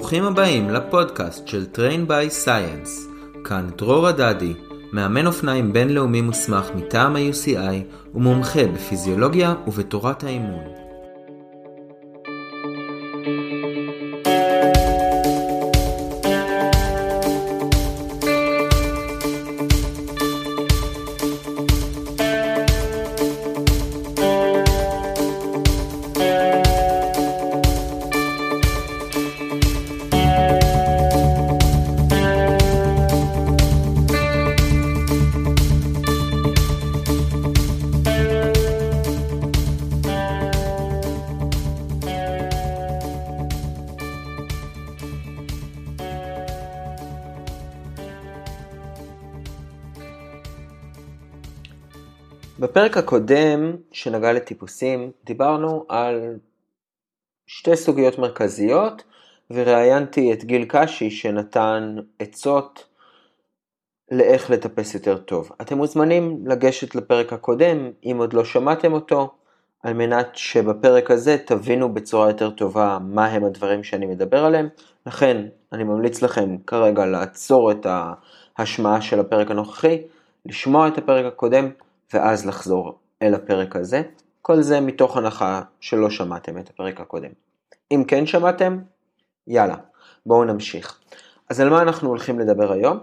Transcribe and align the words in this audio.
ברוכים 0.00 0.24
הבאים 0.24 0.70
לפודקאסט 0.70 1.48
של 1.48 1.66
Train 1.74 2.10
by 2.10 2.46
Science. 2.46 2.88
כאן 3.44 3.70
דרור 3.76 4.06
הדדי, 4.08 4.54
מאמן 4.92 5.26
אופניים 5.26 5.72
בינלאומי 5.72 6.20
מוסמך 6.20 6.70
מטעם 6.74 7.16
ה-UCI 7.16 7.94
ומומחה 8.14 8.66
בפיזיולוגיה 8.66 9.54
ובתורת 9.66 10.24
האימון. 10.24 10.79
הקודם 53.00 53.76
שנגע 53.92 54.32
לטיפוסים 54.32 55.10
דיברנו 55.24 55.84
על 55.88 56.38
שתי 57.46 57.76
סוגיות 57.76 58.18
מרכזיות 58.18 59.02
וראיינתי 59.50 60.32
את 60.32 60.44
גיל 60.44 60.64
קשי 60.68 61.10
שנתן 61.10 61.96
עצות 62.18 62.86
לאיך 64.10 64.50
לטפס 64.50 64.94
יותר 64.94 65.18
טוב. 65.18 65.52
אתם 65.60 65.76
מוזמנים 65.76 66.44
לגשת 66.46 66.94
לפרק 66.94 67.32
הקודם 67.32 67.90
אם 68.04 68.16
עוד 68.18 68.32
לא 68.32 68.44
שמעתם 68.44 68.92
אותו 68.92 69.30
על 69.82 69.92
מנת 69.92 70.28
שבפרק 70.34 71.10
הזה 71.10 71.36
תבינו 71.46 71.94
בצורה 71.94 72.28
יותר 72.28 72.50
טובה 72.50 72.98
מה 73.02 73.26
הם 73.26 73.44
הדברים 73.44 73.84
שאני 73.84 74.06
מדבר 74.06 74.44
עליהם. 74.44 74.68
לכן 75.06 75.46
אני 75.72 75.84
ממליץ 75.84 76.22
לכם 76.22 76.56
כרגע 76.66 77.06
לעצור 77.06 77.70
את 77.70 77.86
ההשמעה 78.58 79.00
של 79.00 79.20
הפרק 79.20 79.50
הנוכחי, 79.50 80.02
לשמוע 80.46 80.88
את 80.88 80.98
הפרק 80.98 81.24
הקודם 81.24 81.70
ואז 82.14 82.46
לחזור 82.46 82.98
אל 83.22 83.34
הפרק 83.34 83.76
הזה. 83.76 84.02
כל 84.42 84.62
זה 84.62 84.80
מתוך 84.80 85.16
הנחה 85.16 85.62
שלא 85.80 86.10
שמעתם 86.10 86.58
את 86.58 86.70
הפרק 86.70 87.00
הקודם. 87.00 87.30
אם 87.90 88.04
כן 88.08 88.26
שמעתם, 88.26 88.78
יאללה, 89.46 89.76
בואו 90.26 90.44
נמשיך. 90.44 91.00
אז 91.48 91.60
על 91.60 91.70
מה 91.70 91.82
אנחנו 91.82 92.08
הולכים 92.08 92.38
לדבר 92.38 92.72
היום? 92.72 92.98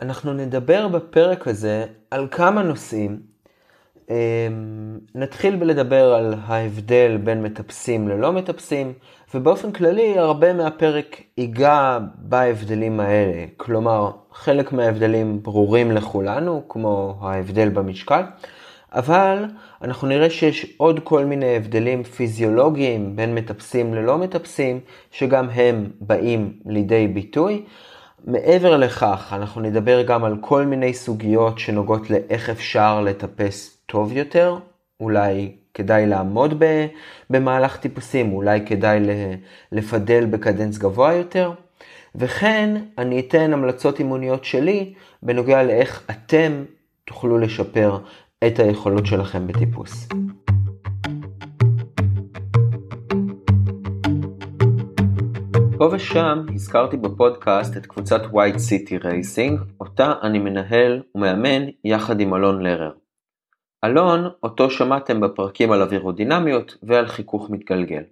אנחנו 0.00 0.32
נדבר 0.32 0.88
בפרק 0.88 1.48
הזה 1.48 1.86
על 2.10 2.28
כמה 2.30 2.62
נושאים. 2.62 3.31
אמ, 4.12 4.98
נתחיל 5.14 5.56
בלדבר 5.56 6.14
על 6.14 6.34
ההבדל 6.46 7.18
בין 7.24 7.42
מטפסים 7.42 8.08
ללא 8.08 8.32
מטפסים, 8.32 8.92
ובאופן 9.34 9.72
כללי 9.72 10.18
הרבה 10.18 10.52
מהפרק 10.52 11.22
ייגע 11.38 11.98
בהבדלים 12.16 13.00
האלה. 13.00 13.44
כלומר, 13.56 14.10
חלק 14.32 14.72
מההבדלים 14.72 15.42
ברורים 15.42 15.90
לכולנו, 15.90 16.62
כמו 16.68 17.18
ההבדל 17.20 17.68
במשקל, 17.68 18.22
אבל 18.92 19.44
אנחנו 19.82 20.08
נראה 20.08 20.30
שיש 20.30 20.66
עוד 20.76 21.00
כל 21.04 21.24
מיני 21.24 21.56
הבדלים 21.56 22.02
פיזיולוגיים 22.04 23.16
בין 23.16 23.34
מטפסים 23.34 23.94
ללא 23.94 24.18
מטפסים, 24.18 24.80
שגם 25.10 25.50
הם 25.50 25.90
באים 26.00 26.52
לידי 26.66 27.08
ביטוי. 27.08 27.64
מעבר 28.26 28.76
לכך, 28.76 29.32
אנחנו 29.36 29.60
נדבר 29.60 30.02
גם 30.02 30.24
על 30.24 30.36
כל 30.40 30.66
מיני 30.66 30.94
סוגיות 30.94 31.58
שנוגעות 31.58 32.10
לאיך 32.10 32.50
אפשר 32.50 33.00
לטפס 33.00 33.78
טוב 33.86 34.12
יותר, 34.12 34.58
אולי 35.00 35.52
כדאי 35.74 36.06
לעמוד 36.06 36.62
במהלך 37.30 37.76
טיפוסים, 37.76 38.32
אולי 38.32 38.66
כדאי 38.66 39.00
לפדל 39.72 40.26
בקדנס 40.26 40.78
גבוה 40.78 41.12
יותר. 41.12 41.52
וכן, 42.14 42.76
אני 42.98 43.20
אתן 43.20 43.52
המלצות 43.52 43.98
אימוניות 43.98 44.44
שלי 44.44 44.94
בנוגע 45.22 45.62
לאיך 45.62 46.06
אתם 46.10 46.64
תוכלו 47.04 47.38
לשפר 47.38 47.98
את 48.46 48.58
היכולות 48.58 49.06
שלכם 49.06 49.46
בטיפוס. 49.46 50.08
פה 55.82 55.88
ושם 55.92 56.46
הזכרתי 56.54 56.96
בפודקאסט 56.96 57.76
את 57.76 57.86
קבוצת 57.86 58.20
White 58.22 58.56
City 58.68 59.04
Racing, 59.04 59.60
אותה 59.80 60.12
אני 60.22 60.38
מנהל 60.38 61.02
ומאמן 61.14 61.62
יחד 61.84 62.20
עם 62.20 62.34
אלון 62.34 62.62
לרר. 62.62 62.92
אלון, 63.84 64.30
אותו 64.42 64.70
שמעתם 64.70 65.20
בפרקים 65.20 65.72
על 65.72 65.82
אווירודינמיות 65.82 66.76
ועל 66.82 67.06
חיכוך 67.06 67.50
מתגלגל. 67.50 68.02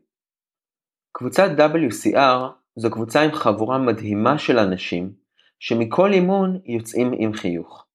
קבוצת 1.12 1.50
WCR 1.58 2.40
זו 2.76 2.90
קבוצה 2.90 3.22
עם 3.22 3.32
חבורה 3.32 3.78
מדהימה 3.78 4.38
של 4.38 4.58
אנשים, 4.58 5.12
שמכל 5.60 6.12
אימון 6.12 6.58
יוצאים 6.66 7.12
עם 7.18 7.32
חיוך. 7.32 7.86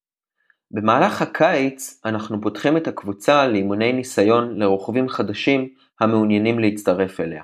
במהלך 0.71 1.21
הקיץ 1.21 2.01
אנחנו 2.05 2.41
פותחים 2.41 2.77
את 2.77 2.87
הקבוצה 2.87 3.47
לאימוני 3.47 3.93
ניסיון 3.93 4.59
לרוכבים 4.59 5.09
חדשים 5.09 5.69
המעוניינים 5.99 6.59
להצטרף 6.59 7.19
אליה. 7.19 7.43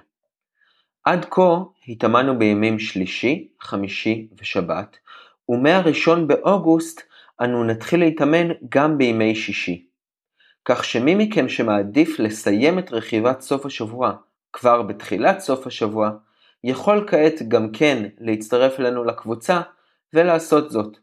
עד 1.03 1.25
כה 1.25 1.57
התאמנו 1.88 2.39
בימים 2.39 2.79
שלישי, 2.79 3.47
חמישי 3.62 4.28
ושבת, 4.41 4.97
ומהראשון 5.50 6.28
באוגוסט 6.28 7.01
אנו 7.41 7.63
נתחיל 7.63 8.00
להתאמן 8.00 8.47
גם 8.69 8.97
בימי 8.97 9.35
שישי. 9.35 9.85
כך 10.66 10.84
שמי 10.84 11.16
מכם 11.16 11.50
שמעדיף 11.50 12.19
לסיים 12.19 12.79
את 12.79 12.91
רכיבת 12.91 13.41
סוף 13.41 13.66
השבוע 13.66 14.13
כבר 14.53 14.81
בתחילת 14.81 15.40
סוף 15.40 15.67
השבוע, 15.67 16.11
יכול 16.63 17.07
כעת 17.07 17.41
גם 17.47 17.72
כן 17.72 18.07
להצטרף 18.17 18.79
אלינו 18.79 19.03
לקבוצה 19.03 19.61
ולעשות 20.13 20.72
זאת. 20.72 20.97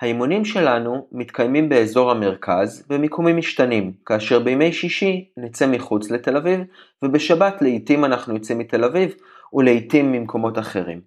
האימונים 0.00 0.44
שלנו 0.44 1.08
מתקיימים 1.12 1.68
באזור 1.68 2.10
המרכז 2.10 2.86
במיקומים 2.88 3.36
משתנים, 3.36 3.92
כאשר 4.06 4.38
בימי 4.38 4.72
שישי 4.72 5.30
נצא 5.36 5.66
מחוץ 5.66 6.10
לתל 6.10 6.36
אביב, 6.36 6.60
ובשבת 7.02 7.62
לעיתים 7.62 8.04
אנחנו 8.04 8.34
יוצאים 8.34 8.58
מתל 8.58 8.84
אביב 8.84 9.14
ולעיתים 9.52 10.12
ממקומות 10.12 10.58
אחרים. 10.58 11.00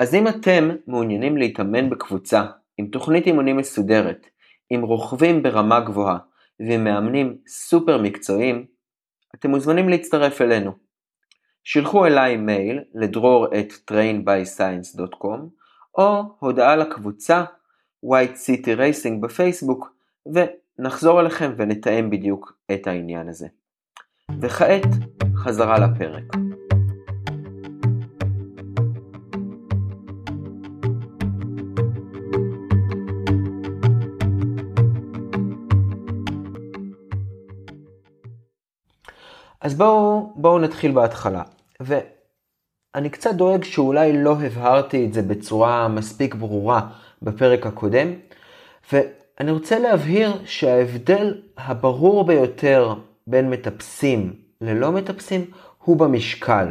אז 0.00 0.14
אם 0.14 0.28
אתם 0.28 0.70
מעוניינים 0.86 1.36
להתאמן 1.36 1.90
בקבוצה 1.90 2.44
עם 2.78 2.86
תוכנית 2.86 3.26
אימונים 3.26 3.56
מסודרת, 3.56 4.26
עם 4.70 4.82
רוכבים 4.82 5.42
ברמה 5.42 5.80
גבוהה 5.80 6.18
ועם 6.60 6.84
מאמנים 6.84 7.36
סופר 7.46 7.98
מקצועיים, 8.02 8.66
אתם 9.34 9.50
מוזמנים 9.50 9.88
להצטרף 9.88 10.40
אלינו. 10.42 10.72
שילחו 11.64 12.06
אליי 12.06 12.36
מייל 12.36 12.80
לדרור 12.94 13.46
את 13.58 13.72
trainbyscience.com 13.90 15.40
או 15.98 16.22
הודעה 16.38 16.76
לקבוצה 16.76 17.44
White 18.04 18.36
City 18.46 18.78
Racing 18.78 19.20
בפייסבוק 19.20 19.92
ונחזור 20.26 21.20
אליכם 21.20 21.52
ונתאם 21.56 22.10
בדיוק 22.10 22.52
את 22.72 22.86
העניין 22.86 23.28
הזה. 23.28 23.46
וכעת 24.40 24.86
חזרה 25.36 25.78
לפרק. 25.78 26.24
אז 39.60 39.74
בואו, 39.74 40.32
בואו 40.36 40.58
נתחיל 40.58 40.92
בהתחלה. 40.92 41.42
ואני 41.80 43.10
קצת 43.10 43.34
דואג 43.34 43.64
שאולי 43.64 44.22
לא 44.22 44.36
הבהרתי 44.40 45.06
את 45.06 45.12
זה 45.12 45.22
בצורה 45.22 45.88
מספיק 45.88 46.34
ברורה 46.34 46.88
בפרק 47.22 47.66
הקודם, 47.66 48.12
ואני 48.92 49.50
רוצה 49.50 49.78
להבהיר 49.78 50.32
שההבדל 50.44 51.34
הברור 51.56 52.24
ביותר 52.24 52.94
בין 53.26 53.50
מטפסים 53.50 54.32
ללא 54.60 54.92
מטפסים 54.92 55.44
הוא 55.78 55.96
במשקל. 55.96 56.66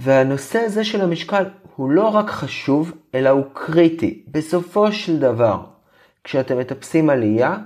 והנושא 0.00 0.58
הזה 0.58 0.84
של 0.84 1.00
המשקל 1.00 1.44
הוא 1.76 1.90
לא 1.90 2.08
רק 2.08 2.30
חשוב, 2.30 2.92
אלא 3.14 3.28
הוא 3.28 3.44
קריטי. 3.52 4.22
בסופו 4.28 4.92
של 4.92 5.18
דבר, 5.18 5.64
כשאתם 6.24 6.58
מטפסים 6.58 7.10
עלייה, 7.10 7.56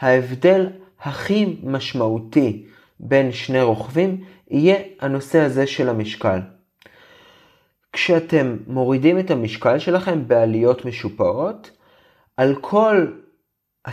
ההבדל 0.00 0.66
הכי 1.02 1.56
משמעותי 1.62 2.66
בין 3.00 3.32
שני 3.32 3.62
רוכבים 3.62 4.24
יהיה 4.50 4.76
הנושא 5.00 5.40
הזה 5.40 5.66
של 5.66 5.88
המשקל. 5.88 6.38
כשאתם 7.96 8.56
מורידים 8.66 9.18
את 9.18 9.30
המשקל 9.30 9.78
שלכם 9.78 10.28
בעליות 10.28 10.84
משופעות, 10.84 11.70
על 12.36 12.54
כל 12.60 13.06
10% 13.88 13.90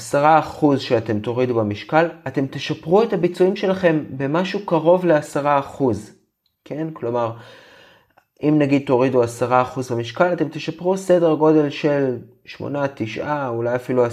שאתם 0.78 1.20
תורידו 1.20 1.56
במשקל, 1.56 2.08
אתם 2.28 2.48
תשפרו 2.48 3.04
את 3.04 3.14
הביצועים 3.14 3.56
שלכם 3.56 4.04
במשהו 4.10 4.66
קרוב 4.66 5.06
ל-10%. 5.06 5.84
כן? 6.66 6.88
כלומר, 6.94 7.32
אם 8.44 8.56
נגיד 8.60 8.84
תורידו 8.86 9.24
10% 9.24 9.26
במשקל, 9.92 10.34
אתם 10.34 10.50
תשפרו 10.50 10.98
סדר 10.98 11.34
גודל 11.34 11.70
של 11.70 12.18
8, 12.46 12.88
9, 12.96 13.48
אולי 13.48 13.76
אפילו 13.76 14.06
10% 14.06 14.10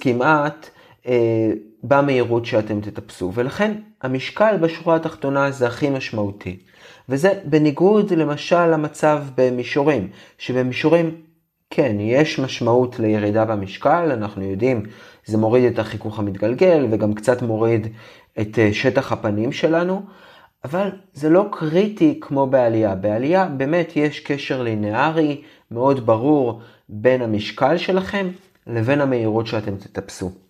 כמעט 0.00 0.70
אה, 1.06 1.50
במהירות 1.82 2.46
שאתם 2.46 2.80
תטפסו. 2.80 3.32
ולכן 3.34 3.74
המשקל 4.02 4.56
בשורה 4.60 4.96
התחתונה 4.96 5.50
זה 5.50 5.66
הכי 5.66 5.90
משמעותי. 5.90 6.67
וזה 7.08 7.32
בניגוד 7.44 8.12
למשל 8.12 8.66
למצב 8.66 9.22
במישורים, 9.36 10.08
שבמישורים 10.38 11.14
כן, 11.70 11.96
יש 12.00 12.38
משמעות 12.38 12.98
לירידה 12.98 13.44
במשקל, 13.44 14.12
אנחנו 14.12 14.42
יודעים, 14.42 14.82
זה 15.26 15.38
מוריד 15.38 15.64
את 15.72 15.78
החיכוך 15.78 16.18
המתגלגל 16.18 16.86
וגם 16.90 17.14
קצת 17.14 17.42
מוריד 17.42 17.86
את 18.40 18.58
אה, 18.58 18.72
שטח 18.72 19.12
הפנים 19.12 19.52
שלנו, 19.52 20.02
אבל 20.64 20.90
זה 21.12 21.30
לא 21.30 21.46
קריטי 21.52 22.18
כמו 22.20 22.46
בעלייה. 22.46 22.94
בעלייה 22.94 23.46
באמת 23.46 23.96
יש 23.96 24.20
קשר 24.20 24.62
לינארי 24.62 25.42
מאוד 25.70 26.06
ברור 26.06 26.60
בין 26.88 27.22
המשקל 27.22 27.76
שלכם 27.76 28.28
לבין 28.66 29.00
המהירות 29.00 29.46
שאתם 29.46 29.76
תטפסו. 29.76 30.47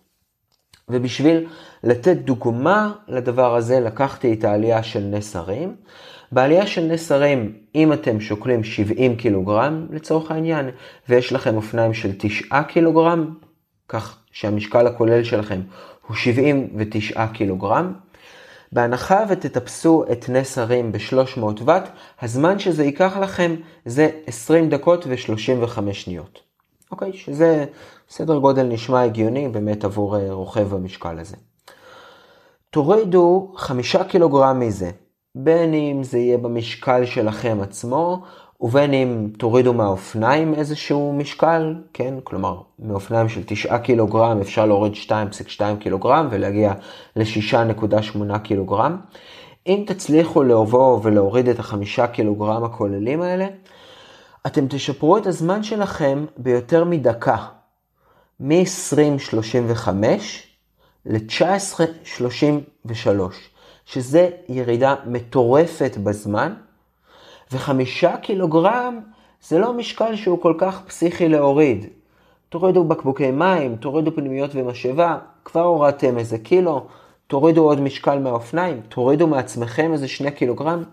ובשביל 0.89 1.47
לתת 1.83 2.17
דוגמה 2.17 2.93
לדבר 3.07 3.55
הזה, 3.55 3.79
לקחתי 3.79 4.33
את 4.33 4.43
העלייה 4.43 4.83
של 4.83 4.99
נס 4.99 5.35
הרים. 5.35 5.75
בעלייה 6.31 6.67
של 6.67 6.81
נס 6.81 7.11
הרים, 7.11 7.53
אם 7.75 7.93
אתם 7.93 8.19
שוקלים 8.19 8.63
70 8.63 9.15
קילוגרם 9.15 9.87
לצורך 9.91 10.31
העניין, 10.31 10.69
ויש 11.09 11.33
לכם 11.33 11.55
אופניים 11.55 11.93
של 11.93 12.11
9 12.17 12.63
קילוגרם, 12.63 13.33
כך 13.87 14.17
שהמשקל 14.31 14.87
הכולל 14.87 15.23
שלכם 15.23 15.61
הוא 16.07 16.15
79 16.15 17.27
קילוגרם, 17.27 17.93
בהנחה 18.71 19.23
ותטפסו 19.29 20.03
את 20.11 20.29
נס 20.29 20.57
הרים 20.57 20.91
ב-300 20.91 21.43
ואט, 21.65 21.89
הזמן 22.21 22.59
שזה 22.59 22.83
ייקח 22.83 23.17
לכם 23.17 23.55
זה 23.85 24.09
20 24.27 24.69
דקות 24.69 25.07
ו-35 25.07 25.93
שניות. 25.93 26.39
אוקיי? 26.91 27.13
שזה 27.13 27.65
סדר 28.11 28.37
גודל 28.37 28.63
נשמע 28.63 29.01
הגיוני 29.01 29.47
באמת 29.47 29.85
עבור 29.85 30.17
אה, 30.17 30.33
רוכב 30.33 30.67
במשקל 30.75 31.19
הזה. 31.19 31.35
תורידו 32.69 33.51
5 33.55 33.95
קילוגרם 33.95 34.59
מזה, 34.59 34.91
בין 35.35 35.73
אם 35.73 36.03
זה 36.03 36.17
יהיה 36.17 36.37
במשקל 36.37 37.05
שלכם 37.05 37.57
עצמו, 37.61 38.21
ובין 38.61 38.93
אם 38.93 39.29
תורידו 39.37 39.73
מהאופניים 39.73 40.53
איזשהו 40.53 41.13
משקל, 41.13 41.75
כן? 41.93 42.13
כלומר, 42.23 42.61
מאופניים 42.79 43.29
של 43.29 43.41
9 43.45 43.77
קילוגרם 43.77 44.39
אפשר 44.41 44.65
להוריד 44.65 44.93
2.2 44.93 45.61
קילוגרם 45.79 46.27
ולהגיע 46.31 46.73
ל-6.8 47.15 48.39
קילוגרם. 48.39 48.97
אם 49.67 49.83
תצליחו 49.87 50.43
לבוא 50.43 50.99
ולהוריד 51.03 51.49
את 51.49 51.59
החמישה 51.59 52.07
קילוגרם 52.07 52.63
הכוללים 52.63 53.21
האלה, 53.21 53.47
אתם 54.47 54.67
תשפרו 54.69 55.17
את 55.17 55.27
הזמן 55.27 55.63
שלכם 55.63 56.25
ביותר 56.37 56.83
מדקה, 56.83 57.37
מ-20.35 58.39 59.89
ל-19.33, 61.05 63.07
שזה 63.85 64.29
ירידה 64.49 64.95
מטורפת 65.05 65.97
בזמן, 66.03 66.53
וחמישה 67.51 68.17
קילוגרם 68.17 68.99
זה 69.47 69.59
לא 69.59 69.73
משקל 69.73 70.15
שהוא 70.15 70.41
כל 70.41 70.53
כך 70.57 70.81
פסיכי 70.87 71.29
להוריד. 71.29 71.85
תורידו 72.49 72.83
בקבוקי 72.83 73.31
מים, 73.31 73.75
תורידו 73.75 74.15
פנימיות 74.15 74.51
ומשאבה, 74.53 75.17
כבר 75.45 75.61
הורדתם 75.61 76.17
איזה 76.17 76.37
קילו, 76.37 76.87
תורידו 77.27 77.63
עוד 77.63 77.81
משקל 77.81 78.19
מהאופניים, 78.19 78.81
תורידו 78.89 79.27
מעצמכם 79.27 79.93
איזה 79.93 80.07
שני 80.07 80.31
קילוגרם, 80.31 80.83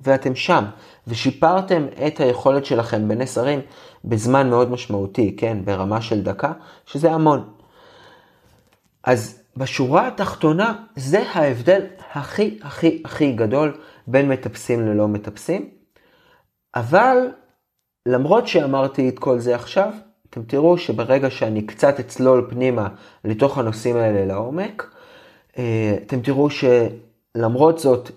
ואתם 0.00 0.34
שם, 0.34 0.64
ושיפרתם 1.06 1.86
את 2.06 2.20
היכולת 2.20 2.64
שלכם 2.64 3.08
בנס 3.08 3.38
הרים 3.38 3.60
בזמן 4.04 4.50
מאוד 4.50 4.70
משמעותי, 4.70 5.36
כן, 5.36 5.58
ברמה 5.64 6.00
של 6.00 6.22
דקה, 6.22 6.52
שזה 6.86 7.12
המון. 7.12 7.52
אז 9.04 9.42
בשורה 9.56 10.08
התחתונה, 10.08 10.84
זה 10.96 11.22
ההבדל 11.28 11.86
הכי 12.12 12.58
הכי 12.62 13.02
הכי 13.04 13.32
גדול 13.32 13.78
בין 14.06 14.28
מטפסים 14.28 14.86
ללא 14.86 15.08
מטפסים. 15.08 15.70
אבל 16.74 17.16
למרות 18.06 18.46
שאמרתי 18.46 19.08
את 19.08 19.18
כל 19.18 19.38
זה 19.38 19.54
עכשיו, 19.54 19.92
אתם 20.30 20.42
תראו 20.42 20.78
שברגע 20.78 21.30
שאני 21.30 21.66
קצת 21.66 22.00
אצלול 22.00 22.46
פנימה 22.50 22.88
לתוך 23.24 23.58
הנושאים 23.58 23.96
האלה 23.96 24.24
לעומק, 24.24 24.94
אה, 25.58 25.96
אתם 26.06 26.20
תראו 26.20 26.48
שלמרות 26.50 27.78
זאת, 27.78 28.10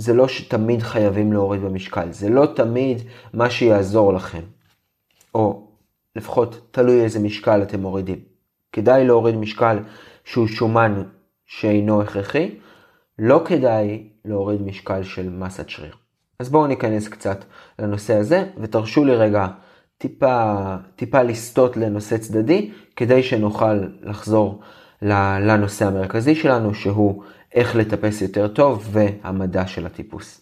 זה 0.00 0.14
לא 0.14 0.28
שתמיד 0.28 0.82
חייבים 0.82 1.32
להוריד 1.32 1.62
במשקל, 1.62 2.12
זה 2.12 2.28
לא 2.28 2.46
תמיד 2.56 3.02
מה 3.34 3.50
שיעזור 3.50 4.12
לכם. 4.12 4.42
או 5.34 5.68
לפחות 6.16 6.68
תלוי 6.70 7.02
איזה 7.02 7.18
משקל 7.18 7.62
אתם 7.62 7.80
מורידים. 7.80 8.18
כדאי 8.72 9.06
להוריד 9.06 9.36
משקל 9.36 9.78
שהוא 10.24 10.46
שומן 10.46 11.02
שאינו 11.46 12.02
הכרחי, 12.02 12.58
לא 13.18 13.42
כדאי 13.44 14.08
להוריד 14.24 14.62
משקל 14.62 15.02
של 15.02 15.30
מסת 15.30 15.68
שריר. 15.68 15.94
אז 16.38 16.48
בואו 16.48 16.66
ניכנס 16.66 17.08
קצת 17.08 17.44
לנושא 17.78 18.14
הזה, 18.14 18.44
ותרשו 18.60 19.04
לי 19.04 19.14
רגע 19.14 19.46
טיפה, 19.98 20.76
טיפה 20.96 21.22
לסטות 21.22 21.76
לנושא 21.76 22.18
צדדי, 22.18 22.72
כדי 22.96 23.22
שנוכל 23.22 23.74
לחזור 24.02 24.60
לנושא 25.02 25.86
המרכזי 25.86 26.34
שלנו, 26.34 26.74
שהוא 26.74 27.22
איך 27.54 27.76
לטפס 27.76 28.22
יותר 28.22 28.48
טוב 28.48 28.88
והמדע 28.90 29.66
של 29.66 29.86
הטיפוס. 29.86 30.40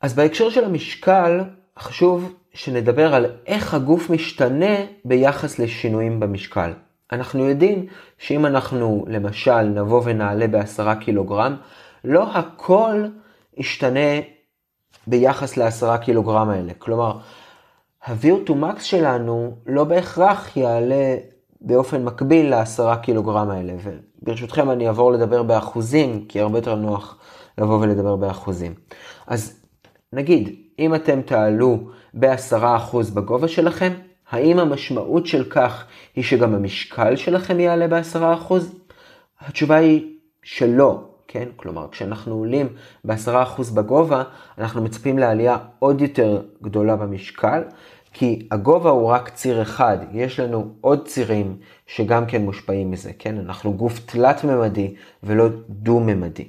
אז 0.00 0.14
בהקשר 0.14 0.50
של 0.50 0.64
המשקל, 0.64 1.40
חשוב 1.78 2.34
שנדבר 2.54 3.14
על 3.14 3.26
איך 3.46 3.74
הגוף 3.74 4.10
משתנה 4.10 4.76
ביחס 5.04 5.58
לשינויים 5.58 6.20
במשקל. 6.20 6.72
אנחנו 7.12 7.44
יודעים 7.44 7.86
שאם 8.18 8.46
אנחנו 8.46 9.04
למשל 9.08 9.62
נבוא 9.62 10.02
ונעלה 10.04 10.46
בעשרה 10.46 10.96
קילוגרם, 10.96 11.56
לא 12.04 12.32
הכל 12.32 13.04
ישתנה 13.56 14.20
ביחס 15.06 15.56
לעשרה 15.56 15.98
קילוגרם 15.98 16.48
האלה. 16.48 16.72
כלומר, 16.78 17.18
ה-VO2 18.04 18.50
max 18.50 18.80
שלנו 18.80 19.56
לא 19.66 19.84
בהכרח 19.84 20.56
יעלה 20.56 21.16
באופן 21.60 22.04
מקביל 22.04 22.50
לעשרה 22.50 22.96
קילוגרם 22.96 23.50
האלה. 23.50 23.72
וברשותכם 24.22 24.70
אני 24.70 24.88
אעבור 24.88 25.12
לדבר 25.12 25.42
באחוזים, 25.42 26.24
כי 26.28 26.40
הרבה 26.40 26.58
יותר 26.58 26.74
נוח 26.74 27.18
לבוא 27.58 27.80
ולדבר 27.80 28.16
באחוזים. 28.16 28.74
אז 29.26 29.60
נגיד, 30.12 30.65
אם 30.78 30.94
אתם 30.94 31.22
תעלו 31.22 31.88
בעשרה 32.14 32.76
אחוז 32.76 33.10
בגובה 33.10 33.48
שלכם, 33.48 33.92
האם 34.30 34.58
המשמעות 34.58 35.26
של 35.26 35.44
כך 35.44 35.84
היא 36.16 36.24
שגם 36.24 36.54
המשקל 36.54 37.16
שלכם 37.16 37.60
יעלה 37.60 37.88
בעשרה 37.88 38.34
אחוז? 38.34 38.74
התשובה 39.40 39.76
היא 39.76 40.16
שלא. 40.42 41.02
כן? 41.28 41.48
כלומר, 41.56 41.88
כשאנחנו 41.90 42.34
עולים 42.34 42.68
ב-10% 43.04 43.74
בגובה, 43.74 44.22
אנחנו 44.58 44.82
מצפים 44.82 45.18
לעלייה 45.18 45.56
עוד 45.78 46.00
יותר 46.00 46.42
גדולה 46.62 46.96
במשקל, 46.96 47.62
כי 48.12 48.48
הגובה 48.50 48.90
הוא 48.90 49.08
רק 49.08 49.28
ציר 49.28 49.62
אחד, 49.62 49.98
יש 50.12 50.40
לנו 50.40 50.74
עוד 50.80 51.06
צירים 51.06 51.56
שגם 51.86 52.26
כן 52.26 52.42
מושפעים 52.42 52.90
מזה, 52.90 53.10
כן? 53.18 53.38
אנחנו 53.38 53.72
גוף 53.72 53.98
תלת-ממדי 54.06 54.94
ולא 55.22 55.48
דו-ממדי. 55.68 56.48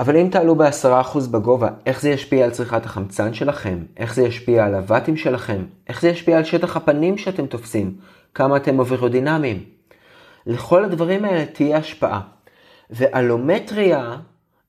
אבל 0.00 0.16
אם 0.16 0.28
תעלו 0.30 0.54
ב-10% 0.54 1.18
בגובה, 1.30 1.68
איך 1.86 2.00
זה 2.00 2.10
ישפיע 2.10 2.44
על 2.44 2.50
צריכת 2.50 2.86
החמצן 2.86 3.34
שלכם? 3.34 3.78
איך 3.96 4.14
זה 4.14 4.22
ישפיע 4.22 4.64
על 4.64 4.74
הוואטים 4.74 5.16
שלכם? 5.16 5.64
איך 5.88 6.00
זה 6.00 6.08
ישפיע 6.08 6.38
על 6.38 6.44
שטח 6.44 6.76
הפנים 6.76 7.18
שאתם 7.18 7.46
תופסים? 7.46 7.96
כמה 8.34 8.56
אתם 8.56 8.78
אווירודינמיים? 8.78 9.64
לכל 10.46 10.84
הדברים 10.84 11.24
האלה 11.24 11.46
תהיה 11.46 11.76
השפעה. 11.76 12.20
ואלומטריה 12.90 14.16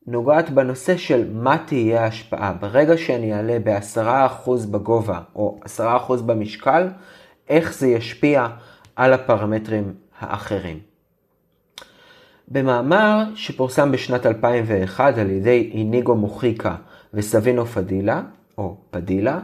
נוגעת 0.08 0.50
בנושא 0.50 0.98
של 0.98 1.30
מה 1.34 1.58
תהיה 1.66 2.04
ההשפעה. 2.04 2.54
ברגע 2.54 2.98
שאני 2.98 3.34
אעלה 3.34 3.58
ב-10% 3.64 4.50
בגובה 4.72 5.20
או 5.36 5.60
10% 5.80 5.82
במשקל, 6.26 6.88
איך 7.50 7.74
זה 7.74 7.88
ישפיע 7.88 8.48
על 8.96 9.14
הפרמטרים 9.14 9.94
האחרים. 10.20 10.95
במאמר 12.48 13.24
שפורסם 13.36 13.92
בשנת 13.92 14.26
2001 14.26 15.18
על 15.18 15.30
ידי 15.30 15.70
איניגו 15.74 16.16
מוחיקה 16.16 16.76
וסבינו 17.14 17.66
פדילה, 17.66 18.22
או 18.58 18.78
פדילה, 18.92 19.40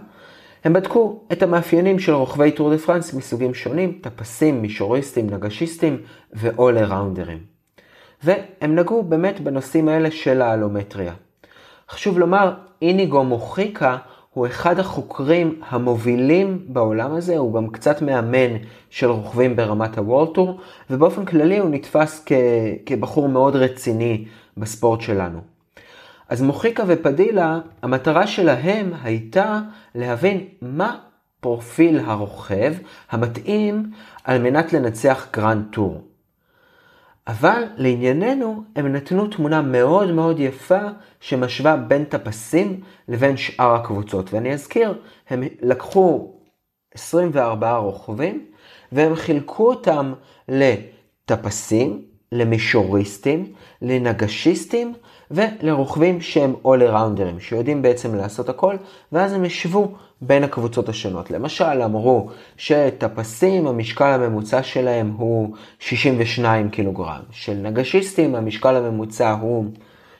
הם 0.63 0.73
בדקו 0.73 1.23
את 1.31 1.43
המאפיינים 1.43 1.99
של 1.99 2.13
רוכבי 2.13 2.51
טור 2.51 2.69
דה 2.69 2.77
פרנס 2.77 3.13
מסוגים 3.13 3.53
שונים, 3.53 3.99
טפסים, 4.01 4.61
מישוריסטים, 4.61 5.29
נגשיסטים 5.29 6.01
ו-all 6.33 6.89
arounders. 6.89 7.29
והם 8.23 8.75
נגעו 8.75 9.03
באמת 9.03 9.39
בנושאים 9.39 9.87
האלה 9.87 10.11
של 10.11 10.41
האלומטריה. 10.41 11.13
חשוב 11.89 12.19
לומר, 12.19 12.53
איניגו 12.81 13.23
מוחיקה 13.23 13.97
הוא 14.33 14.47
אחד 14.47 14.79
החוקרים 14.79 15.61
המובילים 15.69 16.65
בעולם 16.67 17.15
הזה, 17.15 17.37
הוא 17.37 17.53
גם 17.53 17.69
קצת 17.69 18.01
מאמן 18.01 18.57
של 18.89 19.09
רוכבים 19.09 19.55
ברמת 19.55 19.97
הוולטור, 19.97 20.59
ובאופן 20.89 21.25
כללי 21.25 21.57
הוא 21.57 21.69
נתפס 21.69 22.23
כ... 22.25 22.31
כבחור 22.85 23.29
מאוד 23.29 23.55
רציני 23.55 24.25
בספורט 24.57 25.01
שלנו. 25.01 25.39
אז 26.29 26.41
מוחיקה 26.41 26.83
ופדילה, 26.87 27.59
המטרה 27.81 28.27
שלהם 28.27 28.93
הייתה 29.03 29.59
להבין 29.95 30.45
מה 30.61 30.97
פרופיל 31.39 31.99
הרוכב 31.99 32.73
המתאים 33.09 33.91
על 34.23 34.41
מנת 34.41 34.73
לנצח 34.73 35.27
גרנד 35.33 35.65
טור. 35.71 36.01
אבל 37.27 37.63
לענייננו 37.77 38.63
הם 38.75 38.87
נתנו 38.87 39.27
תמונה 39.27 39.61
מאוד 39.61 40.11
מאוד 40.11 40.39
יפה 40.39 40.81
שמשווה 41.19 41.77
בין 41.77 42.03
טפסים 42.03 42.81
לבין 43.07 43.37
שאר 43.37 43.75
הקבוצות. 43.75 44.33
ואני 44.33 44.53
אזכיר, 44.53 44.93
הם 45.29 45.43
לקחו 45.61 46.33
24 46.93 47.75
רוכבים 47.75 48.45
והם 48.91 49.15
חילקו 49.15 49.69
אותם 49.69 50.13
לטפסים, 50.49 52.01
למישוריסטים, 52.31 53.53
לנגשיסטים 53.81 54.93
ולרוכבים 55.31 56.21
שהם 56.21 56.55
all 56.63 56.91
arounders, 56.91 57.39
שיודעים 57.39 57.81
בעצם 57.81 58.15
לעשות 58.15 58.49
הכל, 58.49 58.75
ואז 59.11 59.33
הם 59.33 59.45
ישבו 59.45 59.95
בין 60.21 60.43
הקבוצות 60.43 60.89
השונות. 60.89 61.31
למשל, 61.31 61.81
אמרו 61.85 62.29
שטפסים, 62.57 63.67
המשקל 63.67 64.05
הממוצע 64.05 64.63
שלהם 64.63 65.11
הוא 65.17 65.55
62 65.79 66.69
קילוגרם, 66.69 67.21
של 67.31 67.53
נגשיסטים 67.53 68.35
המשקל 68.35 68.75
הממוצע 68.75 69.31
הוא 69.31 69.65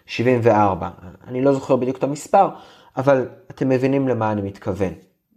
74. 0.06 0.90
אני 1.28 1.42
לא 1.42 1.54
זוכר 1.54 1.76
בדיוק 1.76 1.98
את 1.98 2.04
המספר, 2.04 2.50
אבל 2.98 3.26
אתם 3.52 3.70
מבינים 3.70 4.08
למה 4.08 4.32
אני 4.32 4.42
מתכוון. 4.42 4.94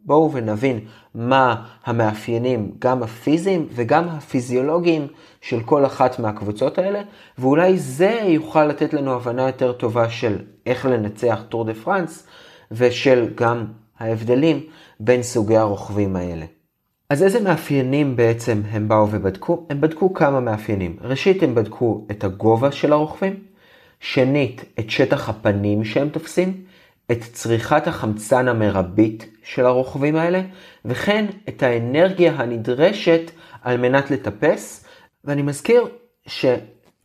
בואו 0.07 0.33
ונבין 0.33 0.81
מה 1.15 1.67
המאפיינים, 1.85 2.73
גם 2.79 3.03
הפיזיים 3.03 3.69
וגם 3.73 4.09
הפיזיולוגיים 4.09 5.07
של 5.41 5.61
כל 5.61 5.87
אחת 5.87 6.19
מהקבוצות 6.19 6.79
האלה, 6.79 7.03
ואולי 7.39 7.79
זה 7.79 8.21
יוכל 8.25 8.65
לתת 8.65 8.95
לנו 8.95 9.15
הבנה 9.15 9.47
יותר 9.47 9.73
טובה 9.73 10.11
של 10.11 10.39
איך 10.67 10.87
לנצח 10.87 11.43
טור 11.49 11.65
דה 11.65 11.75
פרנס, 11.75 12.27
ושל 12.73 13.29
גם 13.35 13.65
ההבדלים 13.99 14.67
בין 15.01 15.23
סוגי 15.23 15.57
הרוכבים 15.57 16.17
האלה. 16.17 16.47
אז 17.11 17.23
איזה 17.23 17.41
מאפיינים 17.41 18.17
בעצם 18.17 18.63
הם 18.71 18.89
באו 18.89 19.09
ובדקו? 19.11 19.67
הם 19.71 19.81
בדקו 19.81 20.15
כמה 20.15 20.41
מאפיינים. 20.41 20.97
ראשית, 21.01 21.43
הם 21.43 21.55
בדקו 21.55 22.07
את 22.11 22.25
הגובה 22.25 22.73
של 22.73 22.93
הרוכבים, 22.93 23.35
שנית, 24.01 24.65
את 24.79 24.91
שטח 24.91 25.29
הפנים 25.29 25.85
שהם 25.85 26.09
תופסים, 26.09 26.65
את 27.11 27.23
צריכת 27.33 27.87
החמצן 27.87 28.49
המרבית 28.49 29.27
של 29.43 29.67
הרוכבים 29.67 30.17
האלה, 30.17 30.43
וכן 30.85 31.27
את 31.49 31.63
האנרגיה 31.63 32.33
הנדרשת 32.33 33.31
על 33.63 33.77
מנת 33.77 34.11
לטפס. 34.11 34.85
ואני 35.25 35.43
מזכיר 35.43 35.89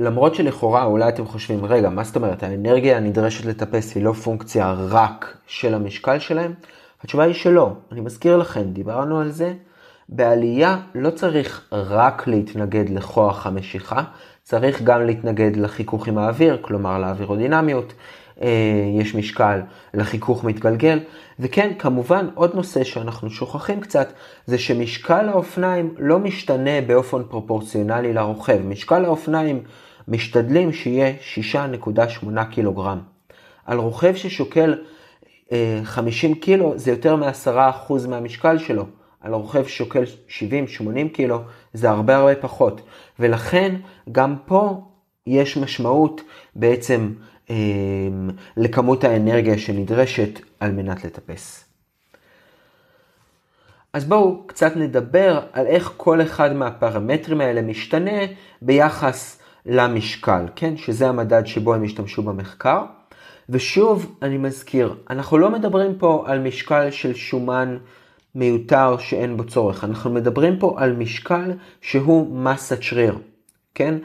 שלמרות 0.01 0.35
שלכאורה 0.35 0.83
אולי 0.83 1.09
אתם 1.09 1.25
חושבים, 1.25 1.65
רגע, 1.65 1.89
מה 1.89 2.03
זאת 2.03 2.15
אומרת, 2.15 2.43
האנרגיה 2.43 2.97
הנדרשת 2.97 3.45
לטפס 3.45 3.95
היא 3.95 4.03
לא 4.03 4.13
פונקציה 4.13 4.75
רק 4.77 5.37
של 5.47 5.73
המשקל 5.73 6.19
שלהם? 6.19 6.53
התשובה 7.03 7.23
היא 7.23 7.33
שלא. 7.33 7.73
אני 7.91 8.01
מזכיר 8.01 8.37
לכם, 8.37 8.61
דיברנו 8.61 9.19
על 9.19 9.31
זה. 9.31 9.53
בעלייה 10.09 10.77
לא 10.95 11.09
צריך 11.09 11.67
רק 11.71 12.27
להתנגד 12.27 12.89
לכוח 12.89 13.47
המשיכה, 13.47 14.03
צריך 14.43 14.81
גם 14.81 15.05
להתנגד 15.05 15.55
לחיכוך 15.55 16.07
עם 16.07 16.17
האוויר, 16.17 16.57
כלומר 16.61 16.99
לאווירודינמיות. 16.99 17.93
אה, 18.41 18.49
יש 19.01 19.15
משקל 19.15 19.61
לחיכוך 19.93 20.43
מתגלגל. 20.43 20.99
וכן, 21.39 21.71
כמובן, 21.79 22.27
עוד 22.35 22.55
נושא 22.55 22.83
שאנחנו 22.83 23.29
שוכחים 23.29 23.79
קצת, 23.79 24.13
זה 24.45 24.57
שמשקל 24.57 25.29
האופניים 25.29 25.93
לא 25.97 26.19
משתנה 26.19 26.81
באופן 26.87 27.23
פרופורציונלי 27.23 28.13
לרוכב. 28.13 28.59
משקל 28.65 29.05
האופניים 29.05 29.63
משתדלים 30.09 30.73
שיהיה 30.73 31.13
6.8 31.53 32.43
קילוגרם. 32.51 32.99
על 33.65 33.77
רוכב 33.77 34.15
ששוקל 34.15 34.75
50 35.83 36.31
אה, 36.31 36.39
קילו 36.39 36.73
זה 36.75 36.91
יותר 36.91 37.15
מ-10% 37.15 38.07
מהמשקל 38.07 38.57
שלו. 38.57 38.85
על 39.21 39.33
רוכב 39.33 39.67
ששוקל 39.67 40.03
70-80 40.29 40.41
קילו 41.13 41.41
זה 41.73 41.89
הרבה 41.89 42.17
הרבה 42.17 42.35
פחות. 42.35 42.81
ולכן 43.19 43.75
גם 44.11 44.35
פה 44.45 44.81
יש 45.27 45.57
משמעות 45.57 46.21
בעצם 46.55 47.13
אמ, 47.49 48.29
לכמות 48.57 49.03
האנרגיה 49.03 49.57
שנדרשת 49.57 50.39
על 50.59 50.71
מנת 50.71 51.03
לטפס. 51.05 51.65
אז 53.93 54.05
בואו 54.05 54.47
קצת 54.47 54.75
נדבר 54.75 55.39
על 55.53 55.65
איך 55.65 55.93
כל 55.97 56.21
אחד 56.21 56.53
מהפרמטרים 56.53 57.41
האלה 57.41 57.61
משתנה 57.61 58.21
ביחס 58.61 59.38
למשקל, 59.69 60.45
כן? 60.55 60.77
שזה 60.77 61.09
המדד 61.09 61.45
שבו 61.45 61.73
הם 61.73 61.83
השתמשו 61.83 62.23
במחקר. 62.23 62.83
ושוב, 63.49 64.15
אני 64.21 64.37
מזכיר, 64.37 64.95
אנחנו 65.09 65.37
לא 65.37 65.51
מדברים 65.51 65.97
פה 65.97 66.23
על 66.27 66.39
משקל 66.39 66.91
של 66.91 67.13
שומן 67.13 67.77
מיותר 68.35 68.97
שאין 68.97 69.37
בו 69.37 69.43
צורך, 69.43 69.83
אנחנו 69.83 70.09
מדברים 70.09 70.59
פה 70.59 70.75
על 70.77 70.95
משקל 70.95 71.51
שהוא 71.81 72.35
מסת 72.35 72.83
שריר, 72.83 73.17
כן? 73.75 73.95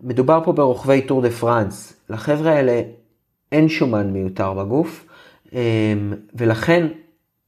מדובר 0.00 0.40
פה 0.44 0.52
ברוכבי 0.52 1.02
טור 1.02 1.22
דה 1.22 1.30
פרנס. 1.30 1.92
לחבר'ה 2.10 2.52
האלה 2.52 2.82
אין 3.52 3.68
שומן 3.68 4.10
מיותר 4.10 4.54
בגוף, 4.54 5.06
אמ, 5.52 5.58
ולכן 6.34 6.86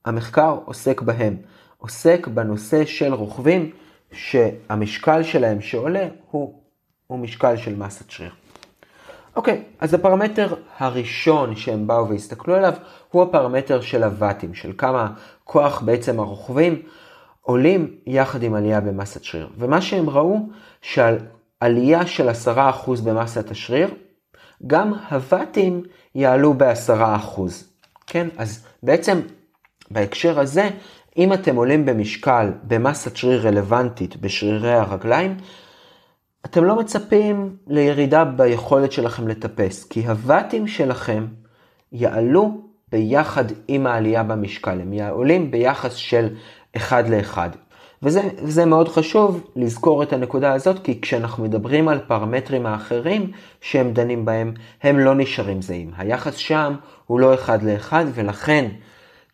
המחקר 0.05 0.59
עוסק 0.65 1.03
בהם. 1.03 1.37
עוסק 1.79 2.27
בנושא 2.27 2.85
של 2.85 3.15
רוכבים 3.15 3.71
שהמשקל 4.13 5.23
שלהם 5.23 5.61
שעולה 5.61 6.09
הוא, 6.31 6.62
הוא 7.13 7.21
משקל 7.21 7.57
של 7.57 7.77
מסת 7.77 8.11
שריר. 8.11 8.31
אוקיי, 9.37 9.63
אז 9.81 9.95
הפרמטר 9.95 10.55
הראשון 10.79 11.57
שהם 11.57 11.87
באו 11.87 12.09
והסתכלו 12.09 12.55
עליו 12.55 12.73
הוא 13.11 13.23
הפרמטר 13.23 13.81
של 13.81 14.03
הוואטים, 14.03 14.55
של 14.55 14.73
כמה 14.79 15.13
כוח 15.45 15.81
בעצם 15.81 16.21
הרוכבים 16.21 16.83
עולים 17.41 17.97
יחד 18.07 18.43
עם 18.43 18.55
עלייה 18.55 18.81
במסת 18.81 19.25
שריר. 19.25 19.49
ומה 19.59 19.81
שהם 19.81 20.11
ראו, 20.11 20.39
שעל 20.83 21.19
עלייה 21.61 22.07
של 22.07 22.29
10% 22.29 22.33
במסת 23.05 23.51
השריר, 23.51 23.89
גם 24.67 24.93
הוואטים 25.11 25.83
יעלו 26.15 26.55
ב-10%. 26.55 27.41
כן, 28.07 28.29
אז 28.37 28.65
בעצם 28.83 29.21
בהקשר 29.91 30.41
הזה, 30.41 30.71
אם 31.17 31.33
אתם 31.33 31.57
עולים 31.57 31.87
במשקל 31.87 32.51
במסת 32.63 33.17
שריר 33.17 33.49
רלוונטית 33.49 34.17
בשרירי 34.17 34.73
הרגליים, 34.73 35.37
אתם 36.47 36.65
לא 36.65 36.77
מצפים 36.77 37.57
לירידה 37.67 38.25
ביכולת 38.25 38.93
שלכם 38.93 39.29
לטפס, 39.29 39.85
כי 39.85 40.07
הוואטים 40.07 40.67
שלכם 40.67 41.27
יעלו 41.93 42.61
ביחד 42.93 43.45
עם 43.69 43.87
העלייה 43.87 44.23
במשקל, 44.23 44.81
הם 44.81 44.93
עולים 45.11 45.51
ביחס 45.51 45.95
של 45.95 46.29
1 46.77 47.09
ל-1. 47.09 47.39
וזה, 48.03 48.21
וזה 48.43 48.65
מאוד 48.65 48.89
חשוב 48.89 49.51
לזכור 49.57 50.03
את 50.03 50.13
הנקודה 50.13 50.53
הזאת, 50.53 50.85
כי 50.85 51.01
כשאנחנו 51.01 51.45
מדברים 51.45 51.89
על 51.89 51.99
פרמטרים 51.99 52.67
האחרים 52.67 53.31
שהם 53.61 53.93
דנים 53.93 54.25
בהם, 54.25 54.55
הם 54.83 54.99
לא 54.99 55.15
נשארים 55.15 55.63
זהים. 55.63 55.91
היחס 55.97 56.37
שם 56.37 56.75
הוא 57.07 57.21
לא 57.21 57.35
אחד 57.35 57.63
לאחד, 57.63 58.05
ולכן 58.15 58.69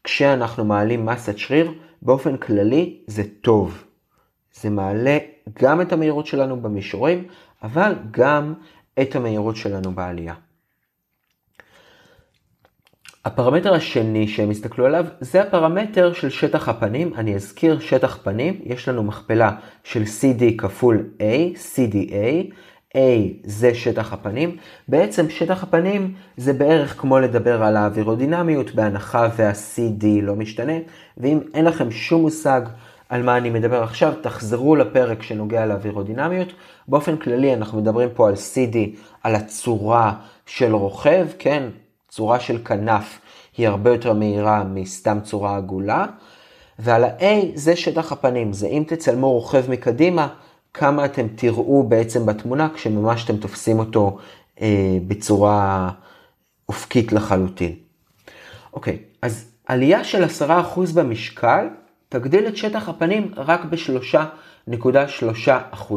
כשאנחנו 0.05 0.65
מעלים 0.65 1.07
מסת 1.07 1.38
שריר, 1.38 1.73
באופן 2.03 2.37
כללי 2.37 2.97
זה 3.07 3.23
טוב. 3.41 3.85
זה 4.61 4.71
מעלה 4.71 5.19
גם 5.62 5.81
את 5.81 5.93
המהירות 5.93 6.27
שלנו 6.27 6.61
במישורים, 6.61 7.25
אבל 7.62 7.95
גם 8.11 8.55
את 9.00 9.17
המהירות 9.17 9.57
שלנו 9.57 9.93
בעלייה. 9.93 10.35
הפרמטר 13.25 13.75
השני 13.75 14.29
שהם 14.29 14.50
הסתכלו 14.50 14.87
עליו 14.87 15.05
זה 15.21 15.43
הפרמטר 15.43 16.12
של 16.12 16.31
שטח 16.31 16.69
הפנים. 16.69 17.15
אני 17.15 17.35
אזכיר 17.35 17.81
שטח 17.81 18.19
פנים, 18.23 18.61
יש 18.65 18.88
לנו 18.88 19.03
מכפלה 19.03 19.57
של 19.85 20.03
CD 20.03 20.43
כפול 20.59 21.11
A, 21.19 21.57
CDA, 21.57 22.53
A 22.97 22.99
זה 23.45 23.75
שטח 23.75 24.12
הפנים. 24.12 24.57
בעצם 24.88 25.31
שטח 25.31 25.62
הפנים 25.62 26.15
זה 26.37 26.53
בערך 26.53 27.00
כמו 27.00 27.19
לדבר 27.19 27.62
על 27.62 27.77
האווירודינמיות 27.77 28.75
בהנחה 28.75 29.29
וה-CD 29.37 30.05
לא 30.23 30.35
משתנה. 30.35 30.79
ואם 31.17 31.38
אין 31.55 31.65
לכם 31.65 31.91
שום 31.91 32.23
מושג 32.23 32.61
על 33.09 33.23
מה 33.23 33.37
אני 33.37 33.50
מדבר 33.50 33.83
עכשיו, 33.83 34.12
תחזרו 34.21 34.77
לפרק 34.77 35.23
שנוגע 35.23 35.67
לאווירודינמיות. 35.67 36.49
באופן 36.88 37.17
כללי 37.17 37.55
אנחנו 37.55 37.81
מדברים 37.81 38.09
פה 38.15 38.29
על 38.29 38.35
CD, 38.35 38.77
על 39.23 39.35
הצורה 39.35 40.15
של 40.47 40.75
רוכב, 40.75 41.27
כן? 41.38 41.62
צורה 42.09 42.41
של 42.41 42.59
כנף 42.65 43.21
היא 43.57 43.69
הרבה 43.69 43.91
יותר 43.91 44.12
מהירה 44.12 44.65
מסתם 44.65 45.19
צורה 45.23 45.57
עגולה, 45.57 46.07
ועל 46.79 47.05
ה-A 47.05 47.25
זה 47.55 47.77
שטח 47.77 48.12
הפנים, 48.12 48.53
זה 48.53 48.67
אם 48.67 48.85
תצלמו 48.87 49.33
רוכב 49.33 49.71
מקדימה, 49.71 50.29
כמה 50.75 51.05
אתם 51.05 51.27
תראו 51.35 51.83
בעצם 51.83 52.27
בתמונה 52.27 52.69
כשממש 52.75 53.25
אתם 53.25 53.37
תופסים 53.37 53.79
אותו 53.79 54.19
אה, 54.61 54.99
בצורה 55.09 55.91
אופקית 56.69 57.12
לחלוטין. 57.12 57.75
אוקיי, 58.73 58.99
אז 59.23 59.50
עלייה 59.67 60.05
של 60.05 60.25
10% 60.25 60.49
במשקל 60.95 61.67
תגדיל 62.09 62.49
את 62.49 62.57
שטח 62.57 62.88
הפנים 62.88 63.33
רק 63.37 63.65
ב-3.3%. 63.65 65.95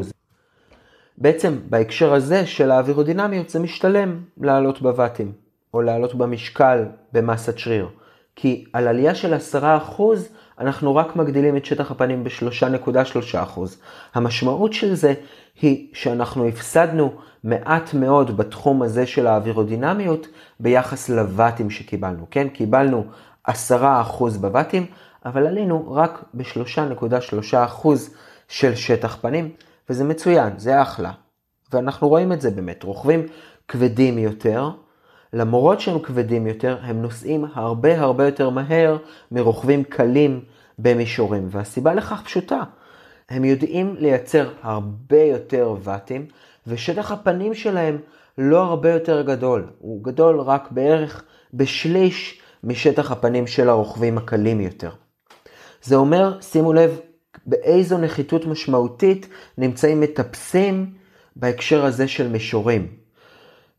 בעצם 1.17 1.57
בהקשר 1.69 2.13
הזה 2.13 2.45
של 2.45 2.71
האווירודינמיות 2.71 3.49
זה 3.49 3.59
משתלם 3.59 4.19
לעלות 4.37 4.81
בבתים. 4.81 5.31
או 5.73 5.81
לעלות 5.81 6.15
במשקל 6.15 6.85
במסת 7.13 7.57
שריר. 7.57 7.87
כי 8.35 8.65
על 8.73 8.87
עלייה 8.87 9.15
של 9.15 9.33
10% 9.33 9.37
אנחנו 10.59 10.95
רק 10.95 11.15
מגדילים 11.15 11.57
את 11.57 11.65
שטח 11.65 11.91
הפנים 11.91 12.23
ב-3.3%. 12.23 13.59
המשמעות 14.13 14.73
של 14.73 14.93
זה 14.93 15.13
היא 15.61 15.87
שאנחנו 15.93 16.47
הפסדנו 16.47 17.13
מעט 17.43 17.93
מאוד 17.93 18.37
בתחום 18.37 18.81
הזה 18.81 19.05
של 19.05 19.27
האווירודינמיות 19.27 20.27
ביחס 20.59 21.09
לוואטים 21.09 21.69
שקיבלנו. 21.69 22.25
כן, 22.31 22.49
קיבלנו 22.49 23.05
10% 23.47 23.51
בוואטים, 24.39 24.85
אבל 25.25 25.47
עלינו 25.47 25.93
רק 25.93 26.23
ב-3.3% 26.33 27.87
של 28.47 28.75
שטח 28.75 29.17
פנים, 29.21 29.51
וזה 29.89 30.03
מצוין, 30.03 30.53
זה 30.57 30.81
אחלה. 30.81 31.11
ואנחנו 31.73 32.09
רואים 32.09 32.31
את 32.31 32.41
זה 32.41 32.51
באמת, 32.51 32.83
רוכבים 32.83 33.27
כבדים 33.67 34.17
יותר, 34.17 34.69
למרות 35.33 35.79
שהם 35.79 35.99
כבדים 35.99 36.47
יותר, 36.47 36.77
הם 36.81 37.01
נוסעים 37.01 37.45
הרבה 37.53 38.01
הרבה 38.01 38.25
יותר 38.25 38.49
מהר 38.49 38.97
מרוכבים 39.31 39.83
קלים 39.83 40.43
במישורים, 40.79 41.47
והסיבה 41.51 41.93
לכך 41.93 42.21
פשוטה. 42.25 42.63
הם 43.29 43.45
יודעים 43.45 43.95
לייצר 43.99 44.49
הרבה 44.61 45.21
יותר 45.21 45.75
ואטים, 45.83 46.25
ושטח 46.67 47.11
הפנים 47.11 47.53
שלהם 47.53 47.97
לא 48.37 48.61
הרבה 48.63 48.91
יותר 48.91 49.21
גדול, 49.21 49.67
הוא 49.79 50.03
גדול 50.03 50.39
רק 50.39 50.71
בערך 50.71 51.23
בשליש 51.53 52.41
משטח 52.63 53.11
הפנים 53.11 53.47
של 53.47 53.69
הרוכבים 53.69 54.17
הקלים 54.17 54.61
יותר. 54.61 54.91
זה 55.83 55.95
אומר, 55.95 56.37
שימו 56.41 56.73
לב, 56.73 56.99
באיזו 57.45 57.97
נחיתות 57.97 58.45
משמעותית 58.45 59.27
נמצאים 59.57 60.01
מטפסים 60.01 60.93
בהקשר 61.35 61.85
הזה 61.85 62.07
של 62.07 62.27
מישורים. 62.27 62.87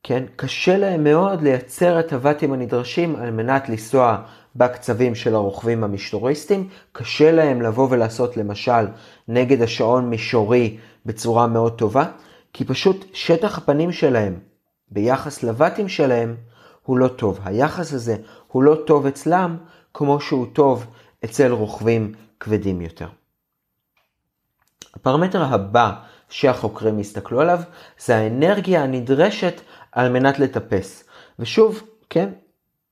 כן, 0.03 0.25
קשה 0.37 0.77
להם 0.77 1.05
מאוד 1.05 1.43
לייצר 1.43 2.01
את 2.01 2.13
הוואטים 2.13 2.53
הנדרשים 2.53 3.17
על 3.17 3.31
מנת 3.31 3.69
לנסוע 3.69 4.17
בקצבים 4.57 5.15
של 5.15 5.35
הרוכבים 5.35 5.85
המשטוריסטים. 5.85 6.69
קשה 6.93 7.33
להם 7.33 7.63
לבוא 7.63 7.89
ולעשות 7.91 8.37
למשל 8.37 8.87
נגד 9.29 9.63
השעון 9.63 10.11
מישורי 10.11 10.77
בצורה 11.07 11.47
מאוד 11.47 11.79
טובה, 11.79 12.05
כי 12.53 12.65
פשוט 12.65 13.05
שטח 13.13 13.59
הפנים 13.59 13.93
שלהם 13.93 14.39
ביחס 14.91 15.43
לוואטים 15.43 15.89
שלהם 15.89 16.37
הוא 16.83 16.99
לא 16.99 17.09
טוב. 17.09 17.41
היחס 17.45 17.93
הזה 17.93 18.17
הוא 18.49 18.63
לא 18.63 18.77
טוב 18.87 19.07
אצלם 19.07 19.57
כמו 19.95 20.21
שהוא 20.21 20.47
טוב 20.53 20.87
אצל 21.25 21.53
רוכבים 21.53 22.15
כבדים 22.41 22.81
יותר. 22.81 23.09
הפרמטר 24.95 25.43
הבא 25.43 25.93
שהחוקרים 26.29 26.99
הסתכלו 26.99 27.41
עליו 27.41 27.61
זה 28.05 28.17
האנרגיה 28.17 28.83
הנדרשת 28.83 29.61
על 29.93 30.13
מנת 30.13 30.39
לטפס. 30.39 31.05
ושוב, 31.39 31.83
כן, 32.11 32.29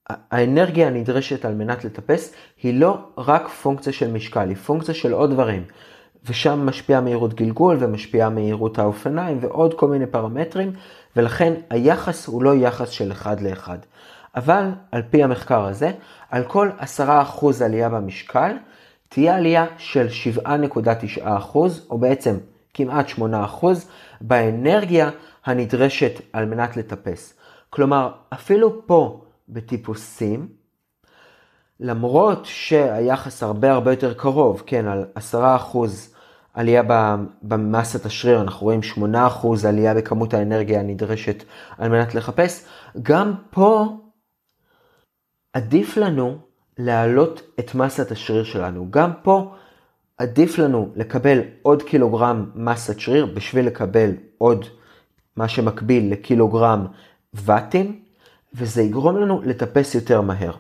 האנרגיה 0.09 0.87
הנדרשת 0.87 1.45
על 1.45 1.55
מנת 1.55 1.85
לטפס 1.85 2.33
היא 2.63 2.81
לא 2.81 2.99
רק 3.19 3.49
פונקציה 3.49 3.93
של 3.93 4.11
משקל, 4.11 4.49
היא 4.49 4.57
פונקציה 4.57 4.95
של 4.95 5.13
עוד 5.13 5.31
דברים. 5.31 5.65
ושם 6.25 6.67
משפיעה 6.67 7.01
מהירות 7.01 7.35
גלגול 7.35 7.77
ומשפיעה 7.81 8.31
מהירות 8.31 8.79
האופניים 8.79 9.39
ועוד 9.41 9.75
כל 9.75 9.89
מיני 9.89 10.07
פרמטרים, 10.07 10.73
ולכן 11.17 11.55
היחס 11.71 12.27
הוא 12.27 12.43
לא 12.43 12.55
יחס 12.55 12.91
של 12.91 13.13
אחד 13.13 13.41
לאחד. 13.41 13.79
אבל 14.37 14.71
על 14.93 15.03
פי 15.11 15.23
המחקר 15.23 15.65
הזה, 15.65 15.91
על 16.31 16.45
כל 16.45 16.71
10% 16.99 17.03
עלייה 17.65 17.89
במשקל, 17.89 18.57
תהיה 19.09 19.37
עלייה 19.37 19.67
של 19.79 20.07
7.9%, 20.47 21.59
או 21.91 21.99
בעצם 21.99 22.37
כמעט 22.75 23.07
8%, 23.09 23.67
באנרגיה 24.21 25.11
הנדרשת 25.45 26.13
על 26.33 26.45
מנת 26.47 26.77
לטפס. 26.77 27.35
כלומר, 27.71 28.13
אפילו 28.33 28.87
פה 28.87 29.25
בטיפוסים, 29.49 30.49
למרות 31.81 32.45
שהיחס 32.45 33.43
הרבה 33.43 33.73
הרבה 33.73 33.93
יותר 33.93 34.15
קרוב, 34.15 34.63
כן, 34.67 34.87
על 34.87 35.05
10% 35.35 35.37
עלייה 36.55 36.83
במסת 37.43 38.07
השריר, 38.07 38.41
אנחנו 38.41 38.65
רואים 38.65 38.81
8% 38.97 38.99
עלייה 39.69 39.95
בכמות 39.95 40.35
האנרגיה 40.35 40.81
הנדרשת 40.81 41.45
על 41.79 41.89
מנת 41.89 42.15
לחפש, 42.15 42.65
גם 43.03 43.35
פה 43.51 43.87
עדיף 45.53 45.97
לנו 45.97 46.39
להעלות 46.79 47.43
את 47.61 47.75
מסת 47.75 48.13
השריר 48.13 48.45
שלנו. 48.45 48.87
גם 48.91 49.11
פה 49.23 49.55
עדיף 50.19 50.59
לנו 50.59 50.93
לקבל 50.97 51.41
עוד 51.63 51.83
קילוגרם 51.83 52.51
מסת 52.55 53.01
שריר 53.01 53.27
בשביל 53.27 53.67
לקבל 53.67 54.11
עוד 54.39 54.65
מה 55.37 55.49
שמקביל 55.49 56.13
לקילוגרם 56.13 56.87
ואטים, 57.35 58.01
וזה 58.55 58.83
יגרום 58.83 59.17
לנו 59.17 59.43
לטפס 59.45 59.95
יותר 59.95 60.21
מהר. 60.21 60.53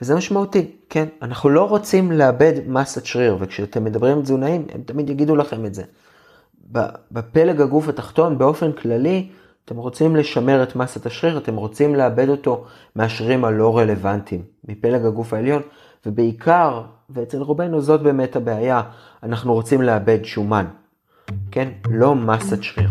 וזה 0.00 0.14
משמעותי, 0.14 0.76
כן? 0.88 1.06
אנחנו 1.22 1.48
לא 1.50 1.68
רוצים 1.68 2.12
לאבד 2.12 2.52
מסת 2.66 3.06
שריר, 3.06 3.36
וכשאתם 3.40 3.84
מדברים 3.84 4.16
עם 4.16 4.22
תזונאים, 4.22 4.66
הם 4.72 4.82
תמיד 4.82 5.10
יגידו 5.10 5.36
לכם 5.36 5.66
את 5.66 5.74
זה. 5.74 5.82
בפלג 7.12 7.60
הגוף 7.60 7.88
התחתון, 7.88 8.38
באופן 8.38 8.72
כללי, 8.72 9.30
אתם 9.66 9.76
רוצים 9.76 10.16
לשמר 10.16 10.62
את 10.62 10.76
מסת 10.76 11.06
השריר, 11.06 11.38
אתם 11.38 11.56
רוצים 11.56 11.94
לאבד 11.94 12.28
אותו 12.28 12.64
מהשרירים 12.96 13.44
הלא 13.44 13.78
רלוונטיים, 13.78 14.42
מפלג 14.68 15.04
הגוף 15.04 15.32
העליון, 15.32 15.62
ובעיקר, 16.06 16.82
ואצל 17.10 17.42
רובנו 17.42 17.80
זאת 17.80 18.02
באמת 18.02 18.36
הבעיה, 18.36 18.82
אנחנו 19.22 19.54
רוצים 19.54 19.82
לאבד 19.82 20.24
שומן, 20.24 20.66
כן? 21.50 21.68
לא 21.90 22.14
מסת 22.14 22.62
שריר. 22.62 22.88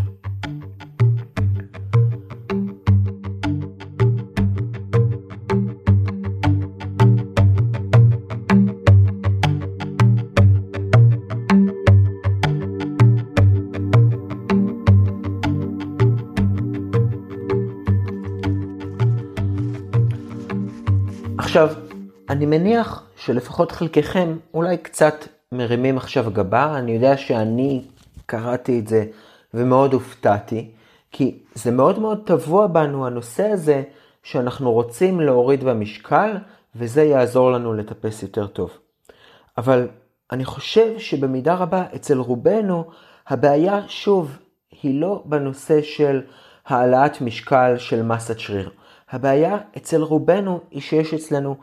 אני 22.36 22.46
מניח 22.46 23.04
שלפחות 23.18 23.72
חלקכם 23.72 24.38
אולי 24.54 24.78
קצת 24.78 25.28
מרימים 25.52 25.98
עכשיו 25.98 26.26
גבה, 26.34 26.78
אני 26.78 26.92
יודע 26.92 27.18
שאני 27.18 27.86
קראתי 28.26 28.80
את 28.80 28.88
זה 28.88 29.06
ומאוד 29.54 29.94
הופתעתי, 29.94 30.72
כי 31.12 31.40
זה 31.54 31.72
מאוד 31.72 32.00
מאוד 32.00 32.22
טבוע 32.26 32.68
בנו 32.68 33.08
הנושא 33.08 33.44
הזה 33.44 33.84
שאנחנו 34.24 34.72
רוצים 34.72 35.20
להוריד 35.20 35.64
במשקל 35.64 36.32
וזה 36.76 37.04
יעזור 37.04 37.52
לנו 37.52 37.74
לטפס 37.74 38.24
יותר 38.24 38.48
טוב. 38.48 38.70
אבל 39.58 39.88
אני 40.32 40.46
חושב 40.46 41.00
שבמידה 41.00 41.56
רבה 41.56 41.84
אצל 41.96 42.18
רובנו 42.18 42.84
הבעיה 43.28 43.82
שוב 43.88 44.38
היא 44.82 45.02
לא 45.02 45.24
בנושא 45.26 45.82
של 45.82 46.22
העלאת 46.66 47.22
משקל 47.22 47.78
של 47.78 48.04
מסת 48.04 48.40
שריר. 48.40 48.70
הבעיה 49.10 49.58
אצל 49.78 50.02
רובנו 50.02 50.60
היא 50.72 50.82
שיש 50.82 51.14
אצלנו 51.14 51.56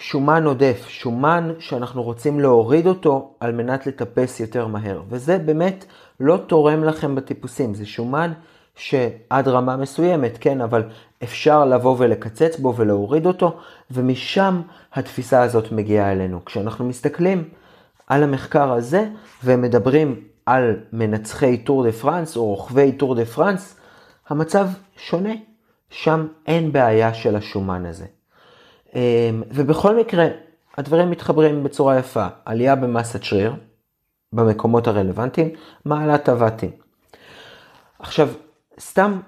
שומן 0.00 0.44
עודף, 0.44 0.86
שומן 0.88 1.52
שאנחנו 1.58 2.02
רוצים 2.02 2.40
להוריד 2.40 2.86
אותו 2.86 3.34
על 3.40 3.52
מנת 3.52 3.86
לטפס 3.86 4.40
יותר 4.40 4.66
מהר. 4.66 5.02
וזה 5.08 5.38
באמת 5.38 5.84
לא 6.20 6.36
תורם 6.46 6.84
לכם 6.84 7.14
בטיפוסים, 7.14 7.74
זה 7.74 7.86
שומן 7.86 8.32
שעד 8.74 9.48
רמה 9.48 9.76
מסוימת, 9.76 10.38
כן, 10.40 10.60
אבל 10.60 10.82
אפשר 11.22 11.64
לבוא 11.64 11.96
ולקצץ 11.98 12.58
בו 12.58 12.74
ולהוריד 12.76 13.26
אותו, 13.26 13.56
ומשם 13.90 14.62
התפיסה 14.92 15.42
הזאת 15.42 15.72
מגיעה 15.72 16.12
אלינו. 16.12 16.44
כשאנחנו 16.44 16.84
מסתכלים 16.84 17.48
על 18.06 18.22
המחקר 18.22 18.72
הזה 18.72 19.08
ומדברים 19.44 20.20
על 20.46 20.76
מנצחי 20.92 21.58
טור 21.58 21.84
דה 21.84 21.92
פרנס 21.92 22.36
או 22.36 22.44
רוכבי 22.44 22.92
טור 22.92 23.14
דה 23.14 23.24
פרנס, 23.24 23.80
המצב 24.28 24.68
שונה. 24.96 25.34
שם 25.90 26.26
אין 26.46 26.72
בעיה 26.72 27.14
של 27.14 27.36
השומן 27.36 27.86
הזה. 27.86 28.06
אמ, 28.94 29.42
ובכל 29.50 29.96
מקרה, 29.96 30.26
הדברים 30.78 31.10
מתחברים 31.10 31.64
בצורה 31.64 31.98
יפה. 31.98 32.26
עלייה 32.44 32.74
במסת 32.74 33.22
שריר, 33.22 33.54
במקומות 34.32 34.86
הרלוונטיים, 34.86 35.48
מעלת 35.84 36.28
הוואטים. 36.28 36.70
עכשיו, 37.98 38.28
סתם 38.80 39.20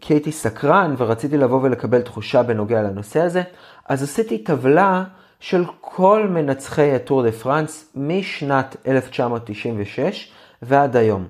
כי 0.00 0.14
הייתי 0.14 0.32
סקרן 0.32 0.94
ורציתי 0.98 1.36
לבוא 1.36 1.60
ולקבל 1.62 2.02
תחושה 2.02 2.42
בנוגע 2.42 2.82
לנושא 2.82 3.20
הזה, 3.20 3.42
אז 3.88 4.02
עשיתי 4.02 4.38
טבלה 4.38 5.04
של 5.40 5.64
כל 5.80 6.26
מנצחי 6.28 6.94
הטור 6.94 7.22
דה 7.22 7.32
פרנס 7.32 7.92
משנת 7.96 8.76
1996 8.86 10.32
ועד 10.62 10.96
היום. 10.96 11.28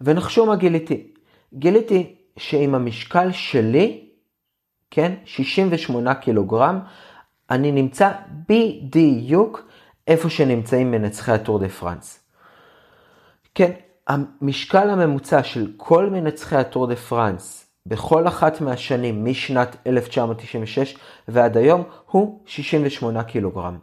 ונחשו 0.00 0.46
מה 0.46 0.56
גיליתי. 0.56 1.06
גיליתי 1.54 2.14
שעם 2.36 2.74
המשקל 2.74 3.32
שלי, 3.32 4.03
כן, 4.94 5.12
68 5.24 6.14
קילוגרם, 6.14 6.80
אני 7.50 7.72
נמצא 7.72 8.10
בדיוק 8.48 9.68
איפה 10.08 10.30
שנמצאים 10.30 10.90
מנצחי 10.90 11.32
הטור 11.32 11.58
דה 11.58 11.68
פרנס. 11.68 12.24
כן, 13.54 13.70
המשקל 14.08 14.90
הממוצע 14.90 15.42
של 15.42 15.72
כל 15.76 16.10
מנצחי 16.10 16.56
הטור 16.56 16.86
דה 16.86 16.96
פרנס 16.96 17.66
בכל 17.86 18.28
אחת 18.28 18.60
מהשנים 18.60 19.24
משנת 19.24 19.76
1996 19.86 20.96
ועד 21.28 21.56
היום 21.56 21.82
הוא 22.10 22.40
68 22.46 23.22
קילוגרם. 23.22 23.78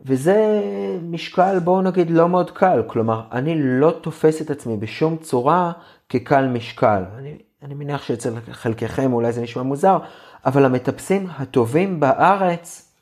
וזה 0.00 0.60
משקל, 1.02 1.58
בואו 1.58 1.82
נגיד, 1.82 2.10
לא 2.10 2.28
מאוד 2.28 2.50
קל. 2.50 2.82
כלומר, 2.86 3.22
אני 3.32 3.54
לא 3.58 3.90
תופס 4.00 4.42
את 4.42 4.50
עצמי 4.50 4.76
בשום 4.76 5.16
צורה 5.16 5.72
כקל 6.08 6.46
משקל. 6.46 7.02
אני, 7.18 7.38
אני 7.62 7.74
מניח 7.74 8.02
שאצל 8.02 8.32
חלקכם 8.50 9.12
אולי 9.12 9.32
זה 9.32 9.42
נשמע 9.42 9.62
מוזר, 9.62 9.98
אבל 10.46 10.64
המטפסים 10.64 11.26
הטובים 11.38 12.00
בארץ 12.00 12.92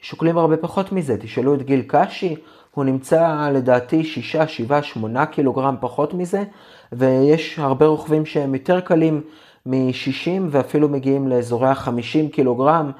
שוקלים 0.00 0.38
הרבה 0.38 0.56
פחות 0.56 0.92
מזה. 0.92 1.16
תשאלו 1.20 1.54
את 1.54 1.62
גיל 1.62 1.82
קשי, 1.86 2.36
הוא 2.70 2.84
נמצא 2.84 3.50
לדעתי 3.54 4.04
6, 4.04 4.36
7, 4.36 4.82
8 4.82 5.26
קילוגרם 5.26 5.76
פחות 5.80 6.14
מזה, 6.14 6.44
ויש 6.92 7.58
הרבה 7.58 7.86
רוכבים 7.86 8.26
שהם 8.26 8.54
יותר 8.54 8.80
קלים 8.80 9.20
מ-60 9.66 10.30
ואפילו 10.50 10.88
מגיעים 10.88 11.28
לאזורי 11.28 11.68
ה-50 11.68 12.32
קילוגרם. 12.32 12.90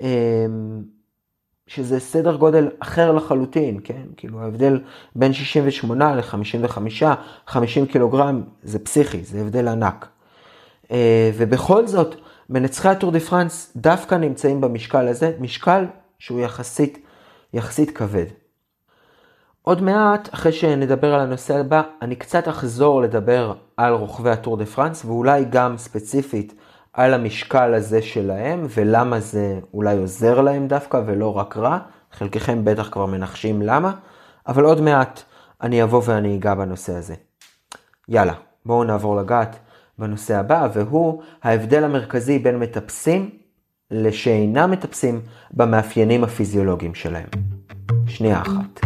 אמ, 0.00 0.82
שזה 1.66 2.00
סדר 2.00 2.36
גודל 2.36 2.68
אחר 2.78 3.12
לחלוטין, 3.12 3.80
כן? 3.84 4.02
כאילו 4.16 4.40
ההבדל 4.40 4.80
בין 5.16 5.32
68 5.32 6.14
ל-55, 6.14 7.04
50 7.46 7.86
קילוגרם 7.86 8.42
זה 8.62 8.78
פסיכי, 8.78 9.24
זה 9.24 9.40
הבדל 9.40 9.68
ענק. 9.68 10.13
אה, 10.90 11.30
ובכל 11.36 11.86
זאת, 11.86 12.14
מנצחי 12.50 12.88
הטור 12.88 13.10
דה 13.10 13.20
פרנס 13.20 13.72
דווקא 13.76 14.14
נמצאים 14.14 14.60
במשקל 14.60 15.08
הזה, 15.08 15.32
משקל 15.40 15.86
שהוא 16.18 16.40
יחסית, 16.40 17.06
יחסית 17.52 17.90
כבד. 17.90 18.26
עוד 19.62 19.82
מעט, 19.82 20.34
אחרי 20.34 20.52
שנדבר 20.52 21.14
על 21.14 21.20
הנושא 21.20 21.56
הבא, 21.56 21.82
אני 22.02 22.16
קצת 22.16 22.48
אחזור 22.48 23.02
לדבר 23.02 23.54
על 23.76 23.92
רוכבי 23.92 24.30
הטור 24.30 24.56
דה 24.56 24.66
פרנס, 24.66 25.04
ואולי 25.04 25.44
גם 25.50 25.78
ספציפית 25.78 26.54
על 26.92 27.14
המשקל 27.14 27.74
הזה 27.74 28.02
שלהם, 28.02 28.66
ולמה 28.74 29.20
זה 29.20 29.58
אולי 29.74 29.98
עוזר 29.98 30.40
להם 30.40 30.68
דווקא 30.68 31.00
ולא 31.06 31.36
רק 31.36 31.56
רע. 31.56 31.78
חלקכם 32.12 32.64
בטח 32.64 32.88
כבר 32.92 33.06
מנחשים 33.06 33.62
למה, 33.62 33.92
אבל 34.46 34.64
עוד 34.64 34.80
מעט 34.80 35.22
אני 35.62 35.82
אבוא 35.82 36.02
ואני 36.04 36.36
אגע 36.36 36.54
בנושא 36.54 36.94
הזה. 36.94 37.14
יאללה, 38.08 38.34
בואו 38.66 38.84
נעבור 38.84 39.16
לגעת 39.16 39.56
בנושא 39.98 40.36
הבא, 40.36 40.68
והוא 40.74 41.22
ההבדל 41.42 41.84
המרכזי 41.84 42.38
בין 42.38 42.58
מטפסים 42.58 43.30
לשאינם 43.90 44.70
מטפסים 44.70 45.20
במאפיינים 45.50 46.24
הפיזיולוגיים 46.24 46.94
שלהם. 46.94 47.28
שנייה 48.06 48.42
אחת. 48.42 48.80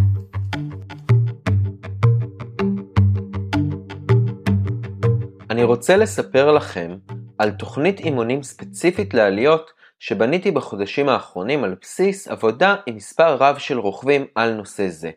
אני 5.51 5.65
רוצה 5.65 5.97
לספר 5.97 6.53
לכם 6.53 6.97
על 7.39 7.51
תוכנית 7.51 8.01
אימונים 8.01 8.43
ספציפית 8.43 9.15
לעליות 9.15 9.71
שבניתי 9.99 10.51
בחודשים 10.51 11.09
האחרונים 11.09 11.65
על 11.65 11.77
בסיס 11.81 12.29
עבודה 12.29 12.77
עם 12.87 12.97
מספר 12.97 13.35
רב 13.35 13.59
של 13.59 13.79
רוכבים 13.79 14.27
על 14.35 14.55
נושא 14.55 14.89
זה. 14.89 15.11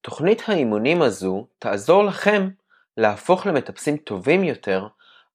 תוכנית 0.00 0.42
האימונים 0.48 1.02
הזו 1.02 1.46
תעזור 1.58 2.04
לכם 2.04 2.48
להפוך 2.96 3.46
למטפסים 3.46 3.96
טובים 3.96 4.44
יותר 4.44 4.86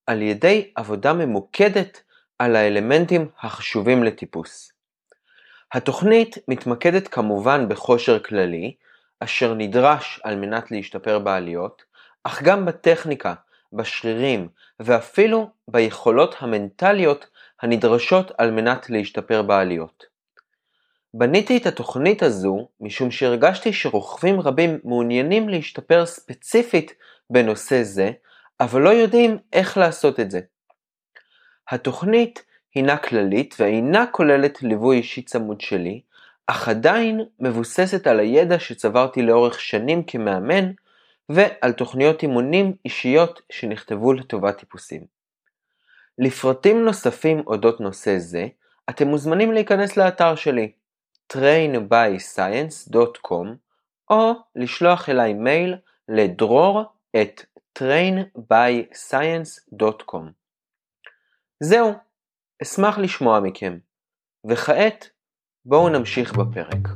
על 0.06 0.22
ידי 0.22 0.70
עבודה 0.74 1.12
ממוקדת 1.12 2.02
על 2.38 2.56
האלמנטים 2.56 3.28
החשובים 3.42 4.04
לטיפוס. 4.04 4.72
התוכנית 5.72 6.38
מתמקדת 6.48 7.08
כמובן 7.08 7.68
בכושר 7.68 8.18
כללי, 8.18 8.74
אשר 9.20 9.54
נדרש 9.54 10.20
על 10.24 10.36
מנת 10.36 10.70
להשתפר 10.70 11.18
בעליות, 11.18 11.82
אך 12.24 12.42
גם 12.42 12.66
בטכניקה 12.66 13.34
בשרירים 13.72 14.48
ואפילו 14.80 15.50
ביכולות 15.68 16.34
המנטליות 16.38 17.26
הנדרשות 17.62 18.32
על 18.38 18.50
מנת 18.50 18.90
להשתפר 18.90 19.42
בעליות. 19.42 20.04
בניתי 21.14 21.56
את 21.56 21.66
התוכנית 21.66 22.22
הזו 22.22 22.68
משום 22.80 23.10
שהרגשתי 23.10 23.72
שרוכבים 23.72 24.40
רבים 24.40 24.78
מעוניינים 24.84 25.48
להשתפר 25.48 26.06
ספציפית 26.06 26.94
בנושא 27.32 27.82
זה, 27.82 28.10
אבל 28.60 28.80
לא 28.80 28.90
יודעים 28.90 29.38
איך 29.52 29.78
לעשות 29.78 30.20
את 30.20 30.30
זה. 30.30 30.40
התוכנית 31.70 32.44
הינה 32.74 32.96
כללית 32.96 33.54
ואינה 33.58 34.06
כוללת 34.06 34.62
ליווי 34.62 34.96
אישי 34.96 35.22
צמוד 35.22 35.60
שלי, 35.60 36.00
אך 36.46 36.68
עדיין 36.68 37.20
מבוססת 37.40 38.06
על 38.06 38.20
הידע 38.20 38.58
שצברתי 38.58 39.22
לאורך 39.22 39.60
שנים 39.60 40.02
כמאמן 40.02 40.72
ועל 41.28 41.72
תוכניות 41.72 42.22
אימונים 42.22 42.74
אישיות 42.84 43.42
שנכתבו 43.52 44.12
לטובת 44.12 44.58
טיפוסים. 44.58 45.02
לפרטים 46.18 46.84
נוספים 46.84 47.42
אודות 47.46 47.80
נושא 47.80 48.18
זה, 48.18 48.46
אתם 48.90 49.08
מוזמנים 49.08 49.52
להיכנס 49.52 49.96
לאתר 49.96 50.34
שלי 50.34 50.72
trainbyscience.com 51.32 53.46
או 54.10 54.32
לשלוח 54.56 55.08
אליי 55.08 55.32
מייל 55.32 55.76
לדרור 56.08 56.84
את 57.20 57.44
trainbyscience.com. 57.78 60.24
זהו, 61.62 61.92
אשמח 62.62 62.98
לשמוע 62.98 63.40
מכם. 63.40 63.78
וכעת, 64.50 65.10
בואו 65.64 65.88
נמשיך 65.88 66.36
בפרק. 66.36 66.88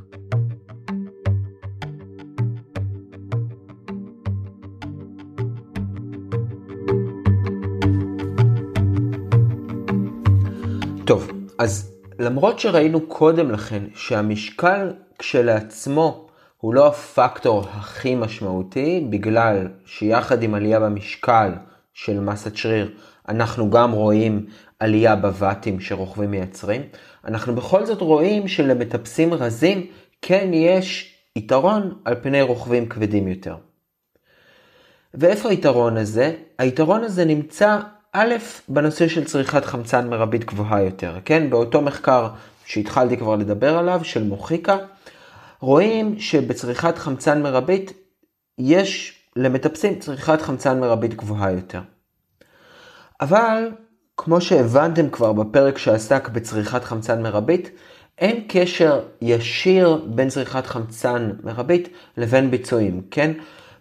טוב, 11.07 11.31
אז 11.59 11.96
למרות 12.18 12.59
שראינו 12.59 13.09
קודם 13.09 13.50
לכן 13.50 13.83
שהמשקל 13.94 14.92
כשלעצמו 15.18 16.25
הוא 16.56 16.74
לא 16.74 16.86
הפקטור 16.86 17.64
הכי 17.70 18.14
משמעותי, 18.14 19.06
בגלל 19.10 19.68
שיחד 19.86 20.42
עם 20.42 20.54
עלייה 20.54 20.80
במשקל 20.80 21.52
של 21.94 22.20
מסת 22.20 22.56
שריר, 22.56 22.94
אנחנו 23.28 23.70
גם 23.70 23.92
רואים 23.92 24.46
עלייה 24.80 25.16
בוואטים 25.16 25.80
שרוכבים 25.80 26.30
מייצרים, 26.30 26.82
אנחנו 27.24 27.54
בכל 27.54 27.86
זאת 27.86 28.00
רואים 28.00 28.48
שלמטפסים 28.48 29.34
רזים 29.34 29.86
כן 30.22 30.50
יש 30.52 31.14
יתרון 31.36 31.94
על 32.04 32.14
פני 32.22 32.42
רוכבים 32.42 32.88
כבדים 32.88 33.28
יותר. 33.28 33.56
ואיפה 35.14 35.48
היתרון 35.48 35.96
הזה? 35.96 36.34
היתרון 36.58 37.04
הזה 37.04 37.24
נמצא 37.24 37.78
א', 38.12 38.34
בנושא 38.68 39.08
של 39.08 39.24
צריכת 39.24 39.64
חמצן 39.64 40.10
מרבית 40.10 40.44
גבוהה 40.44 40.82
יותר, 40.82 41.18
כן? 41.24 41.50
באותו 41.50 41.82
מחקר 41.82 42.28
שהתחלתי 42.66 43.16
כבר 43.16 43.36
לדבר 43.36 43.78
עליו, 43.78 44.00
של 44.04 44.24
מוחיקה, 44.24 44.76
רואים 45.60 46.18
שבצריכת 46.18 46.98
חמצן 46.98 47.42
מרבית 47.42 47.92
יש 48.58 49.20
למטפסים 49.36 49.98
צריכת 49.98 50.42
חמצן 50.42 50.80
מרבית 50.80 51.14
גבוהה 51.14 51.52
יותר. 51.52 51.80
אבל, 53.20 53.70
כמו 54.16 54.40
שהבנתם 54.40 55.10
כבר 55.10 55.32
בפרק 55.32 55.78
שעסק 55.78 56.28
בצריכת 56.28 56.84
חמצן 56.84 57.22
מרבית, 57.22 57.70
אין 58.18 58.44
קשר 58.48 59.00
ישיר 59.22 60.04
בין 60.06 60.28
צריכת 60.28 60.66
חמצן 60.66 61.30
מרבית 61.44 61.88
לבין 62.16 62.50
ביצועים, 62.50 63.02
כן? 63.10 63.32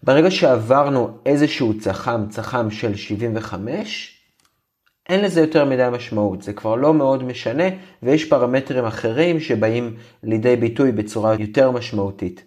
ברגע 0.04 0.32
שעברנו 0.32 1.18
איזשהו 1.26 1.80
צח"ם, 1.80 2.26
צח"ם 2.30 2.72
של 2.72 2.96
75, 2.96 4.15
אין 5.10 5.22
לזה 5.22 5.42
יותר 5.42 5.66
מדי 5.66 5.88
משמעות, 5.92 6.42
זה 6.42 6.54
כבר 6.54 6.76
לא 6.76 6.94
מאוד 6.94 7.24
משנה, 7.24 7.64
ויש 8.04 8.30
פרמטרים 8.30 8.86
אחרים 8.86 9.40
שבאים 9.40 9.96
לידי 10.24 10.56
ביטוי 10.56 10.92
בצורה 10.92 11.36
יותר 11.40 11.72
משמעותית. 11.72 12.44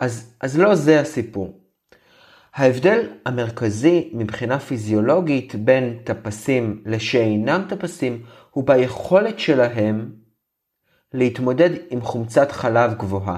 אז, 0.00 0.34
אז 0.40 0.58
לא 0.58 0.74
זה 0.74 1.00
הסיפור. 1.00 1.60
ההבדל 2.54 3.08
המרכזי 3.26 4.10
מבחינה 4.12 4.58
פיזיולוגית 4.58 5.54
בין 5.54 5.98
טפסים 6.04 6.82
לשאינם 6.86 7.62
טפסים, 7.68 8.22
הוא 8.50 8.66
ביכולת 8.66 9.38
שלהם 9.38 10.12
להתמודד 11.14 11.70
עם 11.90 12.00
חומצת 12.00 12.52
חלב 12.52 12.94
גבוהה. 12.94 13.36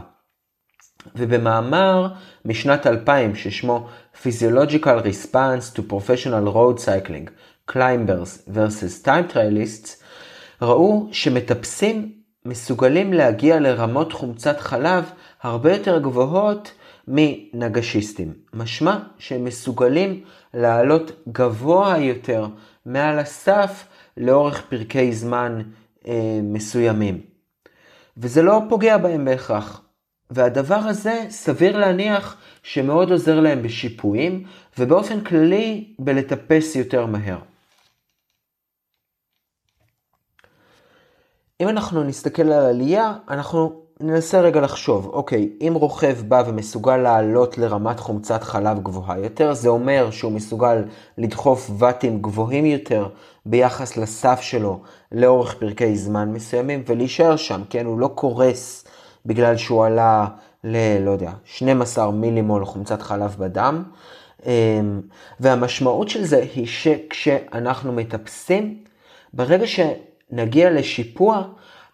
ובמאמר 1.17 2.09
משנת 2.45 2.87
2000 2.87 3.35
ששמו 3.35 3.89
Physiological 4.23 5.03
Response 5.05 5.77
to 5.77 5.81
Professional 5.91 6.55
Road 6.55 6.79
Cycling, 6.85 7.31
Climbers 7.73 8.55
vs. 8.55 9.05
Time 9.05 9.33
Trailists, 9.33 10.03
ראו 10.63 11.09
שמטפסים 11.13 12.13
מסוגלים 12.45 13.13
להגיע 13.13 13.61
לרמות 13.61 14.13
חומצת 14.13 14.61
חלב 14.61 15.11
הרבה 15.43 15.73
יותר 15.73 15.99
גבוהות 15.99 16.73
מנגשיסטים. 17.09 18.33
משמע 18.55 18.99
שהם 19.19 19.45
מסוגלים 19.45 20.25
לעלות 20.55 21.11
גבוה 21.33 21.99
יותר 21.99 22.47
מעל 22.87 23.19
הסף 23.19 23.87
לאורך 24.17 24.63
פרקי 24.69 25.13
זמן 25.13 25.63
אה, 26.09 26.41
מסוימים. 26.43 27.21
וזה 28.17 28.43
לא 28.43 28.61
פוגע 28.69 28.99
בהם 28.99 29.25
בהכרח. 29.25 29.83
והדבר 30.31 30.75
הזה 30.75 31.25
סביר 31.29 31.79
להניח 31.79 32.37
שמאוד 32.63 33.11
עוזר 33.11 33.41
להם 33.41 33.63
בשיפועים 33.63 34.45
ובאופן 34.79 35.21
כללי 35.21 35.95
בלטפס 35.99 36.77
יותר 36.77 37.07
מהר. 37.07 37.39
אם 41.61 41.69
אנחנו 41.69 42.05
נסתכל 42.05 42.43
על 42.43 42.67
עלייה, 42.67 43.13
אנחנו 43.29 43.73
ננסה 44.01 44.41
רגע 44.41 44.61
לחשוב, 44.61 45.07
אוקיי, 45.07 45.49
אם 45.61 45.73
רוכב 45.77 46.17
בא 46.29 46.43
ומסוגל 46.47 46.97
לעלות 46.97 47.59
לרמת 47.59 48.01
חומצת 48.01 48.43
חלב 48.43 48.83
גבוהה 48.83 49.19
יותר, 49.19 49.55
זה 49.55 49.69
אומר 49.69 50.11
שהוא 50.11 50.33
מסוגל 50.33 50.85
לדחוף 51.19 51.71
ואטים 51.79 52.23
גבוהים 52.23 52.67
יותר 52.67 53.09
ביחס 53.47 53.97
לסף 53.97 54.41
שלו 54.41 54.81
לאורך 55.13 55.55
פרקי 55.55 55.97
זמן 55.97 56.33
מסוימים 56.33 56.83
ולהישאר 56.87 57.37
שם, 57.37 57.63
כן? 57.71 57.87
הוא 57.87 57.99
לא 57.99 58.09
קורס 58.15 58.85
בגלל 59.27 59.57
שהוא 59.57 59.85
עלה 59.85 60.27
ל... 60.65 60.77
לא 61.05 61.11
יודע, 61.11 61.33
12 61.45 62.11
מילימול 62.11 62.65
חומצת 62.65 63.03
חלב 63.03 63.37
בדם. 63.39 63.83
אמ, 64.47 65.01
והמשמעות 65.41 66.09
של 66.09 66.25
זה 66.25 66.45
היא 66.55 66.67
שכשאנחנו 66.67 67.93
מטפסים, 67.93 68.79
ברגע 69.33 69.67
שנגיע 70.31 70.71
לשיפוע, 70.71 71.43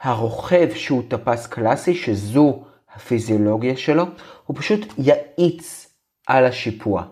הרוכב 0.01 0.69
שהוא 0.75 1.03
טפס 1.09 1.47
קלאסי, 1.47 1.95
שזו 1.95 2.63
הפיזיולוגיה 2.95 3.77
שלו, 3.77 4.05
הוא 4.47 4.57
פשוט 4.57 4.81
יאיץ 4.99 5.95
על 6.27 6.45
השיפוע, 6.45 7.05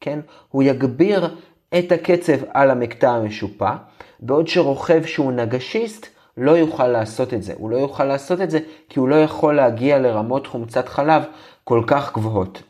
כן? 0.00 0.20
הוא 0.48 0.62
יגביר 0.62 1.36
את 1.78 1.92
הקצב 1.92 2.44
על 2.54 2.70
המקטע 2.70 3.10
המשופע, 3.10 3.76
בעוד 4.20 4.48
שרוכב 4.48 5.04
שהוא 5.06 5.32
נגשיסט 5.32 6.06
לא 6.36 6.50
יוכל 6.50 6.88
לעשות 6.88 7.34
את 7.34 7.42
זה. 7.42 7.54
הוא 7.56 7.70
לא 7.70 7.76
יוכל 7.76 8.04
לעשות 8.04 8.40
את 8.40 8.50
זה 8.50 8.58
כי 8.88 8.98
הוא 8.98 9.08
לא 9.08 9.16
יכול 9.16 9.56
להגיע 9.56 9.98
לרמות 9.98 10.46
חומצת 10.46 10.88
חלב 10.88 11.22
כל 11.64 11.82
כך 11.86 12.14
גבוהות. 12.14 12.62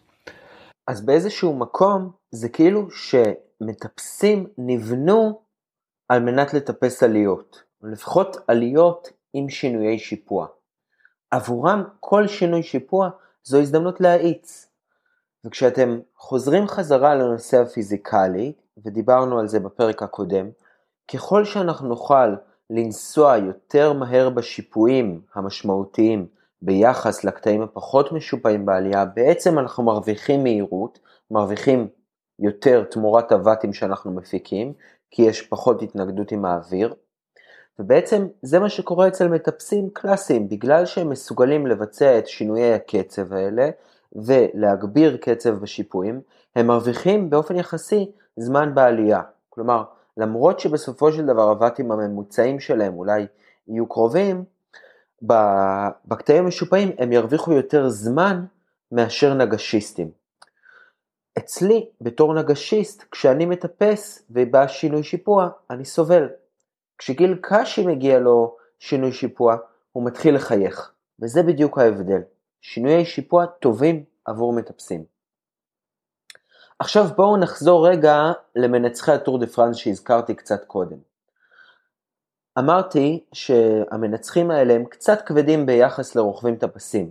אז 0.86 1.06
באיזשהו 1.06 1.56
מקום 1.56 2.10
זה 2.30 2.48
כאילו 2.48 2.88
שמטפסים 2.90 4.46
נבנו 4.58 5.40
על 6.08 6.22
מנת 6.22 6.54
לטפס 6.54 7.02
עליות. 7.02 7.65
לפחות 7.92 8.36
עליות 8.46 9.08
עם 9.32 9.48
שינויי 9.48 9.98
שיפוע. 9.98 10.46
עבורם 11.30 11.84
כל 12.00 12.26
שינוי 12.26 12.62
שיפוע 12.62 13.08
זו 13.44 13.60
הזדמנות 13.60 14.00
להאיץ. 14.00 14.70
וכשאתם 15.44 15.98
חוזרים 16.16 16.68
חזרה 16.68 17.14
לנושא 17.14 17.62
הפיזיקלי, 17.62 18.52
ודיברנו 18.84 19.38
על 19.38 19.48
זה 19.48 19.60
בפרק 19.60 20.02
הקודם, 20.02 20.50
ככל 21.12 21.44
שאנחנו 21.44 21.88
נוכל 21.88 22.34
לנסוע 22.70 23.36
יותר 23.36 23.92
מהר 23.92 24.30
בשיפועים 24.30 25.20
המשמעותיים 25.34 26.26
ביחס 26.62 27.24
לקטעים 27.24 27.62
הפחות 27.62 28.12
משופעים 28.12 28.66
בעלייה, 28.66 29.04
בעצם 29.04 29.58
אנחנו 29.58 29.82
מרוויחים 29.82 30.42
מהירות, 30.42 30.98
מרוויחים 31.30 31.88
יותר 32.38 32.84
תמורת 32.84 33.32
הוואטים 33.32 33.72
שאנחנו 33.72 34.12
מפיקים, 34.12 34.72
כי 35.10 35.22
יש 35.22 35.42
פחות 35.42 35.82
התנגדות 35.82 36.32
עם 36.32 36.44
האוויר, 36.44 36.94
ובעצם 37.78 38.26
זה 38.42 38.58
מה 38.58 38.68
שקורה 38.68 39.08
אצל 39.08 39.28
מטפסים 39.28 39.90
קלאסיים, 39.92 40.48
בגלל 40.48 40.86
שהם 40.86 41.10
מסוגלים 41.10 41.66
לבצע 41.66 42.18
את 42.18 42.26
שינויי 42.26 42.74
הקצב 42.74 43.32
האלה 43.32 43.70
ולהגביר 44.12 45.16
קצב 45.16 45.50
בשיפועים, 45.50 46.20
הם 46.56 46.66
מרוויחים 46.66 47.30
באופן 47.30 47.56
יחסי 47.56 48.10
זמן 48.36 48.74
בעלייה. 48.74 49.20
כלומר, 49.50 49.84
למרות 50.16 50.60
שבסופו 50.60 51.12
של 51.12 51.26
דבר 51.26 51.42
הוואטים 51.42 51.92
הממוצעים 51.92 52.60
שלהם 52.60 52.94
אולי 52.94 53.26
יהיו 53.68 53.86
קרובים, 53.86 54.44
בקטעים 56.04 56.44
המשופעים 56.44 56.90
הם 56.98 57.12
ירוויחו 57.12 57.52
יותר 57.52 57.88
זמן 57.88 58.44
מאשר 58.92 59.34
נגשיסטים. 59.34 60.10
אצלי, 61.38 61.88
בתור 62.00 62.34
נגשיסט, 62.34 63.04
כשאני 63.10 63.46
מטפס 63.46 64.22
ובא 64.30 64.66
שינוי 64.66 65.02
שיפוע, 65.02 65.48
אני 65.70 65.84
סובל. 65.84 66.28
כשגיל 66.98 67.38
קשי 67.42 67.86
מגיע 67.86 68.18
לו 68.18 68.56
שינוי 68.78 69.12
שיפוע, 69.12 69.56
הוא 69.92 70.06
מתחיל 70.06 70.34
לחייך, 70.34 70.92
וזה 71.22 71.42
בדיוק 71.42 71.78
ההבדל. 71.78 72.20
שינויי 72.60 73.04
שיפוע 73.04 73.46
טובים 73.46 74.04
עבור 74.24 74.52
מטפסים. 74.52 75.04
עכשיו 76.78 77.04
בואו 77.16 77.36
נחזור 77.36 77.88
רגע 77.88 78.32
למנצחי 78.56 79.12
הטור 79.12 79.38
דה 79.38 79.46
פרנס 79.46 79.76
שהזכרתי 79.76 80.34
קצת 80.34 80.64
קודם. 80.64 80.96
אמרתי 82.58 83.24
שהמנצחים 83.32 84.50
האלה 84.50 84.74
הם 84.74 84.84
קצת 84.84 85.22
כבדים 85.26 85.66
ביחס 85.66 86.16
לרוכבים 86.16 86.56
טפסים. 86.56 87.10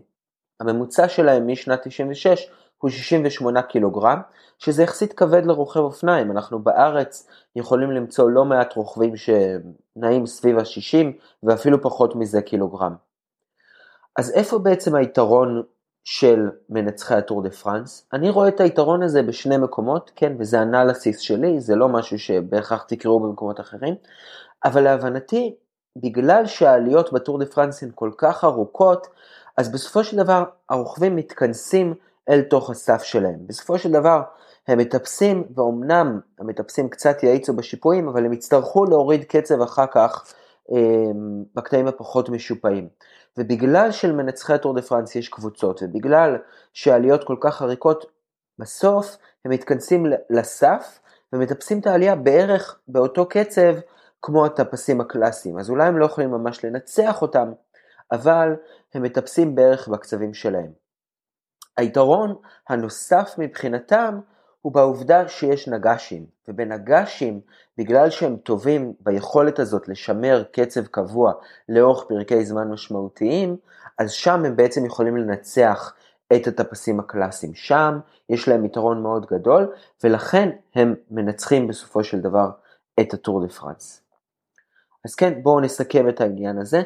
הממוצע 0.60 1.10
שלהם 1.10 1.48
משנת 1.48 1.88
96 1.88 2.52
הוא 2.78 2.90
68 2.90 3.62
קילוגרם, 3.62 4.22
שזה 4.58 4.84
יחסית 4.84 5.14
כבד 5.14 5.46
לרוכב 5.46 5.80
אופניים. 5.80 6.32
אנחנו 6.32 6.60
בארץ 6.60 7.28
יכולים 7.56 7.92
למצוא 7.92 8.30
לא 8.30 8.46
מעט 8.46 8.74
רוכבים 8.74 9.14
שנעים 9.16 10.26
סביב 10.26 10.58
ה-60 10.58 11.06
ואפילו 11.44 11.82
פחות 11.82 12.16
מזה 12.16 12.42
קילוגרם. 12.42 12.96
אז 14.20 14.32
איפה 14.32 14.60
בעצם 14.60 14.96
היתרון 14.96 15.64
של 16.04 16.50
מנצחי 16.70 17.16
הטור 17.16 17.44
דה 17.44 17.50
פרנס? 17.50 18.08
אני 18.14 18.30
רואה 18.30 18.48
את 18.48 18.60
היתרון 18.60 19.04
הזה 19.04 19.24
בשני 19.24 19.58
מקומות, 19.58 20.12
כן, 20.16 20.34
וזה 20.40 20.62
אנליסיס 20.62 21.20
שלי, 21.20 21.60
זה 21.60 21.76
לא 21.76 21.90
משהו 21.90 22.20
שבהכרח 22.20 22.84
תקראו 22.84 23.20
במקומות 23.20 23.60
אחרים, 23.60 23.96
אבל 24.66 24.82
להבנתי, 24.82 25.56
בגלל 25.98 26.46
שהעליות 26.46 27.14
בטור 27.14 27.40
דה 27.40 27.46
פרנס 27.46 27.84
הן 27.84 27.90
כל 27.96 28.12
כך 28.18 28.44
ארוכות, 28.44 29.08
אז 29.58 29.72
בסופו 29.72 30.04
של 30.04 30.18
דבר 30.18 30.44
הרוכבים 30.70 31.16
מתכנסים 31.16 31.94
אל 32.30 32.42
תוך 32.42 32.70
הסף 32.70 33.04
שלהם. 33.04 33.48
בסופו 33.48 33.78
של 33.78 33.92
דבר 33.92 34.22
הם 34.68 34.78
מטפסים, 34.78 35.44
ואומנם 35.56 36.20
המטפסים 36.40 36.90
קצת 36.90 37.24
יאיצו 37.24 37.54
בשיפועים, 37.54 38.08
אבל 38.08 38.26
הם 38.26 38.34
יצטרכו 38.34 38.86
להוריד 38.86 39.24
קצב 39.24 39.62
אחר 39.62 39.86
כך 39.92 40.34
אה, 40.72 41.12
בקטעים 41.56 41.88
הפחות 41.88 42.30
משופעים. 42.30 42.90
ובגלל 43.38 43.92
שלמנצחי 43.92 44.54
הטור 44.54 44.76
דה 44.76 44.82
פרנס 44.82 45.16
יש 45.16 45.30
קבוצות, 45.30 45.84
ובגלל 45.84 46.38
שהעליות 46.74 47.24
כל 47.24 47.36
כך 47.40 47.56
חריקות, 47.56 48.06
בסוף 48.60 49.18
הם 49.46 49.52
מתכנסים 49.52 50.06
לסף 50.30 51.00
ומטפסים 51.34 51.80
את 51.80 51.88
העלייה 51.88 52.16
בערך 52.16 52.80
באותו 52.88 53.26
קצב 53.26 53.76
כמו 54.22 54.46
הטפסים 54.46 55.02
הקלאסיים. 55.02 55.60
אז 55.60 55.70
אולי 55.70 55.88
הם 55.88 55.98
לא 55.98 56.06
יכולים 56.06 56.32
ממש 56.32 56.66
לנצח 56.66 57.22
אותם, 57.22 57.52
אבל 58.12 58.56
הם 58.94 59.04
מטפסים 59.04 59.56
בערך 59.56 59.88
בקצבים 59.88 60.34
שלהם. 60.34 60.85
היתרון 61.78 62.36
הנוסף 62.70 63.36
מבחינתם 63.38 64.20
הוא 64.62 64.74
בעובדה 64.74 65.28
שיש 65.28 65.68
נגשים, 65.68 66.26
ובנגשים, 66.48 67.42
בגלל 67.78 68.10
שהם 68.10 68.38
טובים 68.38 68.94
ביכולת 69.00 69.60
הזאת 69.60 69.88
לשמר 69.88 70.44
קצב 70.52 70.86
קבוע 70.86 71.34
לאורך 71.70 72.06
פרקי 72.08 72.46
זמן 72.46 72.68
משמעותיים, 72.72 73.58
אז 74.00 74.12
שם 74.12 74.46
הם 74.46 74.56
בעצם 74.56 74.86
יכולים 74.86 75.18
לנצח 75.18 75.94
את 76.36 76.48
הטפסים 76.48 77.00
הקלאסיים. 77.00 77.56
שם 77.56 78.00
יש 78.30 78.48
להם 78.48 78.66
יתרון 78.66 79.04
מאוד 79.04 79.26
גדול, 79.26 79.74
ולכן 80.04 80.50
הם 80.76 80.96
מנצחים 81.12 81.68
בסופו 81.68 82.04
של 82.04 82.20
דבר 82.20 82.50
את 83.00 83.14
הטור 83.14 83.46
דה 83.46 83.54
פרנס. 83.54 84.02
אז 85.06 85.16
כן, 85.16 85.44
בואו 85.44 85.60
נסכם 85.60 86.10
את 86.10 86.22
העניין 86.22 86.58
הזה. 86.58 86.82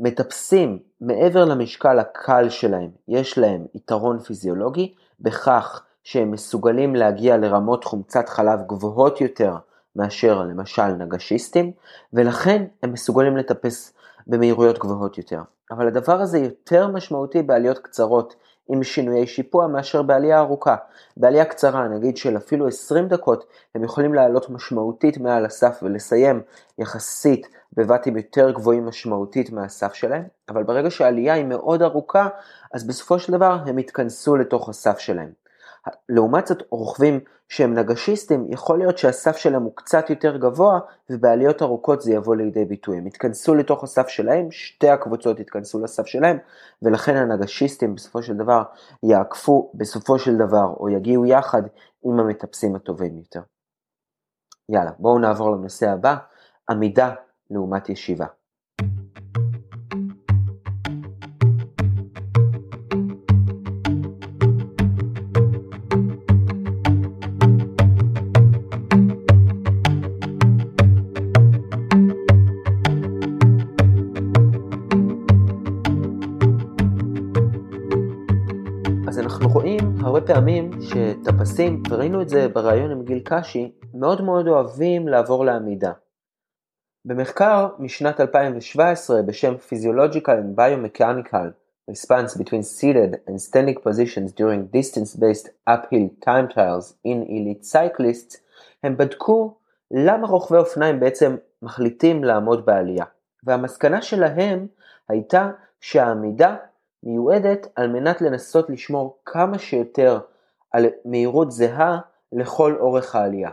מטפסים 0.00 0.78
מעבר 1.00 1.44
למשקל 1.44 1.98
הקל 1.98 2.48
שלהם, 2.48 2.90
יש 3.08 3.38
להם 3.38 3.66
יתרון 3.74 4.18
פיזיולוגי 4.18 4.94
בכך 5.20 5.82
שהם 6.04 6.30
מסוגלים 6.30 6.94
להגיע 6.94 7.36
לרמות 7.36 7.84
חומצת 7.84 8.28
חלב 8.28 8.60
גבוהות 8.66 9.20
יותר 9.20 9.56
מאשר 9.96 10.42
למשל 10.42 10.86
נגשיסטים, 10.86 11.72
ולכן 12.12 12.64
הם 12.82 12.92
מסוגלים 12.92 13.36
לטפס 13.36 13.94
במהירויות 14.26 14.78
גבוהות 14.78 15.18
יותר. 15.18 15.40
אבל 15.70 15.86
הדבר 15.86 16.20
הזה 16.20 16.38
יותר 16.38 16.88
משמעותי 16.88 17.42
בעליות 17.42 17.78
קצרות 17.78 18.36
עם 18.68 18.82
שינויי 18.82 19.26
שיפוע 19.26 19.66
מאשר 19.66 20.02
בעלייה 20.02 20.38
ארוכה. 20.38 20.76
בעלייה 21.16 21.44
קצרה, 21.44 21.88
נגיד 21.88 22.16
של 22.16 22.36
אפילו 22.36 22.68
20 22.68 23.08
דקות, 23.08 23.44
הם 23.74 23.84
יכולים 23.84 24.14
לעלות 24.14 24.50
משמעותית 24.50 25.18
מעל 25.18 25.44
הסף 25.44 25.80
ולסיים 25.82 26.42
יחסית 26.78 27.48
בבתים 27.72 28.16
יותר 28.16 28.50
גבוהים 28.50 28.86
משמעותית 28.86 29.52
מהסף 29.52 29.94
שלהם, 29.94 30.24
אבל 30.48 30.62
ברגע 30.62 30.90
שהעלייה 30.90 31.34
היא 31.34 31.44
מאוד 31.44 31.82
ארוכה, 31.82 32.28
אז 32.74 32.86
בסופו 32.86 33.18
של 33.18 33.32
דבר 33.32 33.58
הם 33.66 33.78
יתכנסו 33.78 34.36
לתוך 34.36 34.68
הסף 34.68 34.98
שלהם. 34.98 35.45
לעומת 36.08 36.46
זאת 36.46 36.62
רוכבים 36.70 37.20
שהם 37.48 37.74
נגשיסטים, 37.74 38.46
יכול 38.48 38.78
להיות 38.78 38.98
שהסף 38.98 39.36
שלהם 39.36 39.62
הוא 39.62 39.72
קצת 39.74 40.10
יותר 40.10 40.36
גבוה 40.36 40.80
ובעליות 41.10 41.62
ארוכות 41.62 42.02
זה 42.02 42.12
יבוא 42.12 42.36
לידי 42.36 42.64
ביטוי. 42.64 42.98
הם 42.98 43.06
יתכנסו 43.06 43.54
לתוך 43.54 43.84
הסף 43.84 44.08
שלהם, 44.08 44.50
שתי 44.50 44.88
הקבוצות 44.88 45.40
יתכנסו 45.40 45.80
לסף 45.80 46.06
שלהם 46.06 46.38
ולכן 46.82 47.16
הנגשיסטים 47.16 47.94
בסופו 47.94 48.22
של 48.22 48.34
דבר 48.34 48.62
יעקפו 49.02 49.70
בסופו 49.74 50.18
של 50.18 50.36
דבר 50.36 50.74
או 50.80 50.88
יגיעו 50.88 51.26
יחד 51.26 51.62
עם 52.04 52.20
המטפסים 52.20 52.76
הטובים 52.76 53.18
יותר. 53.18 53.40
יאללה, 54.68 54.90
בואו 54.98 55.18
נעבור 55.18 55.50
לנושא 55.50 55.90
הבא, 55.90 56.16
עמידה 56.70 57.14
לעומת 57.50 57.88
ישיבה. 57.88 58.26
פעמים 80.26 80.70
שטפסים, 80.82 81.82
וראינו 81.90 82.22
את 82.22 82.28
זה 82.28 82.48
בריאיון 82.48 82.90
עם 82.90 83.04
גיל 83.04 83.20
קשי, 83.24 83.72
מאוד 83.94 84.22
מאוד 84.22 84.48
אוהבים 84.48 85.08
לעבור 85.08 85.44
לעמידה. 85.44 85.92
במחקר 87.04 87.68
משנת 87.78 88.20
2017 88.20 89.22
בשם 89.22 89.54
Physiological 89.54 90.26
and 90.26 90.58
Biomechanical 90.58 91.50
Response 91.90 92.34
between 92.34 92.62
seated 92.62 93.16
and 93.28 93.40
standing 93.40 93.76
positions 93.88 94.32
during 94.32 94.66
distance-based 94.76 95.48
uphill 95.70 96.08
time 96.24 96.48
trials 96.54 96.94
in 97.04 97.22
elite 97.28 97.64
cyclists, 97.64 98.36
הם 98.82 98.96
בדקו 98.96 99.54
למה 99.90 100.26
רוכבי 100.26 100.58
אופניים 100.58 101.00
בעצם 101.00 101.36
מחליטים 101.62 102.24
לעמוד 102.24 102.66
בעלייה. 102.66 103.04
והמסקנה 103.44 104.02
שלהם 104.02 104.66
הייתה 105.08 105.50
שהעמידה 105.80 106.56
מיועדת 107.06 107.66
על 107.76 107.88
מנת 107.88 108.20
לנסות 108.20 108.70
לשמור 108.70 109.18
כמה 109.24 109.58
שיותר 109.58 110.18
על 110.70 110.86
מהירות 111.04 111.52
זהה 111.52 111.98
לכל 112.32 112.76
אורך 112.80 113.14
העלייה. 113.14 113.50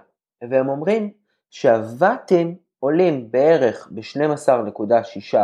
והם 0.49 0.69
אומרים 0.69 1.11
שהוואטים 1.49 2.55
עולים 2.79 3.31
בערך 3.31 3.89
ב-12.6% 3.91 5.37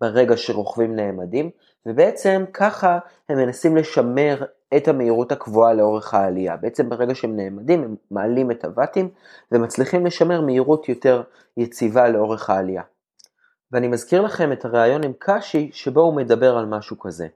ברגע 0.00 0.36
שרוכבים 0.36 0.96
נעמדים, 0.96 1.50
ובעצם 1.86 2.44
ככה 2.52 2.98
הם 3.28 3.38
מנסים 3.38 3.76
לשמר 3.76 4.44
את 4.76 4.88
המהירות 4.88 5.32
הקבועה 5.32 5.74
לאורך 5.74 6.14
העלייה. 6.14 6.56
בעצם 6.56 6.88
ברגע 6.88 7.14
שהם 7.14 7.36
נעמדים 7.36 7.82
הם 7.82 7.96
מעלים 8.10 8.50
את 8.50 8.64
הוואטים 8.64 9.08
ומצליחים 9.52 10.06
לשמר 10.06 10.40
מהירות 10.40 10.88
יותר 10.88 11.22
יציבה 11.56 12.08
לאורך 12.08 12.50
העלייה. 12.50 12.82
ואני 13.74 13.88
מזכיר 13.88 14.22
לכם 14.22 14.52
את 14.52 14.64
הריאיון 14.64 15.04
עם 15.04 15.12
קאשי 15.18 15.70
שבו 15.72 16.00
הוא 16.00 16.16
מדבר 16.16 16.56
על 16.56 16.66
משהו 16.66 16.98
כזה. 16.98 17.26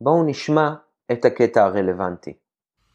בואו 0.00 0.22
נשמע 0.26 0.70
את 1.12 1.24
הקטע 1.24 1.64
הרלוונטי. 1.64 2.32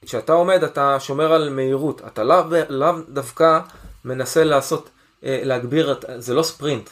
כשאתה 0.01 0.33
עומד 0.33 0.63
אתה 0.63 0.99
שומר 0.99 1.33
על 1.33 1.49
מהירות, 1.49 2.01
אתה 2.07 2.23
לאו 2.23 2.43
לא 2.69 2.91
דווקא 3.09 3.59
מנסה 4.05 4.43
לעשות, 4.43 4.89
אה, 5.23 5.41
להגביר, 5.43 5.99
זה 6.17 6.33
לא 6.33 6.43
ספרינט. 6.43 6.89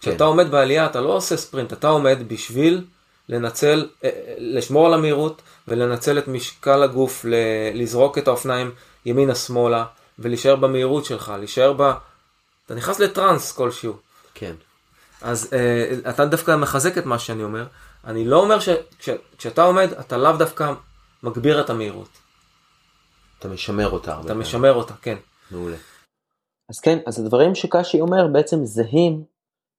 כשאתה 0.00 0.18
כן. 0.18 0.24
עומד 0.24 0.50
בעלייה 0.50 0.86
אתה 0.86 1.00
לא 1.00 1.12
עושה 1.12 1.36
ספרינט, 1.36 1.72
אתה 1.72 1.88
עומד 1.88 2.18
בשביל 2.28 2.84
לנצל, 3.28 3.88
אה, 4.04 4.10
לשמור 4.38 4.86
על 4.86 4.94
המהירות 4.94 5.42
ולנצל 5.68 6.18
את 6.18 6.28
משקל 6.28 6.82
הגוף, 6.82 7.24
לזרוק 7.74 8.18
את 8.18 8.28
האופניים 8.28 8.70
ימינה-שמאלה 9.06 9.84
ולהישאר 10.18 10.56
במהירות 10.56 11.04
שלך, 11.04 11.32
להישאר 11.38 11.72
ב... 11.76 11.92
אתה 12.66 12.74
נכנס 12.74 13.00
לטראנס 13.00 13.52
כלשהו. 13.52 13.96
כן. 14.34 14.54
אז 15.24 15.52
uh, 15.52 16.10
אתה 16.10 16.26
דווקא 16.26 16.56
מחזק 16.56 16.98
את 16.98 17.06
מה 17.06 17.18
שאני 17.18 17.44
אומר. 17.44 17.66
אני 18.04 18.24
לא 18.24 18.42
אומר 18.42 18.58
שכשאתה 18.60 19.62
עומד, 19.62 19.92
אתה 19.92 20.16
לאו 20.16 20.36
דווקא 20.38 20.72
מגביר 21.22 21.60
את 21.60 21.70
המהירות. 21.70 22.08
אתה 23.38 23.48
משמר 23.48 23.90
אותה 23.90 24.12
הרבה 24.12 24.26
אתה 24.26 24.34
משמר 24.34 24.74
אותה, 24.74 24.94
כן. 24.94 25.16
מעולה. 25.50 25.76
אז 26.70 26.80
כן, 26.80 26.98
אז 27.06 27.20
הדברים 27.20 27.54
שקשי 27.54 28.00
אומר 28.00 28.26
בעצם 28.32 28.64
זהים 28.64 29.24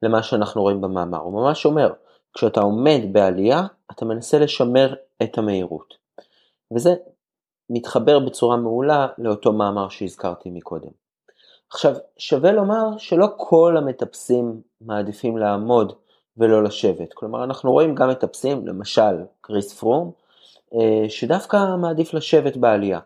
למה 0.01 0.23
שאנחנו 0.23 0.61
רואים 0.61 0.81
במאמר. 0.81 1.17
הוא 1.17 1.41
ממש 1.41 1.65
אומר, 1.65 1.93
כשאתה 2.33 2.59
עומד 2.59 3.01
בעלייה, 3.11 3.61
אתה 3.91 4.05
מנסה 4.05 4.39
לשמר 4.39 4.93
את 5.23 5.37
המהירות. 5.37 5.93
וזה 6.75 6.95
מתחבר 7.69 8.19
בצורה 8.19 8.57
מעולה 8.57 9.07
לאותו 9.17 9.53
מאמר 9.53 9.89
שהזכרתי 9.89 10.49
מקודם. 10.49 10.91
עכשיו, 11.69 11.95
שווה 12.17 12.51
לומר 12.51 12.97
שלא 12.97 13.27
כל 13.37 13.75
המטפסים 13.77 14.61
מעדיפים 14.81 15.37
לעמוד 15.37 15.93
ולא 16.37 16.63
לשבת. 16.63 17.13
כלומר, 17.13 17.43
אנחנו 17.43 17.71
רואים 17.71 17.95
גם 17.95 18.09
מטפסים, 18.09 18.67
למשל 18.67 19.23
קריס 19.41 19.73
פרום, 19.79 20.11
אה, 20.73 21.09
שדווקא 21.09 21.75
מעדיף 21.81 22.13
לשבת 22.13 22.57
בעלייה. 22.57 22.99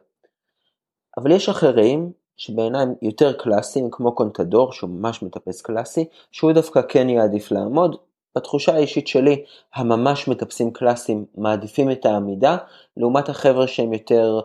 אבל 1.18 1.32
יש 1.32 1.50
אחרים 1.50 2.12
שבעיניי 2.38 2.82
הם 2.82 2.94
יותר 3.02 3.34
קלאסיים, 3.34 3.88
כמו 3.92 4.16
קונטדור, 4.16 4.74
שהוא 4.74 4.90
ממש 4.90 5.24
מטפס 5.24 5.62
קלאסי, 5.62 6.06
שהוא 6.32 6.52
דווקא 6.52 6.82
כן 6.82 7.10
יעדיף 7.10 7.52
לעמוד. 7.52 7.96
בתחושה 8.38 8.76
האישית 8.76 9.08
שלי, 9.08 9.44
הממש 9.76 10.28
מטפסים 10.28 10.74
קלאסיים 10.74 11.26
מעדיפים 11.36 11.92
את 11.92 12.06
העמידה, 12.06 12.58
לעומת 12.98 13.30
החבר'ה 13.30 13.68
שהם 13.68 13.94
יותר 13.94 14.40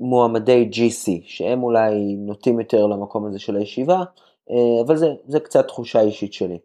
מועמדי 0.00 0.70
GC, 0.72 1.10
שהם 1.24 1.62
אולי 1.62 2.16
נוטים 2.18 2.60
יותר 2.60 2.86
למקום 2.86 3.26
הזה 3.26 3.38
של 3.38 3.56
הישיבה, 3.56 4.02
אה, 4.50 4.82
אבל 4.86 4.96
זה, 4.96 5.14
זה 5.26 5.40
קצת 5.40 5.66
תחושה 5.66 6.00
אישית 6.00 6.32
שלי. 6.32 6.58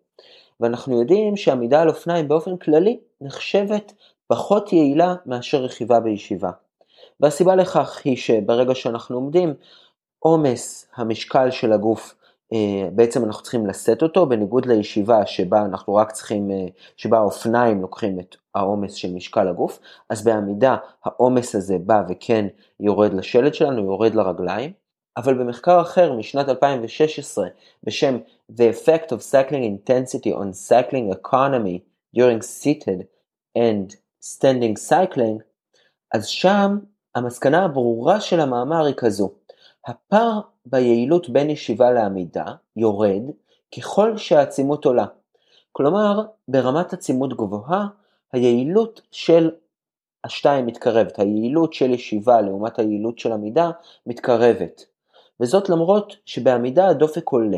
ואנחנו 0.60 1.00
יודעים 1.00 1.38
שעמידה 1.38 1.82
על 1.82 1.90
אופניים 1.90 2.28
באופן 2.28 2.58
כללי 2.58 3.00
נחשבת 3.22 3.94
פחות 4.28 4.74
יעילה 4.74 5.16
מאשר 5.26 5.64
רכיבה 5.64 6.00
בישיבה. 6.00 6.52
והסיבה 7.20 7.56
לכך 7.56 8.02
היא 8.06 8.18
שברגע 8.18 8.76
שאנחנו 8.76 9.16
עומדים, 9.16 9.54
עומס 10.20 10.88
המשקל 10.96 11.52
של 11.52 11.74
הגוף 11.74 12.16
אה, 12.54 12.90
בעצם 12.92 13.26
אנחנו 13.26 13.44
צריכים 13.44 13.68
לשאת 13.68 14.04
אותו, 14.04 14.26
בניגוד 14.26 14.66
לישיבה 14.66 15.26
שבה 15.26 15.66
אנחנו 15.66 15.96
רק 15.96 16.12
צריכים, 16.12 16.52
אה, 16.52 16.66
שבה 16.98 17.18
האופניים 17.18 17.82
לוקחים 17.82 18.20
את 18.20 18.36
העומס 18.56 18.94
של 18.94 19.14
משקל 19.14 19.48
הגוף, 19.48 19.80
אז 20.10 20.24
בעמידה 20.24 20.76
העומס 21.06 21.56
הזה 21.56 21.78
בא 21.78 22.04
וכן 22.10 22.46
יורד 22.80 23.14
לשלד 23.14 23.54
שלנו, 23.54 23.84
יורד 23.84 24.16
לרגליים, 24.16 24.72
אבל 25.18 25.34
במחקר 25.34 25.82
אחר 25.82 26.14
משנת 26.14 26.50
2016 26.50 27.48
בשם 27.84 28.18
The 28.52 28.64
Effect 28.74 29.08
of 29.08 29.32
Cycling 29.32 29.64
Intensity 29.64 30.34
on 30.36 30.70
Cycling 30.70 31.16
Economy 31.22 31.80
during 32.16 32.42
Seated 32.42 33.04
and 33.58 33.96
Standing 34.24 34.90
Cycling, 34.90 35.44
אז 36.14 36.28
שם 36.28 36.78
המסקנה 37.16 37.66
הברורה 37.66 38.22
של 38.22 38.40
המאמר 38.40 38.86
היא 38.86 38.96
כזו, 38.98 39.32
הפער 39.88 40.40
ביעילות 40.66 41.30
בין 41.30 41.50
ישיבה 41.50 41.92
לעמידה 41.92 42.46
יורד 42.76 43.22
ככל 43.78 44.18
שהעצימות 44.18 44.86
עולה. 44.86 45.06
כלומר, 45.72 46.22
ברמת 46.48 46.94
עצימות 46.94 47.34
גבוהה, 47.34 47.88
היעילות 48.34 49.02
של 49.12 49.52
השתיים 50.24 50.66
מתקרבת, 50.66 51.20
היעילות 51.20 51.74
של 51.74 51.92
ישיבה 51.92 52.42
לעומת 52.42 52.80
היעילות 52.80 53.20
של 53.20 53.32
עמידה 53.32 53.72
מתקרבת. 54.06 54.86
וזאת 55.40 55.70
למרות 55.70 56.16
שבעמידה 56.26 56.88
הדופק 56.88 57.30
עולה. 57.30 57.58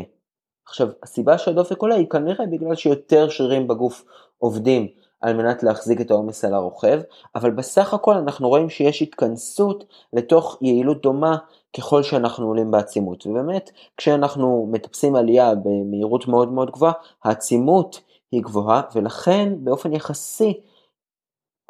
עכשיו, 0.66 0.88
הסיבה 1.02 1.38
שהדופק 1.38 1.78
עולה 1.78 1.94
היא 1.94 2.08
כנראה 2.10 2.46
בגלל 2.46 2.74
שיותר 2.74 3.28
שרירים 3.28 3.68
בגוף 3.68 4.04
עובדים 4.38 4.88
על 5.20 5.36
מנת 5.36 5.62
להחזיק 5.62 6.00
את 6.00 6.10
העומס 6.10 6.44
על 6.44 6.54
הרוכב, 6.54 7.00
אבל 7.34 7.50
בסך 7.50 7.94
הכל 7.94 8.14
אנחנו 8.14 8.48
רואים 8.48 8.70
שיש 8.70 9.02
התכנסות 9.02 9.84
לתוך 10.12 10.58
יעילות 10.60 11.02
דומה 11.02 11.36
ככל 11.76 12.02
שאנחנו 12.02 12.46
עולים 12.46 12.70
בעצימות. 12.70 13.26
ובאמת, 13.26 13.70
כשאנחנו 13.96 14.68
מטפסים 14.72 15.16
עלייה 15.16 15.54
במהירות 15.54 16.28
מאוד 16.28 16.52
מאוד 16.52 16.70
גבוהה, 16.70 16.92
העצימות 17.24 18.00
היא 18.32 18.42
גבוהה, 18.42 18.82
ולכן 18.94 19.64
באופן 19.64 19.92
יחסי 19.92 20.60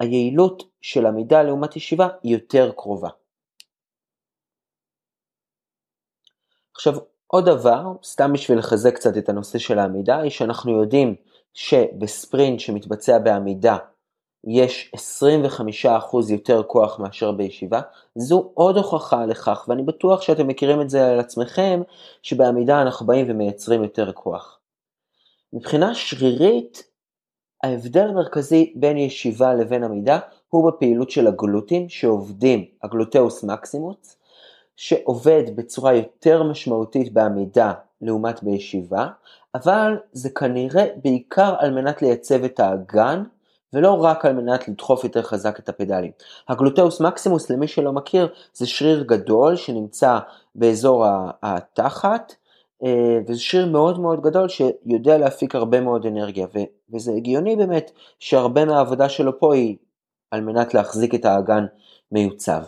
היעילות 0.01 0.63
של 0.81 1.07
עמידה 1.07 1.43
לעומת 1.43 1.77
ישיבה 1.77 2.09
היא 2.23 2.33
יותר 2.33 2.73
קרובה. 2.77 3.09
עכשיו, 6.75 6.95
עוד 7.27 7.45
דבר, 7.45 7.83
סתם 8.05 8.33
בשביל 8.33 8.59
לחזק 8.59 8.95
קצת 8.95 9.17
את 9.17 9.29
הנושא 9.29 9.59
של 9.59 9.79
העמידה, 9.79 10.19
היא 10.19 10.31
שאנחנו 10.31 10.81
יודעים 10.81 11.15
שבספרינט 11.55 12.61
שמתבצע 12.61 13.19
בעמידה 13.19 13.77
יש 14.47 14.93
25% 15.85 15.89
יותר 16.33 16.63
כוח 16.63 17.01
מאשר 17.01 17.33
בישיבה, 17.33 17.81
זו 18.15 18.51
עוד 18.55 18.77
הוכחה 18.77 19.27
לכך, 19.27 19.65
ואני 19.69 19.83
בטוח 19.83 20.23
שאתם 20.23 20.47
מכירים 20.47 20.81
את 20.81 20.91
זה 20.91 21.07
על 21.07 21.21
עצמכם, 21.21 21.83
שבעמידה 22.23 22.83
אנחנו 22.83 23.07
באים 23.07 23.27
ומייצרים 23.29 23.83
יותר 23.83 24.13
כוח. 24.13 24.59
מבחינה 25.57 25.95
שרירית, 25.95 26.83
ההבדל 27.63 28.09
המרכזי 28.09 28.73
בין 28.77 28.97
ישיבה 28.97 29.55
לבין 29.55 29.85
עמידה 29.85 30.19
הוא 30.49 30.71
בפעילות 30.71 31.11
של 31.11 31.27
הגלוטים 31.27 31.89
שעובדים, 31.89 32.65
הגלוטאוס 32.83 33.45
מקסימוס, 33.45 34.17
שעובד 34.77 35.43
בצורה 35.55 35.95
יותר 35.95 36.43
משמעותית 36.43 37.13
בעמידה 37.13 37.73
לעומת 38.01 38.43
בישיבה, 38.43 39.09
אבל 39.55 39.97
זה 40.13 40.31
כנראה 40.31 40.87
בעיקר 41.05 41.55
על 41.59 41.71
מנת 41.71 42.03
לייצב 42.03 42.45
את 42.45 42.61
האגן 42.61 43.23
ולא 43.73 44.05
רק 44.05 44.25
על 44.25 44.33
מנת 44.33 44.69
לדחוף 44.69 45.05
יותר 45.05 45.23
חזק 45.23 45.59
את 45.59 45.69
הפדלים. 45.69 46.11
הגלוטאוס 46.49 47.01
מקסימוס 47.01 47.51
למי 47.51 47.69
שלא 47.69 47.93
מכיר 47.93 48.29
זה 48.55 48.67
שריר 48.67 49.03
גדול 49.03 49.57
שנמצא 49.57 50.19
באזור 50.55 51.07
התחת 51.43 52.35
וזה 53.29 53.41
שריר 53.41 53.67
מאוד 53.67 54.01
מאוד 54.01 54.21
גדול 54.21 54.49
שיודע 54.49 55.19
להפיק 55.19 55.55
הרבה 55.55 55.81
מאוד 55.81 56.07
אנרגיה 56.07 56.47
וזה 56.91 57.13
הגיוני 57.13 57.57
באמת 57.57 57.91
שהרבה 58.19 58.65
מהעבודה 58.65 59.09
שלו 59.09 59.39
פה 59.39 59.55
היא 59.55 59.77
על 60.31 60.41
מנת 60.41 60.75
להחזיק 60.75 61.15
את 61.15 61.25
האגן 61.25 61.65
מיוצב. 62.13 62.63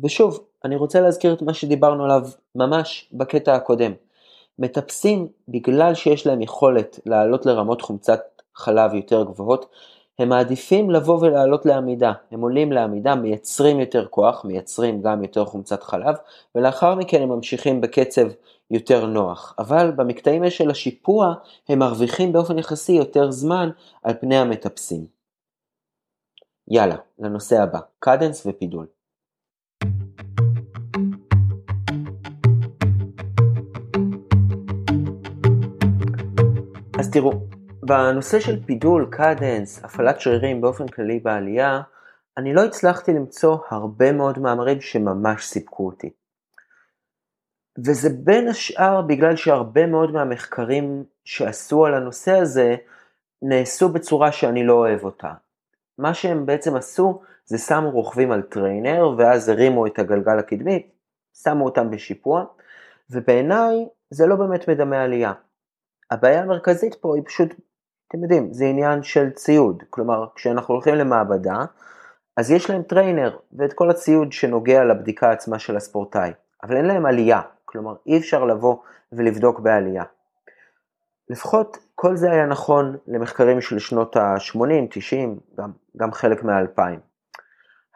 ושוב, 0.00 0.46
אני 0.64 0.76
רוצה 0.76 1.00
להזכיר 1.00 1.34
את 1.34 1.42
מה 1.42 1.54
שדיברנו 1.54 2.04
עליו 2.04 2.22
ממש 2.54 3.10
בקטע 3.12 3.54
הקודם. 3.54 3.92
מטפסים, 4.58 5.28
בגלל 5.48 5.94
שיש 5.94 6.26
להם 6.26 6.42
יכולת 6.42 7.00
לעלות 7.06 7.46
לרמות 7.46 7.82
חומצת 7.82 8.20
חלב 8.54 8.94
יותר 8.94 9.24
גבוהות, 9.24 9.66
הם 10.18 10.28
מעדיפים 10.28 10.90
לבוא 10.90 11.18
ולעלות 11.20 11.66
לעמידה, 11.66 12.12
הם 12.30 12.40
עולים 12.40 12.72
לעמידה, 12.72 13.14
מייצרים 13.14 13.80
יותר 13.80 14.06
כוח, 14.06 14.44
מייצרים 14.44 15.02
גם 15.02 15.22
יותר 15.22 15.44
חומצת 15.44 15.82
חלב, 15.82 16.14
ולאחר 16.54 16.94
מכן 16.94 17.22
הם 17.22 17.28
ממשיכים 17.28 17.80
בקצב 17.80 18.26
יותר 18.70 19.06
נוח. 19.06 19.54
אבל 19.58 19.90
במקטעים 19.90 20.50
של 20.50 20.70
השיפוע 20.70 21.34
הם 21.68 21.78
מרוויחים 21.78 22.32
באופן 22.32 22.58
יחסי 22.58 22.92
יותר 22.92 23.30
זמן 23.30 23.70
על 24.02 24.14
פני 24.20 24.36
המטפסים. 24.36 25.06
יאללה, 26.68 26.96
לנושא 27.18 27.62
הבא, 27.62 27.80
קדנס 27.98 28.46
ופידול. 28.46 28.86
אז 36.98 37.10
תראו, 37.10 37.32
בנושא 37.88 38.40
של 38.40 38.64
פידול, 38.66 39.08
קדנס, 39.10 39.84
הפעלת 39.84 40.20
שרירים 40.20 40.60
באופן 40.60 40.88
כללי 40.88 41.18
בעלייה, 41.20 41.80
אני 42.36 42.54
לא 42.54 42.64
הצלחתי 42.64 43.12
למצוא 43.12 43.56
הרבה 43.70 44.12
מאוד 44.12 44.38
מאמרים 44.38 44.80
שממש 44.80 45.46
סיפקו 45.46 45.86
אותי. 45.86 46.10
וזה 47.86 48.08
בין 48.24 48.48
השאר 48.48 49.02
בגלל 49.02 49.36
שהרבה 49.36 49.86
מאוד 49.86 50.10
מהמחקרים 50.10 51.04
שעשו 51.24 51.86
על 51.86 51.94
הנושא 51.94 52.32
הזה 52.32 52.76
נעשו 53.42 53.88
בצורה 53.88 54.32
שאני 54.32 54.66
לא 54.66 54.72
אוהב 54.72 55.04
אותה. 55.04 55.32
מה 55.98 56.14
שהם 56.14 56.46
בעצם 56.46 56.76
עשו 56.76 57.20
זה 57.44 57.58
שמו 57.58 57.90
רוכבים 57.90 58.32
על 58.32 58.42
trainer 58.42 59.14
ואז 59.18 59.48
הרימו 59.48 59.86
את 59.86 59.98
הגלגל 59.98 60.38
הקדמי, 60.38 60.88
שמו 61.42 61.64
אותם 61.64 61.90
בשיפוע, 61.90 62.44
ובעיניי 63.10 63.88
זה 64.10 64.26
לא 64.26 64.36
באמת 64.36 64.68
מדמה 64.68 65.02
עלייה. 65.02 65.32
הבעיה 66.10 66.42
המרכזית 66.42 66.94
פה 66.94 67.16
היא 67.16 67.24
פשוט, 67.26 67.54
אתם 68.08 68.22
יודעים, 68.22 68.52
זה 68.52 68.64
עניין 68.64 69.02
של 69.02 69.30
ציוד. 69.30 69.82
כלומר, 69.90 70.26
כשאנחנו 70.34 70.74
הולכים 70.74 70.94
למעבדה, 70.94 71.64
אז 72.36 72.50
יש 72.50 72.70
להם 72.70 72.82
trainer 72.82 73.36
ואת 73.52 73.72
כל 73.72 73.90
הציוד 73.90 74.32
שנוגע 74.32 74.84
לבדיקה 74.84 75.30
עצמה 75.30 75.58
של 75.58 75.76
הספורטאי, 75.76 76.30
אבל 76.62 76.76
אין 76.76 76.84
להם 76.84 77.06
עלייה, 77.06 77.40
כלומר 77.64 77.94
אי 78.06 78.18
אפשר 78.18 78.44
לבוא 78.44 78.76
ולבדוק 79.12 79.60
בעלייה. 79.60 80.04
לפחות 81.30 81.78
כל 81.94 82.16
זה 82.16 82.30
היה 82.30 82.46
נכון 82.46 82.96
למחקרים 83.06 83.60
של 83.60 83.78
שנות 83.78 84.16
ה-80, 84.16 84.86
90, 84.90 85.38
גם, 85.58 85.70
גם 85.96 86.12
חלק 86.12 86.44
מה-2000. 86.44 86.80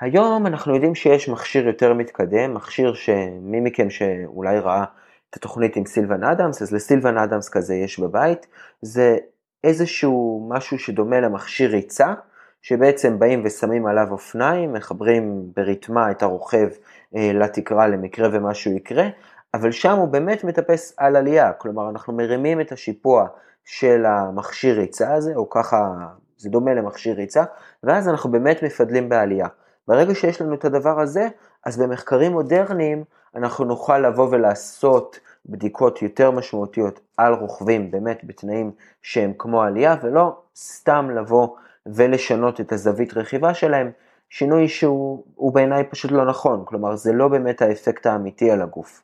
היום 0.00 0.46
אנחנו 0.46 0.74
יודעים 0.74 0.94
שיש 0.94 1.28
מכשיר 1.28 1.66
יותר 1.66 1.94
מתקדם, 1.94 2.54
מכשיר 2.54 2.94
שמי 2.94 3.60
מכם 3.60 3.90
שאולי 3.90 4.58
ראה 4.58 4.84
את 5.30 5.36
התוכנית 5.36 5.76
עם 5.76 5.86
סילבן 5.86 6.24
אדמס, 6.24 6.62
אז 6.62 6.72
לסילבן 6.72 7.18
אדמס 7.18 7.48
כזה 7.48 7.74
יש 7.74 7.98
בבית, 7.98 8.46
זה 8.82 9.18
איזשהו 9.64 10.46
משהו 10.50 10.78
שדומה 10.78 11.20
למכשיר 11.20 11.70
ריצה, 11.70 12.14
שבעצם 12.62 13.18
באים 13.18 13.42
ושמים 13.44 13.86
עליו 13.86 14.06
אופניים, 14.10 14.72
מחברים 14.72 15.42
בריתמה 15.56 16.10
את 16.10 16.22
הרוכב 16.22 16.68
אה, 17.16 17.30
לתקרה 17.34 17.88
למקרה 17.88 18.28
ומשהו 18.32 18.72
יקרה, 18.72 19.08
אבל 19.54 19.70
שם 19.70 19.96
הוא 19.96 20.08
באמת 20.08 20.44
מטפס 20.44 20.94
על 20.96 21.16
עלייה, 21.16 21.52
כלומר 21.52 21.90
אנחנו 21.90 22.12
מרימים 22.12 22.60
את 22.60 22.72
השיפוע 22.72 23.26
של 23.64 24.06
המכשיר 24.06 24.78
ריצה 24.78 25.14
הזה, 25.14 25.32
או 25.36 25.50
ככה, 25.50 25.94
זה 26.36 26.50
דומה 26.50 26.74
למכשיר 26.74 27.16
ריצה, 27.16 27.44
ואז 27.82 28.08
אנחנו 28.08 28.30
באמת 28.30 28.62
מפדלים 28.62 29.08
בעלייה. 29.08 29.46
ברגע 29.88 30.14
שיש 30.14 30.40
לנו 30.40 30.54
את 30.54 30.64
הדבר 30.64 31.00
הזה, 31.00 31.28
אז 31.66 31.78
במחקרים 31.78 32.32
מודרניים 32.32 33.04
אנחנו 33.36 33.64
נוכל 33.64 33.98
לבוא 33.98 34.28
ולעשות 34.30 35.20
בדיקות 35.47 36.03
יותר 36.03 36.30
משמעותיות 36.30 37.01
על 37.16 37.34
רוכבים 37.34 37.90
באמת 37.90 38.20
בתנאים 38.24 38.70
שהם 39.03 39.32
כמו 39.38 39.62
עלייה, 39.62 39.97
ולא 40.03 40.36
סתם 40.57 41.11
לבוא 41.11 41.49
ולשנות 41.86 42.61
את 42.61 42.72
הזווית 42.72 43.16
רכיבה 43.16 43.55
שלהם, 43.55 43.90
שינוי 44.30 44.68
שהוא 44.68 45.53
בעיניי 45.55 45.84
פשוט 45.84 46.11
לא 46.12 46.24
נכון, 46.24 46.62
כלומר 46.64 46.97
זה 46.97 47.12
לא 47.12 47.28
באמת 47.28 47.62
האפקט 47.62 48.07
האמיתי 48.07 48.51
על 48.51 48.62
הגוף. 48.62 49.03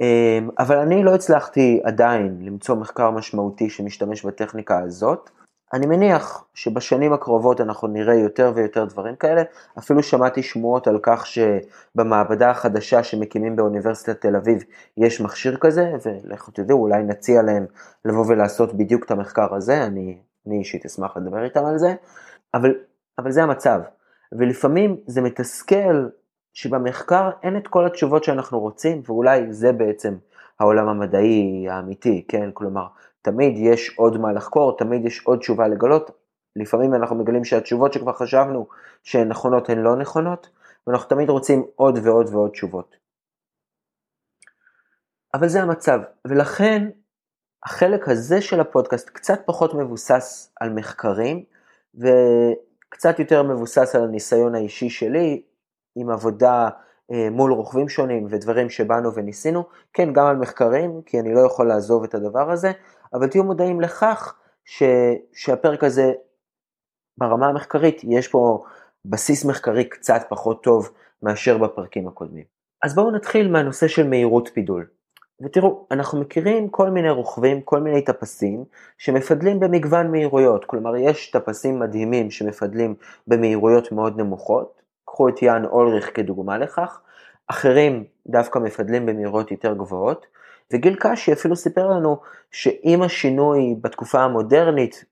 אמ, 0.00 0.48
אבל 0.58 0.76
אני 0.76 1.04
לא 1.04 1.14
הצלחתי 1.14 1.80
עדיין 1.84 2.36
למצוא 2.40 2.76
מחקר 2.76 3.10
משמעותי 3.10 3.70
שמשתמש 3.70 4.26
בטכניקה 4.26 4.78
הזאת. 4.78 5.30
אני 5.72 5.86
מניח 5.86 6.44
שבשנים 6.54 7.12
הקרובות 7.12 7.60
אנחנו 7.60 7.88
נראה 7.88 8.14
יותר 8.14 8.52
ויותר 8.54 8.84
דברים 8.84 9.16
כאלה, 9.16 9.42
אפילו 9.78 10.02
שמעתי 10.02 10.42
שמועות 10.42 10.86
על 10.86 10.98
כך 11.02 11.26
שבמעבדה 11.26 12.50
החדשה 12.50 13.02
שמקימים 13.02 13.56
באוניברסיטת 13.56 14.20
תל 14.20 14.36
אביב 14.36 14.64
יש 14.96 15.20
מכשיר 15.20 15.56
כזה, 15.60 15.92
ולכו 16.04 16.50
תדעו, 16.50 16.80
אולי 16.80 17.02
נציע 17.02 17.42
להם 17.42 17.66
לבוא 18.04 18.24
ולעשות 18.28 18.74
בדיוק 18.74 19.04
את 19.04 19.10
המחקר 19.10 19.54
הזה, 19.54 19.84
אני, 19.84 20.18
אני 20.46 20.58
אישית 20.58 20.84
אשמח 20.86 21.16
לדבר 21.16 21.44
איתם 21.44 21.64
על 21.64 21.78
זה, 21.78 21.94
אבל, 22.54 22.74
אבל 23.18 23.30
זה 23.30 23.42
המצב. 23.42 23.80
ולפעמים 24.32 24.96
זה 25.06 25.20
מתסכל 25.20 26.08
שבמחקר 26.52 27.30
אין 27.42 27.56
את 27.56 27.68
כל 27.68 27.86
התשובות 27.86 28.24
שאנחנו 28.24 28.60
רוצים, 28.60 29.02
ואולי 29.06 29.52
זה 29.52 29.72
בעצם 29.72 30.16
העולם 30.60 30.88
המדעי 30.88 31.66
האמיתי, 31.70 32.24
כן? 32.28 32.50
כלומר, 32.54 32.86
תמיד 33.22 33.54
יש 33.56 33.94
עוד 33.98 34.18
מה 34.18 34.32
לחקור, 34.32 34.78
תמיד 34.78 35.04
יש 35.04 35.26
עוד 35.26 35.38
תשובה 35.38 35.68
לגלות. 35.68 36.10
לפעמים 36.56 36.94
אנחנו 36.94 37.16
מגלים 37.16 37.44
שהתשובות 37.44 37.92
שכבר 37.92 38.12
חשבנו 38.12 38.68
שהן 39.02 39.28
נכונות 39.28 39.68
הן 39.68 39.78
לא 39.78 39.96
נכונות, 39.96 40.50
ואנחנו 40.86 41.08
תמיד 41.08 41.30
רוצים 41.30 41.66
עוד 41.76 41.98
ועוד 42.02 42.34
ועוד 42.34 42.50
תשובות. 42.50 42.96
אבל 45.34 45.48
זה 45.48 45.62
המצב, 45.62 46.00
ולכן 46.24 46.90
החלק 47.64 48.08
הזה 48.08 48.42
של 48.42 48.60
הפודקאסט 48.60 49.10
קצת 49.10 49.40
פחות 49.46 49.74
מבוסס 49.74 50.52
על 50.60 50.70
מחקרים, 50.70 51.44
וקצת 51.94 53.18
יותר 53.18 53.42
מבוסס 53.42 53.94
על 53.94 54.04
הניסיון 54.04 54.54
האישי 54.54 54.90
שלי, 54.90 55.42
עם 55.96 56.10
עבודה 56.10 56.68
מול 57.30 57.52
רוכבים 57.52 57.88
שונים 57.88 58.26
ודברים 58.30 58.70
שבאנו 58.70 59.14
וניסינו, 59.14 59.64
כן, 59.92 60.12
גם 60.12 60.26
על 60.26 60.36
מחקרים, 60.36 61.02
כי 61.06 61.20
אני 61.20 61.34
לא 61.34 61.40
יכול 61.40 61.68
לעזוב 61.68 62.04
את 62.04 62.14
הדבר 62.14 62.50
הזה, 62.50 62.72
אבל 63.14 63.28
תהיו 63.28 63.44
מודעים 63.44 63.80
לכך 63.80 64.34
ש, 64.64 64.82
שהפרק 65.32 65.84
הזה, 65.84 66.12
ברמה 67.18 67.46
המחקרית, 67.46 68.00
יש 68.08 68.28
פה 68.28 68.64
בסיס 69.04 69.44
מחקרי 69.44 69.84
קצת 69.84 70.26
פחות 70.28 70.62
טוב 70.62 70.90
מאשר 71.22 71.58
בפרקים 71.58 72.08
הקודמים. 72.08 72.44
אז 72.82 72.94
בואו 72.94 73.10
נתחיל 73.10 73.50
מהנושא 73.50 73.88
של 73.88 74.08
מהירות 74.08 74.50
פידול. 74.54 74.86
ותראו, 75.40 75.86
אנחנו 75.90 76.20
מכירים 76.20 76.68
כל 76.68 76.90
מיני 76.90 77.10
רוכבים, 77.10 77.60
כל 77.60 77.80
מיני 77.80 78.04
טפסים, 78.04 78.64
שמפדלים 78.98 79.60
במגוון 79.60 80.10
מהירויות, 80.10 80.64
כלומר 80.64 80.96
יש 80.96 81.30
טפסים 81.30 81.78
מדהימים 81.78 82.30
שמפדלים 82.30 82.94
במהירויות 83.26 83.92
מאוד 83.92 84.20
נמוכות, 84.20 84.79
קחו 85.20 85.28
את 85.28 85.42
יאן 85.42 85.64
אולריך 85.64 86.16
כדוגמה 86.16 86.58
לכך, 86.58 87.00
אחרים 87.46 88.04
דווקא 88.26 88.58
מפדלים 88.58 89.06
במהירות 89.06 89.50
יותר 89.50 89.74
גבוהות, 89.74 90.26
וגיל 90.72 90.96
קשי 91.00 91.32
אפילו 91.32 91.56
סיפר 91.56 91.86
לנו 91.86 92.16
שעם 92.50 93.02
השינוי 93.02 93.76
בתקופה 93.80 94.20
המודרנית, 94.20 95.04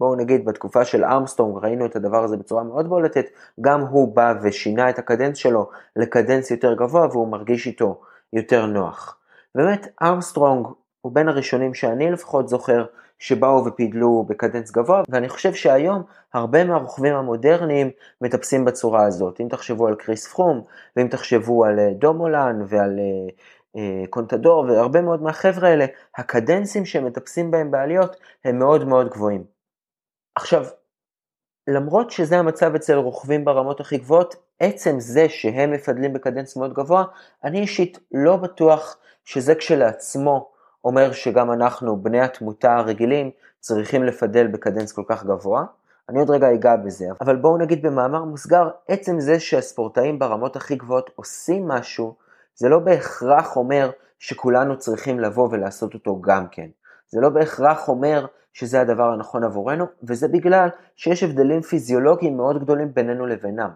בואו 0.00 0.14
נגיד 0.14 0.44
בתקופה 0.44 0.84
של 0.84 1.04
ארמסטרונג 1.04 1.64
ראינו 1.64 1.86
את 1.86 1.96
הדבר 1.96 2.24
הזה 2.24 2.36
בצורה 2.36 2.62
מאוד 2.62 2.88
בולטת, 2.88 3.26
גם 3.60 3.80
הוא 3.80 4.16
בא 4.16 4.34
ושינה 4.42 4.90
את 4.90 4.98
ה 4.98 5.03
cadence 5.03 5.36
שלו 5.36 5.70
ל 5.96 6.03
cadence 6.03 6.50
יותר 6.50 6.74
גבוה 6.74 7.06
והוא 7.10 7.28
מרגיש 7.28 7.66
איתו 7.66 8.00
יותר 8.32 8.66
נוח. 8.66 9.18
באמת 9.54 9.86
ארמסטרונג 10.02 10.66
הוא 11.00 11.14
בין 11.14 11.28
הראשונים 11.28 11.74
שאני 11.74 12.10
לפחות 12.10 12.48
זוכר 12.48 12.84
שבאו 13.18 13.64
ופידלו 13.66 14.24
ב 14.28 14.33
cadence 14.33 14.70
גבוה, 14.70 15.02
ואני 15.08 15.28
חושב 15.28 15.54
שהיום 15.54 16.02
הרבה 16.34 16.64
מהרוכבים 16.64 17.14
המודרניים 17.14 17.90
מטפסים 18.20 18.64
בצורה 18.64 19.06
הזאת. 19.06 19.40
אם 19.40 19.48
תחשבו 19.48 19.86
על 19.86 19.94
קריס 19.94 20.32
פרום, 20.32 20.64
ואם 20.96 21.08
תחשבו 21.08 21.64
על 21.64 21.78
אה, 21.78 21.90
דומולן 21.98 22.60
ועל 22.68 22.98
אה, 22.98 23.32
אה, 23.76 24.06
קונטדור 24.10 24.64
והרבה 24.68 25.00
מאוד 25.00 25.22
מהחבר'ה 25.22 25.68
האלה, 25.68 25.86
הקדנסים 26.16 26.82
מטפסים 27.02 27.50
בהם 27.50 27.70
בעליות 27.70 28.16
הם 28.44 28.58
מאוד 28.58 28.84
מאוד 28.84 29.08
גבוהים. 29.08 29.44
עכשיו, 30.34 30.64
למרות 31.68 32.10
שזה 32.10 32.38
המצב 32.38 32.74
אצל 32.74 32.94
רוכבים 32.94 33.44
ברמות 33.44 33.80
הכי 33.80 33.98
גבוהות, 33.98 34.36
עצם 34.60 35.00
זה 35.00 35.28
שהם 35.28 35.72
מפדלים 35.72 36.12
בקדנס 36.12 36.56
מאוד 36.56 36.72
גבוה, 36.72 37.04
אני 37.44 37.60
אישית 37.60 37.98
לא 38.12 38.36
בטוח 38.36 38.96
שזה 39.24 39.54
כשלעצמו 39.54 40.53
אומר 40.84 41.12
שגם 41.12 41.52
אנחנו, 41.52 41.96
בני 41.96 42.20
התמותה 42.20 42.76
הרגילים, 42.76 43.30
צריכים 43.60 44.04
לפדל 44.04 44.46
בקדנס 44.46 44.92
כל 44.92 45.02
כך 45.08 45.24
גבוה. 45.24 45.64
אני 46.08 46.18
עוד 46.18 46.30
רגע 46.30 46.54
אגע 46.54 46.76
בזה, 46.76 47.04
אבל 47.20 47.36
בואו 47.36 47.58
נגיד 47.58 47.86
במאמר 47.86 48.24
מוסגר, 48.24 48.68
עצם 48.88 49.20
זה 49.20 49.40
שהספורטאים 49.40 50.18
ברמות 50.18 50.56
הכי 50.56 50.76
גבוהות 50.76 51.10
עושים 51.14 51.68
משהו, 51.68 52.14
זה 52.54 52.68
לא 52.68 52.78
בהכרח 52.78 53.56
אומר 53.56 53.90
שכולנו 54.18 54.78
צריכים 54.78 55.20
לבוא 55.20 55.48
ולעשות 55.50 55.94
אותו 55.94 56.20
גם 56.20 56.48
כן. 56.50 56.68
זה 57.08 57.20
לא 57.20 57.28
בהכרח 57.28 57.88
אומר 57.88 58.26
שזה 58.52 58.80
הדבר 58.80 59.12
הנכון 59.12 59.44
עבורנו, 59.44 59.86
וזה 60.02 60.28
בגלל 60.28 60.68
שיש 60.96 61.22
הבדלים 61.22 61.62
פיזיולוגיים 61.62 62.36
מאוד 62.36 62.62
גדולים 62.62 62.94
בינינו 62.94 63.26
לבינם. 63.26 63.70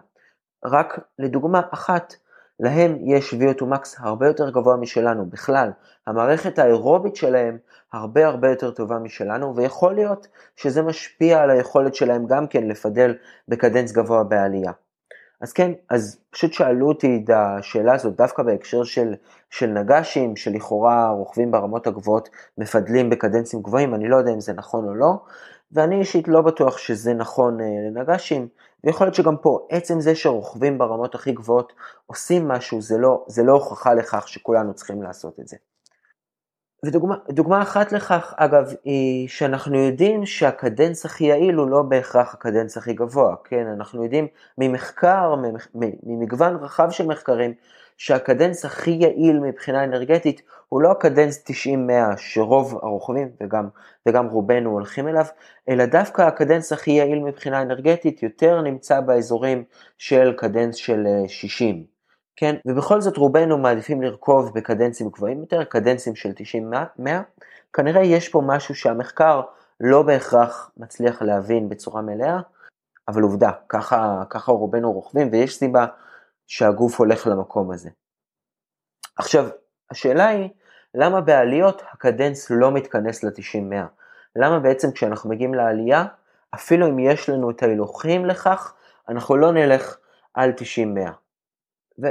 רק 0.65 0.99
לדוגמה 1.19 1.61
אחת, 1.71 2.13
להם 2.59 2.97
יש 3.05 3.33
VO2 3.33 3.61
max 3.61 3.87
הרבה 3.97 4.27
יותר 4.27 4.49
גבוה 4.49 4.77
משלנו 4.77 5.25
בכלל. 5.25 5.71
המערכת 6.07 6.59
האירובית 6.59 7.15
שלהם 7.15 7.57
הרבה 7.93 8.27
הרבה 8.27 8.49
יותר 8.49 8.71
טובה 8.71 8.99
משלנו, 8.99 9.55
ויכול 9.55 9.93
להיות 9.93 10.27
שזה 10.55 10.81
משפיע 10.81 11.41
על 11.41 11.49
היכולת 11.49 11.95
שלהם 11.95 12.27
גם 12.27 12.47
כן 12.47 12.67
לפדל 12.67 13.15
בקדנס 13.47 13.91
גבוה 13.91 14.23
בעלייה. 14.23 14.71
אז 15.41 15.53
כן, 15.53 15.71
אז 15.89 16.19
פשוט 16.29 16.53
שאלו 16.53 16.87
אותי 16.87 17.21
את 17.23 17.29
השאלה 17.29 17.93
הזאת 17.93 18.15
דווקא 18.15 18.43
בהקשר 18.43 18.83
של, 18.83 19.15
של 19.49 19.67
נגשים, 19.67 20.35
שלכאורה 20.35 21.09
רוכבים 21.09 21.51
ברמות 21.51 21.87
הגבוהות 21.87 22.29
מפדלים 22.57 23.09
בקדנסים 23.09 23.61
גבוהים, 23.61 23.95
אני 23.95 24.09
לא 24.09 24.15
יודע 24.15 24.31
אם 24.31 24.39
זה 24.39 24.53
נכון 24.53 24.87
או 24.87 24.95
לא, 24.95 25.13
ואני 25.71 25.99
אישית 25.99 26.27
לא 26.27 26.41
בטוח 26.41 26.77
שזה 26.77 27.13
נכון 27.13 27.61
אה, 27.61 27.65
לנגשים, 27.65 28.47
ויכול 28.83 29.07
להיות 29.07 29.15
שגם 29.15 29.37
פה, 29.37 29.67
עצם 29.69 29.99
זה 29.99 30.15
שרוכבים 30.15 30.77
ברמות 30.77 31.15
הכי 31.15 31.31
גבוהות 31.31 31.73
עושים 32.05 32.47
משהו, 32.47 32.81
זה 32.81 32.97
לא, 32.97 33.25
זה 33.27 33.43
לא 33.43 33.53
הוכחה 33.53 33.93
לכך 33.93 34.27
שכולנו 34.27 34.73
צריכים 34.73 35.03
לעשות 35.03 35.39
את 35.39 35.47
זה. 35.47 35.57
ודוגמה 36.85 37.61
אחת 37.61 37.91
לכך, 37.91 38.33
אגב, 38.37 38.73
היא 38.83 39.27
שאנחנו 39.27 39.79
יודעים 39.79 40.25
שהקדנס 40.25 41.05
הכי 41.05 41.23
יעיל 41.23 41.55
הוא 41.55 41.69
לא 41.69 41.81
בהכרח 41.81 42.33
הקדנס 42.33 42.77
הכי 42.77 42.93
גבוה, 42.93 43.35
כן? 43.43 43.67
אנחנו 43.67 44.03
יודעים 44.03 44.27
ממחקר, 44.57 45.35
ממגוון 46.03 46.55
רחב 46.55 46.89
של 46.91 47.07
מחקרים, 47.07 47.53
שהקדנס 47.99 48.65
הכי 48.65 48.91
יעיל 48.91 49.39
מבחינה 49.39 49.83
אנרגטית 49.83 50.41
הוא 50.69 50.81
לא 50.81 50.91
הקדנס 50.91 51.43
90-100 51.49 52.17
שרוב 52.17 52.79
הרוכבים 52.81 53.29
וגם, 53.41 53.67
וגם 54.07 54.27
רובנו 54.27 54.69
הולכים 54.69 55.07
אליו, 55.07 55.25
אלא 55.69 55.85
דווקא 55.85 56.21
הקדנס 56.21 56.71
הכי 56.71 56.91
יעיל 56.91 57.19
מבחינה 57.19 57.61
אנרגטית 57.61 58.23
יותר 58.23 58.61
נמצא 58.61 59.01
באזורים 59.01 59.63
של 59.97 60.33
קדנס 60.37 60.75
של 60.75 61.07
60. 61.27 61.75
אה, 61.75 61.81
כן, 62.35 62.55
ובכל 62.65 63.01
זאת 63.01 63.17
רובנו 63.17 63.57
מעדיפים 63.57 64.01
לרכוב 64.01 64.51
בקדנסים 64.55 65.09
גבוהים 65.09 65.39
יותר, 65.39 65.63
קדנסים 65.63 66.15
של 66.15 66.29
90-100, 67.01 67.03
כנראה 67.73 68.03
יש 68.03 68.29
פה 68.29 68.41
משהו 68.45 68.75
שהמחקר 68.75 69.41
לא 69.79 70.03
בהכרח 70.03 70.71
מצליח 70.77 71.21
להבין 71.21 71.69
בצורה 71.69 72.01
מלאה, 72.01 72.39
אבל 73.07 73.21
עובדה, 73.21 73.51
ככה, 73.69 74.23
ככה 74.29 74.51
רובנו 74.51 74.91
רוכבים 74.91 75.29
ויש 75.31 75.55
סיבה 75.55 75.85
שהגוף 76.49 76.99
הולך 76.99 77.27
למקום 77.27 77.71
הזה. 77.71 77.89
עכשיו, 79.15 79.47
השאלה 79.91 80.27
היא, 80.27 80.49
למה 80.95 81.21
בעליות 81.21 81.81
הקדנס 81.91 82.51
לא 82.51 82.71
מתכנס 82.71 83.23
ל-90-100? 83.23 83.75
למה 84.35 84.59
בעצם 84.59 84.91
כשאנחנו 84.91 85.29
מגיעים 85.29 85.53
לעלייה, 85.53 86.05
אפילו 86.55 86.87
אם 86.87 86.99
יש 86.99 87.29
לנו 87.29 87.51
את 87.51 87.63
ההילוכים 87.63 88.25
לכך, 88.25 88.73
אנחנו 89.09 89.37
לא 89.37 89.51
נלך 89.51 89.97
על 90.33 90.51
90-100? 92.01 92.07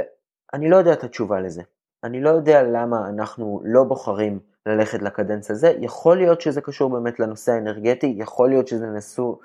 אני 0.53 0.69
לא 0.69 0.75
יודע 0.75 0.93
את 0.93 1.03
התשובה 1.03 1.39
לזה. 1.39 1.61
אני 2.03 2.21
לא 2.21 2.29
יודע 2.29 2.63
למה 2.63 3.09
אנחנו 3.09 3.61
לא 3.63 3.83
בוחרים 3.83 4.39
ללכת 4.65 5.01
לקדנס 5.01 5.51
הזה. 5.51 5.73
יכול 5.79 6.17
להיות 6.17 6.41
שזה 6.41 6.61
קשור 6.61 6.89
באמת 6.89 7.19
לנושא 7.19 7.51
האנרגטי, 7.51 8.15
יכול 8.17 8.49
להיות 8.49 8.67
שזה 8.67 8.87
נסו, 8.87 9.39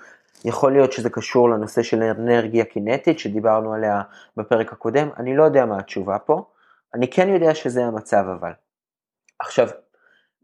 יכול 0.45 0.73
להיות 0.73 0.93
שזה 0.93 1.11
קשור 1.11 1.51
לנושא 1.51 1.83
של 1.83 2.03
אנרגיה 2.03 2.65
קינטית 2.65 3.19
שדיברנו 3.19 3.75
עליה 3.75 4.03
בפרק 4.37 4.73
הקודם, 4.73 5.09
אני 5.17 5.37
לא 5.37 5.43
יודע 5.43 5.67
מה 5.67 5.79
התשובה 5.79 6.19
פה. 6.19 6.45
אני 6.95 7.11
כן 7.11 7.29
יודע 7.29 7.55
שזה 7.55 7.85
המצב 7.85 8.25
אבל. 8.41 8.53
עכשיו, 9.39 9.69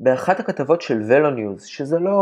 באחת 0.00 0.40
הכתבות 0.40 0.82
של 0.82 1.02
ולוניוז, 1.08 1.64
שזה 1.64 1.98
לא 1.98 2.14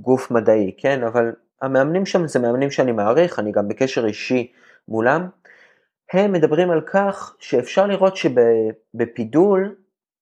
גוף 0.00 0.30
מדעי, 0.30 0.74
כן, 0.78 1.02
אבל 1.02 1.32
המאמנים 1.62 2.06
שם 2.06 2.26
זה 2.26 2.38
מאמנים 2.38 2.70
שאני 2.70 2.92
מעריך, 2.92 3.38
אני 3.38 3.52
גם 3.52 3.68
בקשר 3.68 4.06
אישי 4.06 4.52
מולם, 4.88 5.28
הם 6.12 6.32
מדברים 6.32 6.70
על 6.70 6.80
כך 6.80 7.36
שאפשר 7.38 7.86
לראות 7.86 8.16
שבפידול, 8.16 9.74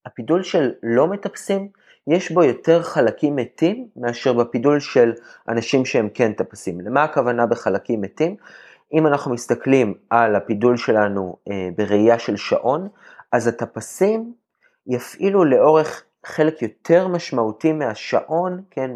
הפידול 0.06 0.42
של 0.42 0.72
לא 0.82 1.06
מטפסים, 1.06 1.68
יש 2.08 2.32
בו 2.32 2.44
יותר 2.44 2.82
חלקים 2.82 3.36
מתים 3.36 3.88
מאשר 3.96 4.32
בפידול 4.32 4.80
של 4.80 5.12
אנשים 5.48 5.84
שהם 5.84 6.08
כן 6.14 6.32
טפסים. 6.32 6.80
למה 6.80 7.04
הכוונה 7.04 7.46
בחלקים 7.46 8.00
מתים? 8.00 8.36
אם 8.92 9.06
אנחנו 9.06 9.34
מסתכלים 9.34 9.94
על 10.10 10.36
הפידול 10.36 10.76
שלנו 10.76 11.36
אה, 11.50 11.68
בראייה 11.76 12.18
של 12.18 12.36
שעון, 12.36 12.88
אז 13.32 13.46
הטפסים 13.46 14.32
יפעילו 14.86 15.44
לאורך 15.44 16.04
חלק 16.26 16.62
יותר 16.62 17.08
משמעותי 17.08 17.72
מהשעון, 17.72 18.62
כן, 18.70 18.90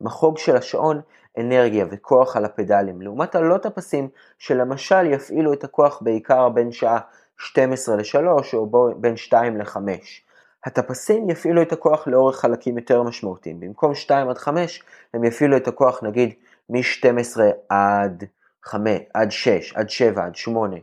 מהמחוג 0.00 0.38
של 0.38 0.56
השעון, 0.56 1.00
אנרגיה 1.38 1.86
וכוח 1.90 2.36
על 2.36 2.44
הפדלים, 2.44 3.02
לעומת 3.02 3.34
הלא 3.34 3.58
טפסים 3.58 4.08
שלמשל 4.38 5.06
יפעילו 5.06 5.52
את 5.52 5.64
הכוח 5.64 6.02
בעיקר 6.02 6.48
בין 6.48 6.72
שעה 6.72 6.98
12 7.38 7.96
ל-3 7.96 8.26
או 8.54 8.90
בין 8.96 9.16
2 9.16 9.56
ל-5. 9.56 9.76
הטפסים 10.64 11.30
יפעילו 11.30 11.62
את 11.62 11.72
הכוח 11.72 12.08
לאורך 12.08 12.40
חלקים 12.40 12.78
יותר 12.78 13.02
משמעותיים, 13.02 13.60
במקום 13.60 13.94
2 13.94 14.28
עד 14.28 14.38
5 14.38 14.82
הם 15.14 15.24
יפעילו 15.24 15.56
את 15.56 15.68
הכוח 15.68 16.02
נגיד 16.02 16.32
מ-12 16.68 17.40
עד 17.68 18.24
5, 18.62 18.98
עד 19.14 19.30
6, 19.30 19.72
עד 19.76 19.90
7, 19.90 20.24
עד 20.24 20.36
8. 20.36 20.76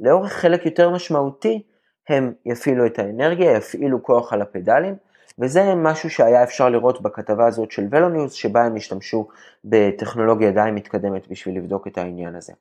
לאורך 0.00 0.32
חלק 0.32 0.66
יותר 0.66 0.90
משמעותי 0.90 1.62
הם 2.08 2.32
יפעילו 2.46 2.86
את 2.86 2.98
האנרגיה, 2.98 3.52
יפעילו 3.52 4.02
כוח 4.02 4.32
על 4.32 4.42
הפדלים, 4.42 4.96
וזה 5.38 5.74
משהו 5.74 6.10
שהיה 6.10 6.42
אפשר 6.42 6.68
לראות 6.68 7.02
בכתבה 7.02 7.46
הזאת 7.46 7.70
של 7.70 7.86
ולוניוס, 7.90 8.32
שבה 8.32 8.64
הם 8.64 8.76
השתמשו 8.76 9.28
בטכנולוגיה 9.64 10.50
די 10.50 10.70
מתקדמת 10.72 11.28
בשביל 11.28 11.56
לבדוק 11.56 11.86
את 11.86 11.98
העניין 11.98 12.34
הזה. 12.34 12.52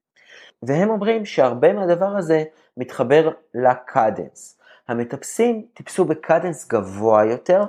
והם 0.63 0.89
אומרים 0.89 1.25
שהרבה 1.25 1.73
מהדבר 1.73 2.17
הזה 2.17 2.43
מתחבר 2.77 3.31
לקדנס. 3.53 4.59
המטפסים 4.88 5.65
טיפסו 5.73 6.05
בקדנס 6.05 6.67
גבוה 6.67 7.25
יותר, 7.25 7.65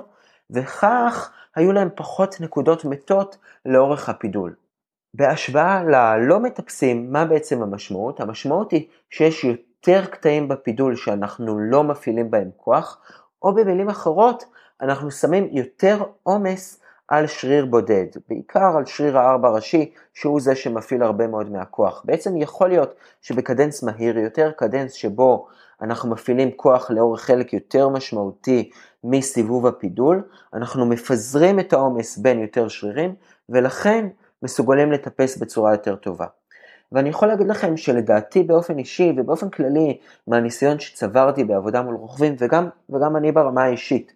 וכך 0.51 1.31
היו 1.55 1.71
להם 1.71 1.89
פחות 1.95 2.41
נקודות 2.41 2.85
מתות 2.85 3.37
לאורך 3.65 4.09
הפידול. 4.09 4.55
בהשוואה 5.13 5.83
ללא 5.83 6.39
מטפסים, 6.39 7.11
מה 7.11 7.25
בעצם 7.25 7.61
המשמעות? 7.61 8.19
המשמעות 8.19 8.71
היא 8.71 8.87
שיש 9.09 9.43
יותר 9.43 10.05
קטעים 10.05 10.47
בפידול 10.47 10.95
שאנחנו 10.95 11.59
לא 11.59 11.83
מפעילים 11.83 12.31
בהם 12.31 12.49
כוח, 12.57 13.01
או 13.41 13.55
במילים 13.55 13.89
אחרות, 13.89 14.43
אנחנו 14.81 15.11
שמים 15.11 15.47
יותר 15.51 16.03
עומס 16.23 16.81
על 17.07 17.27
שריר 17.27 17.65
בודד, 17.65 18.05
בעיקר 18.29 18.77
על 18.77 18.85
שריר 18.85 19.17
הארבע 19.17 19.49
ראשי, 19.49 19.93
שהוא 20.13 20.41
זה 20.41 20.55
שמפעיל 20.55 21.03
הרבה 21.03 21.27
מאוד 21.27 21.51
מהכוח. 21.51 22.03
בעצם 22.05 22.37
יכול 22.37 22.69
להיות 22.69 22.93
שבקדנס 23.21 23.83
מהיר 23.83 24.17
יותר, 24.17 24.51
קדנס 24.51 24.93
שבו 24.93 25.47
אנחנו 25.81 26.09
מפעילים 26.09 26.51
כוח 26.51 26.91
לאורך 26.91 27.21
חלק 27.21 27.53
יותר 27.53 27.89
משמעותי 27.89 28.69
מסיבוב 29.03 29.67
הפידול, 29.67 30.23
אנחנו 30.53 30.85
מפזרים 30.85 31.59
את 31.59 31.73
העומס 31.73 32.17
בין 32.17 32.39
יותר 32.39 32.67
שרירים, 32.67 33.15
ולכן 33.49 34.07
מסוגלים 34.43 34.91
לטפס 34.91 35.37
בצורה 35.37 35.71
יותר 35.71 35.95
טובה. 35.95 36.25
ואני 36.91 37.09
יכול 37.09 37.27
להגיד 37.27 37.47
לכם 37.47 37.77
שלדעתי 37.77 38.43
באופן 38.43 38.77
אישי 38.77 39.13
ובאופן 39.17 39.49
כללי 39.49 39.97
מהניסיון 40.27 40.79
שצברתי 40.79 41.43
בעבודה 41.43 41.81
מול 41.81 41.95
רוכבים 41.95 42.35
וגם, 42.39 42.69
וגם 42.89 43.15
אני 43.15 43.31
ברמה 43.31 43.63
האישית, 43.63 44.13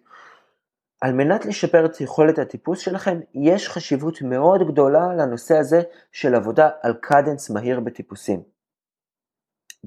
על 1.00 1.12
מנת 1.12 1.46
לשפר 1.46 1.86
את 1.86 2.00
יכולת 2.00 2.38
הטיפוס 2.38 2.78
שלכם, 2.78 3.20
יש 3.34 3.68
חשיבות 3.68 4.22
מאוד 4.22 4.66
גדולה 4.66 5.14
לנושא 5.14 5.56
הזה 5.56 5.82
של 6.12 6.34
עבודה 6.34 6.68
על 6.82 6.94
קדנס 7.00 7.50
מהיר 7.50 7.80
בטיפוסים. 7.80 8.53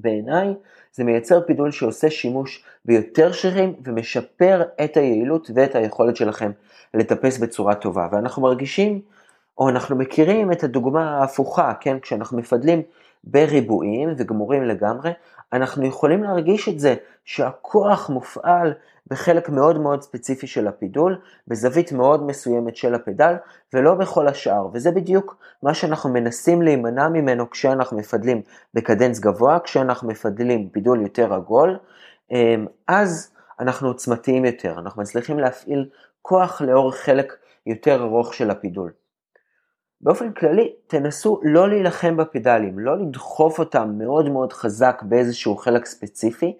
בעיניי 0.00 0.54
זה 0.92 1.04
מייצר 1.04 1.40
פידול 1.46 1.70
שעושה 1.70 2.10
שימוש 2.10 2.64
ביותר 2.84 3.32
שרירים 3.32 3.74
ומשפר 3.84 4.62
את 4.84 4.96
היעילות 4.96 5.50
ואת 5.54 5.74
היכולת 5.74 6.16
שלכם 6.16 6.50
לטפס 6.94 7.38
בצורה 7.38 7.74
טובה. 7.74 8.08
ואנחנו 8.12 8.42
מרגישים, 8.42 9.00
או 9.58 9.68
אנחנו 9.68 9.96
מכירים 9.96 10.52
את 10.52 10.64
הדוגמה 10.64 11.18
ההפוכה, 11.18 11.72
כן, 11.80 11.98
כשאנחנו 12.00 12.38
מפדלים 12.38 12.82
בריבועים 13.24 14.14
וגמורים 14.16 14.62
לגמרי, 14.62 15.10
אנחנו 15.52 15.86
יכולים 15.86 16.22
להרגיש 16.22 16.68
את 16.68 16.80
זה 16.80 16.94
שהכוח 17.24 18.10
מופעל 18.10 18.74
בחלק 19.10 19.48
מאוד 19.48 19.78
מאוד 19.78 20.02
ספציפי 20.02 20.46
של 20.46 20.68
הפידול, 20.68 21.20
בזווית 21.48 21.92
מאוד 21.92 22.26
מסוימת 22.26 22.76
של 22.76 22.94
הפדל, 22.94 23.34
ולא 23.74 23.94
בכל 23.94 24.28
השאר, 24.28 24.66
וזה 24.72 24.90
בדיוק 24.90 25.36
מה 25.62 25.74
שאנחנו 25.74 26.10
מנסים 26.10 26.62
להימנע 26.62 27.08
ממנו 27.08 27.50
כשאנחנו 27.50 27.96
מפדלים 27.96 28.42
בקדנס 28.74 29.18
גבוה, 29.18 29.58
כשאנחנו 29.64 30.08
מפדלים 30.08 30.68
פידול 30.68 31.02
יותר 31.02 31.34
עגול, 31.34 31.78
אמ, 32.30 32.66
אז 32.88 33.32
אנחנו 33.60 33.88
עוצמתיים 33.88 34.44
יותר, 34.44 34.78
אנחנו 34.78 35.02
מצליחים 35.02 35.38
להפעיל 35.38 35.88
כוח 36.22 36.60
לאורך 36.60 36.96
חלק 36.96 37.36
יותר 37.66 38.02
ארוך 38.02 38.34
של 38.34 38.50
הפידול. 38.50 38.92
באופן 40.00 40.32
כללי, 40.32 40.72
תנסו 40.86 41.40
לא 41.42 41.68
להילחם 41.68 42.16
בפדלים, 42.16 42.78
לא 42.78 42.98
לדחוף 42.98 43.58
אותם 43.58 43.94
מאוד 43.98 44.28
מאוד 44.28 44.52
חזק 44.52 45.02
באיזשהו 45.02 45.56
חלק 45.56 45.86
ספציפי, 45.86 46.56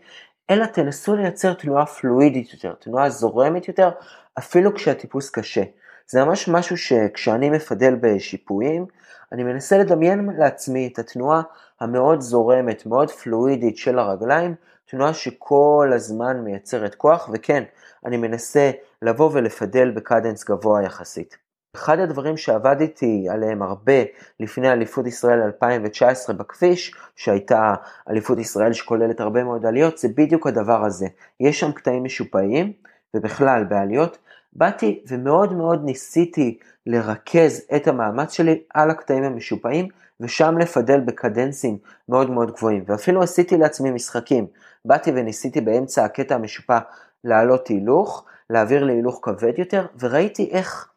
אלא 0.51 0.67
תנסו 0.67 1.17
לייצר 1.17 1.55
תנועה 1.55 1.87
פלואידית 1.87 2.53
יותר, 2.53 2.75
תנועה 2.75 3.11
זורמת 3.11 3.69
יותר, 3.69 3.91
אפילו 4.39 4.75
כשהטיפוס 4.75 5.31
קשה. 5.31 5.63
זה 6.07 6.25
ממש 6.25 6.49
משהו 6.49 6.77
שכשאני 6.77 7.51
מפדל 7.51 7.95
בשיפועים, 7.95 8.87
אני 9.33 9.45
מנסה 9.45 9.79
לדמיין 9.79 10.31
לעצמי 10.39 10.91
את 10.93 10.99
התנועה 10.99 11.43
המאוד 11.81 12.21
זורמת, 12.21 12.87
מאוד 12.87 13.11
פלואידית 13.11 13.77
של 13.77 13.99
הרגליים, 13.99 14.55
תנועה 14.87 15.15
שכל 15.15 15.91
הזמן 15.95 16.41
מייצרת 16.41 16.95
כוח, 16.95 17.31
וכן, 17.33 17.63
אני 18.05 18.17
מנסה 18.17 18.71
לבוא 19.03 19.31
ולפדל 19.33 19.91
בקדנס 19.91 20.45
גבוה 20.45 20.83
יחסית. 20.83 21.48
אחד 21.79 21.99
הדברים 21.99 22.37
שעבדתי 22.37 23.27
עליהם 23.31 23.63
הרבה 23.63 24.03
לפני 24.41 24.73
אליפות 24.73 25.07
ישראל 25.07 25.43
2019 25.43 26.37
בכביש, 26.37 26.95
שהייתה 27.17 27.75
אליפות 28.11 28.39
ישראל 28.39 28.73
שכוללת 28.73 29.21
הרבה 29.21 29.45
מאוד 29.45 29.67
עליות, 29.67 29.99
זה 29.99 30.09
בדיוק 30.17 30.47
הדבר 30.47 30.85
הזה. 30.85 31.07
יש 31.41 31.61
שם 31.61 31.73
קטעים 31.73 32.05
משופעים, 32.05 32.73
ובכלל 33.15 33.65
בעליות, 33.65 34.19
באתי 34.53 35.05
ומאוד 35.09 35.53
מאוד 35.53 35.85
ניסיתי 35.85 36.59
לרכז 36.87 37.61
את 37.77 37.89
המאמץ 37.89 38.33
שלי 38.33 38.63
על 38.75 38.91
הקטעים 38.91 39.25
המשופעים, 39.25 39.89
ושם 40.21 40.59
לפדל 40.59 41.01
בקדנסים 41.01 41.79
מאוד 42.09 42.31
מאוד 42.31 42.51
גבוהים. 42.51 42.85
ואפילו 42.87 43.23
עשיתי 43.23 43.57
לעצמי 43.57 43.91
משחקים. 43.91 44.47
באתי 44.85 45.11
וניסיתי 45.15 45.61
באמצע 45.61 46.05
הקטע 46.05 46.35
המשופע 46.35 46.79
לעלות 47.25 47.69
הילוך, 47.69 48.25
להעביר 48.51 48.85
להילוך 48.85 49.21
כבד 49.23 49.59
יותר, 49.59 49.87
וראיתי 49.99 50.49
איך 50.53 50.88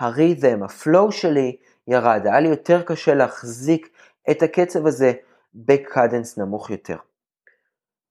הרית'ם, 0.00 0.62
הפלואו 0.62 1.12
שלי 1.12 1.56
ירד. 1.88 2.20
היה 2.24 2.40
לי 2.40 2.48
יותר 2.48 2.82
קשה 2.82 3.14
להחזיק 3.14 3.88
את 4.30 4.42
הקצב 4.42 4.86
הזה 4.86 5.12
בקדנס 5.54 6.38
נמוך 6.38 6.70
יותר. 6.70 6.96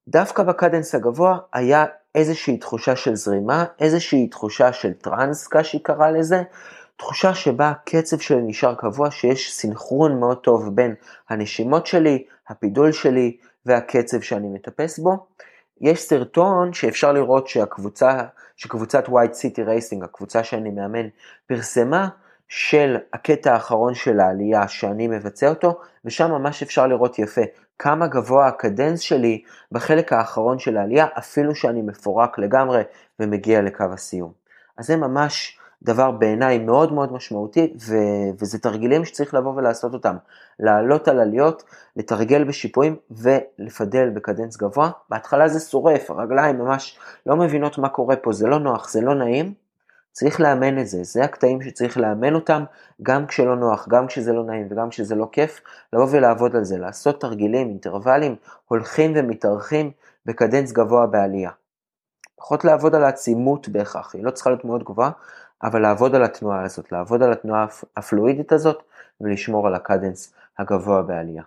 דווקא 0.07 0.43
בקדנס 0.43 0.95
הגבוה 0.95 1.37
היה 1.53 1.85
איזושהי 2.15 2.57
תחושה 2.57 2.95
של 2.95 3.15
זרימה, 3.15 3.65
איזושהי 3.79 4.27
תחושה 4.27 4.73
של 4.73 4.93
טראנס, 4.93 5.47
קשי 5.47 5.79
קרא 5.79 6.09
לזה, 6.09 6.43
תחושה 6.97 7.33
שבה 7.33 7.69
הקצב 7.69 8.19
שלי 8.19 8.41
נשאר 8.41 8.75
קבוע, 8.75 9.11
שיש 9.11 9.53
סינכרון 9.53 10.19
מאוד 10.19 10.37
טוב 10.37 10.75
בין 10.75 10.95
הנשימות 11.29 11.87
שלי, 11.87 12.25
הפידול 12.47 12.91
שלי 12.91 13.37
והקצב 13.65 14.21
שאני 14.21 14.47
מטפס 14.47 14.99
בו. 14.99 15.27
יש 15.81 16.01
סרטון 16.01 16.73
שאפשר 16.73 17.11
לראות 17.11 17.47
שהקבוצה, 17.47 18.19
שקבוצת 18.55 19.05
White 19.05 19.33
City 19.33 19.59
Racing, 19.59 20.03
הקבוצה 20.03 20.43
שאני 20.43 20.69
מאמן, 20.69 21.07
פרסמה 21.47 22.07
של 22.47 22.97
הקטע 23.13 23.53
האחרון 23.53 23.93
של 23.93 24.19
העלייה 24.19 24.67
שאני 24.67 25.07
מבצע 25.07 25.49
אותו, 25.49 25.79
ושם 26.05 26.31
ממש 26.31 26.63
אפשר 26.63 26.87
לראות 26.87 27.19
יפה 27.19 27.41
כמה 27.79 28.07
גבוה 28.07 28.47
הקדנס 28.47 28.99
שלי 28.99 29.41
בחלק 29.71 30.13
האחרון 30.13 30.59
של 30.59 30.77
העלייה, 30.77 31.07
אפילו 31.17 31.55
שאני 31.55 31.81
מפורק 31.81 32.39
לגמרי 32.39 32.81
ומגיע 33.19 33.61
לקו 33.61 33.85
הסיום. 33.93 34.31
אז 34.77 34.85
זה 34.85 34.95
ממש 34.95 35.58
דבר 35.83 36.11
בעיניי 36.11 36.57
מאוד 36.57 36.93
מאוד 36.93 37.13
משמעותי, 37.13 37.73
ו- 37.87 38.31
וזה 38.39 38.59
תרגילים 38.59 39.05
שצריך 39.05 39.33
לבוא 39.33 39.53
ולעשות 39.55 39.93
אותם. 39.93 40.15
לעלות 40.59 41.07
על 41.07 41.19
עליות, 41.19 41.63
לתרגל 41.95 42.43
בשיפועים 42.43 42.95
ולפדל 43.11 44.09
בקדנס 44.09 44.57
גבוה. 44.57 44.89
בהתחלה 45.09 45.47
זה 45.47 45.59
שורף, 45.59 46.11
הרגליים 46.11 46.57
ממש 46.57 46.99
לא 47.25 47.35
מבינות 47.35 47.77
מה 47.77 47.89
קורה 47.89 48.15
פה, 48.15 48.33
זה 48.33 48.47
לא 48.47 48.59
נוח, 48.59 48.89
זה 48.89 49.01
לא 49.01 49.15
נעים. 49.15 49.53
צריך 50.11 50.41
לאמן 50.41 50.79
את 50.79 50.87
זה, 50.87 51.03
זה 51.03 51.23
הקטעים 51.23 51.61
שצריך 51.61 51.97
לאמן 51.97 52.35
אותם, 52.35 52.63
גם 53.03 53.27
כשלא 53.27 53.55
נוח, 53.55 53.87
גם 53.89 54.07
כשזה 54.07 54.33
לא 54.33 54.43
נעים 54.43 54.67
וגם 54.69 54.89
כשזה 54.89 55.15
לא 55.15 55.29
כיף, 55.31 55.61
לבוא 55.93 56.07
ולעבוד 56.11 56.55
על 56.55 56.63
זה, 56.63 56.77
לעשות 56.77 57.21
תרגילים, 57.21 57.69
אינטרוולים, 57.69 58.35
הולכים 58.67 59.13
ומתארחים 59.15 59.91
בקדנס 60.25 60.71
גבוה 60.71 61.07
בעלייה. 61.07 61.51
פחות 62.35 62.65
לעבוד 62.65 62.95
על 62.95 63.03
העצימות 63.03 63.69
בהכרח, 63.69 64.15
היא 64.15 64.23
לא 64.23 64.31
צריכה 64.31 64.49
להיות 64.49 64.65
מאוד 64.65 64.83
גבוהה, 64.83 65.11
אבל 65.63 65.81
לעבוד 65.81 66.15
על 66.15 66.23
התנועה 66.23 66.63
הזאת, 66.63 66.91
לעבוד 66.91 67.23
על 67.23 67.31
התנועה 67.31 67.65
הפלואידית 67.97 68.51
הזאת 68.51 68.83
ולשמור 69.21 69.67
על 69.67 69.75
הקדנס 69.75 70.33
הגבוה 70.57 71.01
בעלייה. 71.01 71.43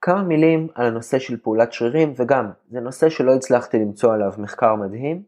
כמה 0.00 0.22
מילים 0.22 0.68
על 0.74 0.86
הנושא 0.86 1.18
של 1.18 1.36
פעולת 1.36 1.72
שרירים, 1.72 2.12
וגם, 2.16 2.50
זה 2.70 2.80
נושא 2.80 3.08
שלא 3.08 3.34
הצלחתי 3.34 3.78
למצוא 3.78 4.14
עליו 4.14 4.32
מחקר 4.38 4.74
מדהים. 4.74 5.22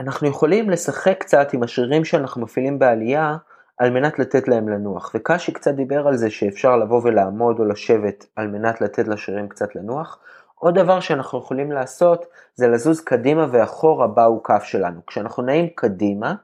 אנחנו 0.00 0.28
יכולים 0.28 0.70
לשחק 0.70 1.16
קצת 1.20 1.52
עם 1.52 1.62
השרירים 1.62 2.04
שאנחנו 2.04 2.42
מפעילים 2.42 2.78
בעלייה 2.78 3.36
על 3.78 3.90
מנת 3.90 4.18
לתת 4.18 4.48
להם 4.48 4.68
לנוח, 4.68 5.12
וקאשי 5.14 5.52
קצת 5.52 5.74
דיבר 5.74 6.06
על 6.08 6.16
זה 6.16 6.30
שאפשר 6.30 6.76
לבוא 6.76 7.00
ולעמוד 7.04 7.58
או 7.58 7.64
לשבת 7.64 8.26
על 8.36 8.46
מנת 8.46 8.80
לתת 8.80 9.08
לשרירים 9.08 9.48
קצת 9.48 9.74
לנוח. 9.76 10.18
עוד 10.62 10.74
דבר 10.74 11.00
שאנחנו 11.00 11.38
יכולים 11.38 11.72
לעשות 11.72 12.26
זה 12.54 12.68
לזוז 12.68 13.00
קדימה 13.00 13.46
ואחורה 13.50 14.06
באו 14.06 14.42
כף 14.42 14.62
שלנו. 14.64 15.00
כשאנחנו 15.06 15.42
נעים 15.42 15.68
קדימה, 15.74 16.34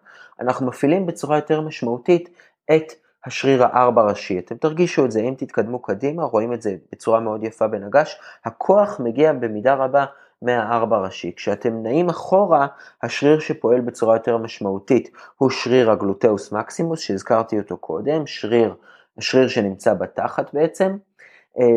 אנחנו 0.41 0.67
מפעילים 0.67 1.07
בצורה 1.07 1.37
יותר 1.37 1.61
משמעותית 1.61 2.29
את 2.77 2.93
השריר 3.27 3.65
הארבע 3.65 4.03
ראשי. 4.03 4.39
אתם 4.39 4.57
תרגישו 4.57 5.05
את 5.05 5.11
זה, 5.11 5.21
אם 5.21 5.35
תתקדמו 5.39 5.79
קדימה, 5.83 6.25
רואים 6.25 6.53
את 6.53 6.63
זה 6.63 6.77
בצורה 6.93 7.21
מאוד 7.21 7.45
יפה 7.45 7.67
בנגש, 7.67 8.21
הכוח 8.45 9.01
מגיע 9.01 9.33
במידה 9.33 9.75
רבה 9.75 10.05
מהארבע 10.43 10.99
ראשי. 10.99 11.33
כשאתם 11.37 11.83
נעים 11.83 12.09
אחורה, 12.09 12.67
השריר 13.03 13.39
שפועל 13.39 13.81
בצורה 13.81 14.17
יותר 14.17 14.37
משמעותית 14.37 15.11
הוא 15.37 15.51
שריר 15.51 15.91
הגלוטאוס 15.91 16.53
מקסימוס, 16.53 17.01
שהזכרתי 17.01 17.59
אותו 17.59 17.77
קודם, 17.77 18.27
שריר, 18.27 18.75
השריר 19.19 19.49
שנמצא 19.49 19.95
בתחת 19.95 20.55
בעצם, 20.55 20.97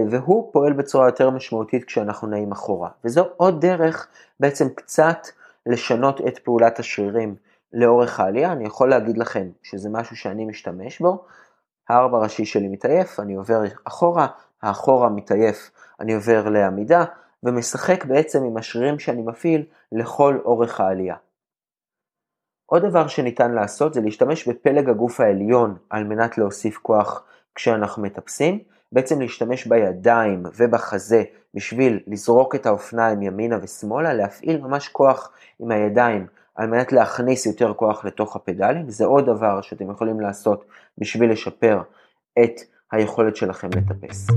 והוא 0.10 0.50
פועל 0.54 0.74
בצורה 0.74 1.08
יותר 1.08 1.30
משמעותית 1.30 1.86
כשאנחנו 1.86 2.28
נעים 2.28 2.52
אחורה. 2.52 2.90
וזו 3.06 3.26
עוד 3.38 3.62
דרך 3.62 4.08
בעצם 4.40 4.70
קצת 4.70 5.28
לשנות 5.66 6.22
את 6.28 6.40
פעולת 6.40 6.80
השרירים 6.80 7.36
לאורך 7.74 8.20
העלייה. 8.20 8.52
אני 8.52 8.66
יכול 8.66 8.90
להגיד 8.90 9.18
לכם 9.18 9.50
שזה 9.64 9.90
משהו 9.90 10.16
שאני 10.16 10.46
משתמש 10.46 11.00
בו. 11.00 11.26
הארבע 11.90 12.18
ראשי 12.18 12.46
שלי 12.46 12.68
מתעייף, 12.68 13.20
אני 13.20 13.36
עובר 13.36 13.62
אחורה, 13.84 14.28
האחורה 14.62 15.10
מתעייף, 15.10 15.72
אני 16.00 16.14
עובר 16.14 16.50
לעמידה, 16.50 17.06
ומשחק 17.44 18.06
בעצם 18.06 18.44
עם 18.44 18.58
השרירים 18.58 19.00
שאני 19.00 19.22
מפעיל 19.22 19.66
לכל 19.92 20.40
אורך 20.46 20.80
העלייה. 20.80 21.16
עוד 22.66 22.86
דבר 22.86 23.08
שניתן 23.08 23.52
לעשות 23.52 23.94
זה 23.94 24.02
להשתמש 24.02 24.48
בפלג 24.48 24.90
הגוף 24.90 25.20
העליון 25.20 25.78
על 25.90 26.04
מנת 26.04 26.38
להוסיף 26.38 26.78
כוח 26.78 27.24
כשאנחנו 27.56 28.04
מטפסים, 28.04 28.60
בעצם 28.92 29.22
להשתמש 29.22 29.68
בידיים 29.68 30.44
ובחזה 30.58 31.24
בשביל 31.54 32.00
לזרוק 32.08 32.56
את 32.56 32.66
האופניים 32.66 33.22
ימינה 33.22 33.58
ושמאלה, 33.62 34.14
להפעיל 34.14 34.62
ממש 34.62 34.88
כוח 34.88 35.32
עם 35.60 35.72
הידיים 35.72 36.28
על 36.56 36.68
מנת 36.68 36.92
להכניס 36.92 37.46
יותר 37.46 37.74
כוח 37.74 38.06
לתוך 38.06 38.36
הפדלים, 38.36 38.90
זה 38.90 39.06
עוד 39.06 39.26
דבר 39.26 39.62
שאתם 39.62 39.92
יכולים 39.92 40.20
לעשות 40.20 40.66
בשביל 40.98 41.32
לשפר 41.32 41.82
את 42.44 42.62
היכולת 42.92 43.36
שלכם 43.36 43.70
לטפס. 43.76 44.28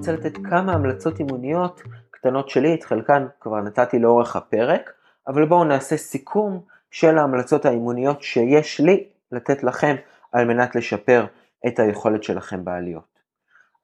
רוצה 0.00 0.12
לתת 0.12 0.36
כמה 0.50 0.72
המלצות 0.72 1.18
אימוניות 1.18 1.82
קטנות 2.10 2.48
שלי, 2.48 2.74
את 2.74 2.84
חלקן 2.84 3.26
כבר 3.40 3.60
נתתי 3.60 3.98
לאורך 3.98 4.36
הפרק, 4.36 4.90
אבל 5.28 5.46
בואו 5.46 5.64
נעשה 5.64 5.96
סיכום 5.96 6.60
של 6.90 7.18
ההמלצות 7.18 7.64
האימוניות 7.64 8.22
שיש 8.22 8.80
לי 8.80 9.08
לתת 9.32 9.62
לכם 9.62 9.96
על 10.32 10.44
מנת 10.44 10.76
לשפר 10.76 11.26
את 11.66 11.78
היכולת 11.78 12.22
שלכם 12.22 12.64
בעליות. 12.64 13.18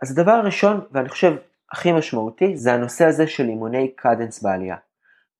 אז 0.02 0.18
הדבר 0.18 0.32
הראשון, 0.32 0.80
ואני 0.92 1.08
חושב 1.08 1.36
הכי 1.72 1.92
משמעותי, 1.92 2.56
זה 2.56 2.72
הנושא 2.72 3.04
הזה 3.04 3.26
של 3.26 3.48
אימוני 3.48 3.92
קדנס 3.96 4.42
בעלייה. 4.42 4.76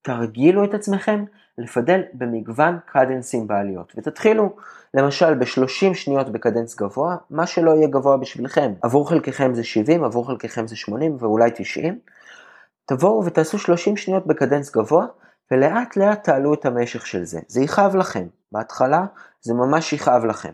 תרגילו 0.02 0.64
את 0.64 0.74
עצמכם 0.74 1.24
לפדל 1.59 2.02
במגוון 2.14 2.78
קדנסים 2.86 3.46
בעליות, 3.46 3.92
ותתחילו 3.96 4.57
למשל 4.94 5.34
ב-30 5.34 5.94
שניות 5.94 6.28
בקדנס 6.28 6.76
גבוה, 6.76 7.16
מה 7.30 7.46
שלא 7.46 7.70
יהיה 7.70 7.88
גבוה 7.88 8.16
בשבילכם. 8.16 8.72
עבור 8.82 9.09
חלקכם 9.09 9.54
זה 9.54 9.64
70, 9.64 10.04
עבור 10.04 10.26
חלקכם 10.26 10.66
זה 10.66 10.76
80 10.76 11.16
ואולי 11.18 11.50
90. 11.54 11.98
תבואו 12.86 13.24
ותעשו 13.24 13.59
30 13.59 13.96
שניות 13.96 14.26
בקדנס 14.26 14.76
גבוה, 14.76 15.07
ולאט 15.50 15.96
לאט 15.96 16.24
תעלו 16.24 16.54
את 16.54 16.66
המשך 16.66 17.07
של 17.07 17.24
זה. 17.24 17.40
זה 17.48 17.61
יכאב 17.61 17.96
לכם, 17.96 18.26
בהתחלה 18.52 19.04
זה 19.40 19.54
ממש 19.54 19.92
יכאב 19.92 20.24
לכם. 20.24 20.52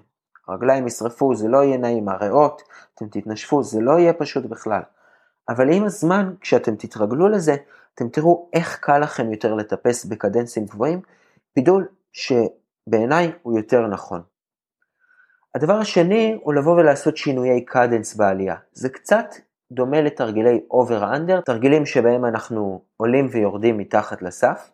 הרגליים 0.48 0.86
ישרפו, 0.86 1.34
זה 1.34 1.48
לא 1.48 1.64
יהיה 1.64 1.78
נעים, 1.78 2.08
הריאות, 2.08 2.62
אתם 2.94 3.06
תתנשפו, 3.06 3.62
זה 3.62 3.80
לא 3.80 3.98
יהיה 3.98 4.12
פשוט 4.12 4.44
בכלל. 4.44 4.82
אבל 5.48 5.72
עם 5.72 5.84
הזמן, 5.84 6.34
כשאתם 6.40 6.76
תתרגלו 6.76 7.28
לזה, 7.28 7.56
אתם 7.94 8.08
תראו 8.08 8.48
איך 8.52 8.78
קל 8.80 8.98
לכם 8.98 9.32
יותר 9.32 9.54
לטפס 9.54 10.04
בקדנסים 10.04 10.66
גבוהים, 10.66 11.00
פידול 11.52 11.88
שבעיניי 12.12 13.32
הוא 13.42 13.58
יותר 13.58 13.86
נכון. 13.86 14.22
הדבר 15.54 15.74
השני 15.74 16.38
הוא 16.42 16.54
לבוא 16.54 16.72
ולעשות 16.72 17.16
שינויי 17.16 17.64
קדנס 17.64 18.14
בעלייה. 18.14 18.56
זה 18.72 18.88
קצת 18.88 19.34
דומה 19.72 20.00
לתרגילי 20.00 20.60
over-under, 20.72 21.40
תרגילים 21.44 21.86
שבהם 21.86 22.24
אנחנו 22.24 22.82
עולים 22.96 23.28
ויורדים 23.32 23.78
מתחת 23.78 24.22
לסף. 24.22 24.70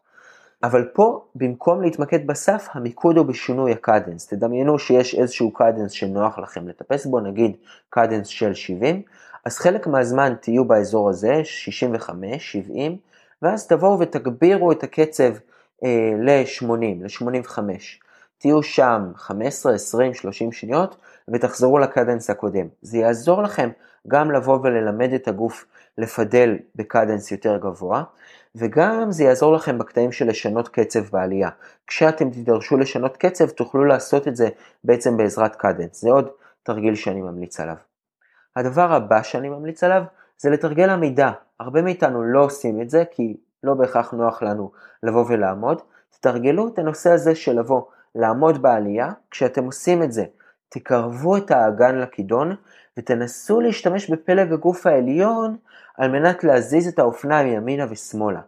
אבל 0.62 0.88
פה, 0.94 1.24
במקום 1.34 1.82
להתמקד 1.82 2.26
בסף, 2.26 2.68
המיקוד 2.72 3.16
הוא 3.16 3.26
בשינוי 3.26 3.72
הקדנס. 3.72 4.26
תדמיינו 4.26 4.78
שיש 4.78 5.14
איזשהו 5.14 5.52
קדנס 5.52 5.92
שנוח 5.92 6.38
לכם 6.38 6.68
לטפס 6.68 7.06
בו, 7.06 7.20
נגיד 7.20 7.56
קדנס 7.90 8.26
של 8.26 8.54
70, 8.54 9.02
אז 9.44 9.58
חלק 9.58 9.86
מהזמן 9.86 10.34
תהיו 10.40 10.64
באזור 10.64 11.10
הזה, 11.10 11.44
65, 11.44 12.52
70, 12.52 12.96
ואז 13.42 13.66
תבואו 13.66 13.98
ותגבירו 13.98 14.72
את 14.72 14.82
הקצב 14.82 15.32
אה, 15.84 16.12
ל-80, 16.18 16.72
ל-85. 17.00 17.58
תהיו 18.38 18.62
שם 18.62 19.12
15, 19.16 19.74
20, 19.74 20.14
30 20.14 20.52
שניות 20.52 20.96
ותחזרו 21.32 21.78
לקדנס 21.78 22.30
הקודם. 22.30 22.66
זה 22.82 22.98
יעזור 22.98 23.42
לכם 23.42 23.70
גם 24.08 24.30
לבוא 24.30 24.58
וללמד 24.62 25.12
את 25.12 25.28
הגוף 25.28 25.66
לפדל 25.98 26.58
בקדנס 26.76 27.32
יותר 27.32 27.56
גבוה, 27.56 28.02
וגם 28.54 29.12
זה 29.12 29.24
יעזור 29.24 29.52
לכם 29.52 29.78
בקטעים 29.78 30.12
של 30.12 30.28
לשנות 30.28 30.68
קצב 30.68 31.00
בעלייה. 31.12 31.48
כשאתם 31.86 32.30
תדרשו 32.30 32.76
לשנות 32.76 33.16
קצב 33.16 33.48
תוכלו 33.48 33.84
לעשות 33.84 34.28
את 34.28 34.36
זה 34.36 34.48
בעצם 34.84 35.16
בעזרת 35.16 35.56
קדנס. 35.56 36.00
זה 36.00 36.10
עוד 36.10 36.28
תרגיל 36.62 36.94
שאני 36.94 37.20
ממליץ 37.20 37.60
עליו. 37.60 37.76
הדבר 38.56 38.92
הבא 38.92 39.22
שאני 39.22 39.48
ממליץ 39.48 39.84
עליו 39.84 40.02
זה 40.38 40.50
לתרגל 40.50 40.90
עמידה. 40.90 41.32
הרבה 41.60 41.82
מאיתנו 41.82 42.22
לא 42.22 42.44
עושים 42.44 42.80
את 42.80 42.90
זה 42.90 43.04
כי 43.10 43.36
לא 43.64 43.74
בהכרח 43.74 44.12
נוח 44.12 44.42
לנו 44.42 44.70
לבוא 45.02 45.24
ולעמוד. 45.28 45.82
תתרגלו 46.10 46.68
את 46.68 46.78
הנושא 46.78 47.10
הזה 47.10 47.34
של 47.34 47.58
לבוא 47.58 47.82
לעמוד 48.14 48.62
בעלייה. 48.62 49.12
כשאתם 49.30 49.64
עושים 49.64 50.02
את 50.02 50.12
זה, 50.12 50.24
תקרבו 50.68 51.36
את 51.36 51.50
האגן 51.50 51.98
לכידון 51.98 52.56
ותנסו 52.98 53.60
להשתמש 53.60 54.10
בפלג 54.10 54.52
הגוף 54.52 54.86
העליון 54.86 55.56
על 55.96 56.10
מנת 56.10 56.44
להזיז 56.44 56.88
את 56.88 56.98
האופניים 56.98 57.52
ימינה 57.52 57.86
ושמאלה. 57.90 58.40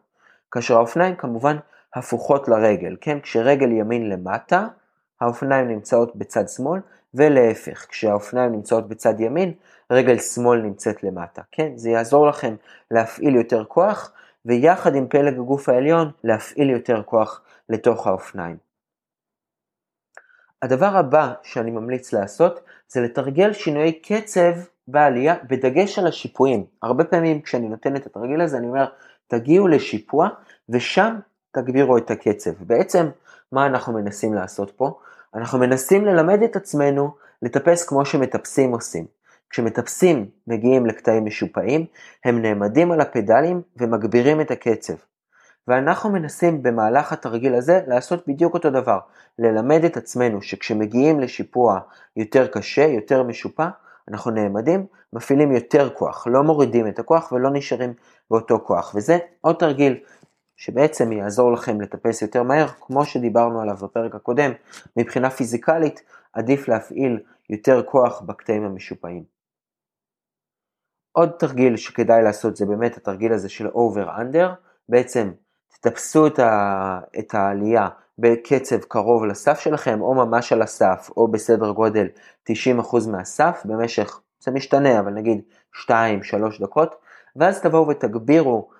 כאשר 0.50 0.76
האופניים 0.76 1.16
כמובן 1.16 1.56
הפוכות 1.94 2.48
לרגל, 2.48 2.96
כן? 3.00 3.20
כשרגל 3.20 3.72
ימין 3.72 4.08
למטה, 4.08 4.66
האופניים 5.20 5.68
נמצאות 5.68 6.16
בצד 6.16 6.48
שמאל, 6.48 6.80
ולהפך, 7.14 7.86
כשהאופניים 7.88 8.52
נמצאות 8.52 8.88
בצד 8.88 9.20
ימין, 9.20 9.52
רגל 9.90 10.18
שמאל 10.18 10.60
נמצאת 10.60 11.02
למטה, 11.02 11.42
כן? 11.52 11.72
זה 11.76 11.90
יעזור 11.90 12.26
לכם 12.26 12.54
להפעיל 12.90 13.36
יותר 13.36 13.64
כוח, 13.64 14.12
ויחד 14.44 14.94
עם 14.94 15.06
פלג 15.08 15.34
הגוף 15.34 15.68
העליון, 15.68 16.10
להפעיל 16.24 16.70
יותר 16.70 17.02
כוח 17.02 17.42
לתוך 17.68 18.06
האופניים. 18.06 18.56
הדבר 20.62 20.96
הבא 20.96 21.32
שאני 21.42 21.70
ממליץ 21.70 22.12
לעשות, 22.12 22.60
זה 22.88 23.00
לתרגל 23.00 23.52
שינויי 23.52 23.92
קצב 23.92 24.52
בעלייה, 24.88 25.34
בדגש 25.50 25.98
על 25.98 26.06
השיפועים. 26.06 26.64
הרבה 26.82 27.04
פעמים 27.04 27.40
כשאני 27.40 27.68
נותן 27.68 27.96
את 27.96 28.06
התרגיל 28.06 28.40
הזה, 28.40 28.56
אני 28.56 28.66
אומר, 28.66 28.86
תגיעו 29.28 29.68
לשיפוע, 29.68 30.28
ושם 30.68 31.16
תגבירו 31.52 31.98
את 31.98 32.10
הקצב. 32.10 32.50
בעצם, 32.60 33.06
מה 33.52 33.66
אנחנו 33.66 33.92
מנסים 33.92 34.34
לעשות 34.34 34.70
פה? 34.70 34.98
אנחנו 35.34 35.58
מנסים 35.58 36.04
ללמד 36.04 36.42
את 36.42 36.56
עצמנו 36.56 37.14
לטפס 37.42 37.84
כמו 37.84 38.04
שמטפסים 38.04 38.72
עושים. 38.72 39.06
כשמטפסים 39.50 40.26
מגיעים 40.46 40.86
לקטעים 40.86 41.24
משופעים, 41.24 41.86
הם 42.24 42.42
נעמדים 42.42 42.92
על 42.92 43.00
הפדלים 43.00 43.62
ומגבירים 43.76 44.40
את 44.40 44.50
הקצב. 44.50 44.94
ואנחנו 45.68 46.10
מנסים 46.10 46.62
במהלך 46.62 47.12
התרגיל 47.12 47.54
הזה 47.54 47.80
לעשות 47.86 48.28
בדיוק 48.28 48.54
אותו 48.54 48.70
דבר, 48.70 48.98
ללמד 49.38 49.84
את 49.84 49.96
עצמנו 49.96 50.42
שכשמגיעים 50.42 51.20
לשיפוע 51.20 51.80
יותר 52.16 52.46
קשה, 52.46 52.86
יותר 52.86 53.22
משופע, 53.22 53.68
אנחנו 54.08 54.30
נעמדים, 54.30 54.86
מפעילים 55.12 55.52
יותר 55.52 55.90
כוח, 55.90 56.26
לא 56.26 56.42
מורידים 56.42 56.88
את 56.88 56.98
הכוח 56.98 57.32
ולא 57.32 57.50
נשארים 57.50 57.92
באותו 58.30 58.60
כוח. 58.64 58.92
וזה 58.94 59.18
עוד 59.40 59.56
תרגיל 59.56 59.98
שבעצם 60.60 61.12
יעזור 61.12 61.52
לכם 61.52 61.80
לטפס 61.80 62.22
יותר 62.22 62.42
מהר, 62.42 62.66
כמו 62.80 63.04
שדיברנו 63.04 63.60
עליו 63.60 63.76
בפרק 63.76 64.14
הקודם, 64.14 64.50
מבחינה 64.96 65.30
פיזיקלית 65.30 66.02
עדיף 66.32 66.68
להפעיל 66.68 67.20
יותר 67.50 67.82
כוח 67.82 68.20
בקטעים 68.20 68.64
המשופעים. 68.64 69.24
עוד 71.12 71.30
תרגיל 71.38 71.76
שכדאי 71.76 72.22
לעשות 72.22 72.56
זה 72.56 72.66
באמת 72.66 72.96
התרגיל 72.96 73.32
הזה 73.32 73.48
של 73.48 73.66
over-under, 73.66 74.48
בעצם 74.88 75.30
תתפסו 75.68 76.26
את, 76.26 76.38
ה, 76.38 77.00
את 77.18 77.34
העלייה 77.34 77.88
בקצב 78.18 78.78
קרוב 78.78 79.24
לסף 79.24 79.60
שלכם, 79.60 80.00
או 80.00 80.14
ממש 80.14 80.52
על 80.52 80.62
הסף, 80.62 81.10
או 81.16 81.28
בסדר 81.28 81.70
גודל 81.70 82.06
90% 82.50 82.52
מהסף 83.10 83.62
במשך, 83.64 84.20
זה 84.40 84.50
משתנה, 84.50 85.00
אבל 85.00 85.12
נגיד 85.12 85.40
2-3 85.86 85.90
דקות, 86.60 86.94
ואז 87.36 87.60
תבואו 87.60 87.88
ותגבירו 87.88 88.79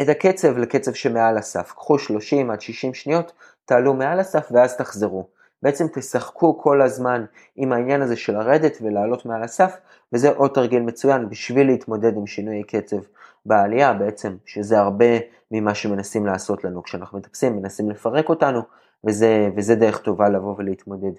את 0.00 0.08
הקצב 0.08 0.58
לקצב 0.58 0.92
שמעל 0.92 1.38
הסף. 1.38 1.72
קחו 1.72 1.98
30 1.98 2.50
עד 2.50 2.60
60 2.60 2.94
שניות, 2.94 3.32
תעלו 3.64 3.94
מעל 3.94 4.20
הסף 4.20 4.48
ואז 4.50 4.76
תחזרו. 4.76 5.28
בעצם 5.62 5.86
תשחקו 5.94 6.58
כל 6.58 6.82
הזמן 6.82 7.24
עם 7.56 7.72
העניין 7.72 8.02
הזה 8.02 8.16
של 8.16 8.32
לרדת 8.32 8.78
ולעלות 8.80 9.26
מעל 9.26 9.42
הסף, 9.42 9.76
וזה 10.12 10.30
עוד 10.30 10.50
תרגיל 10.54 10.82
מצוין 10.82 11.28
בשביל 11.28 11.66
להתמודד 11.66 12.16
עם 12.16 12.26
שינוי 12.26 12.62
קצב 12.62 12.96
בעלייה, 13.46 13.92
בעצם 13.92 14.36
שזה 14.44 14.78
הרבה 14.78 15.04
ממה 15.50 15.74
שמנסים 15.74 16.26
לעשות 16.26 16.64
לנו 16.64 16.82
כשאנחנו 16.82 17.18
מטפסים, 17.18 17.56
מנסים 17.56 17.90
לפרק 17.90 18.28
אותנו, 18.28 18.60
וזה, 19.06 19.48
וזה 19.56 19.74
דרך 19.74 19.98
טובה 19.98 20.28
לבוא 20.28 20.54
ולהתמודד 20.58 21.12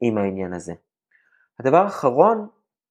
עם 0.00 0.18
העניין 0.18 0.52
הזה. 0.52 0.72
הדבר 1.60 1.76
האחרון, 1.76 2.48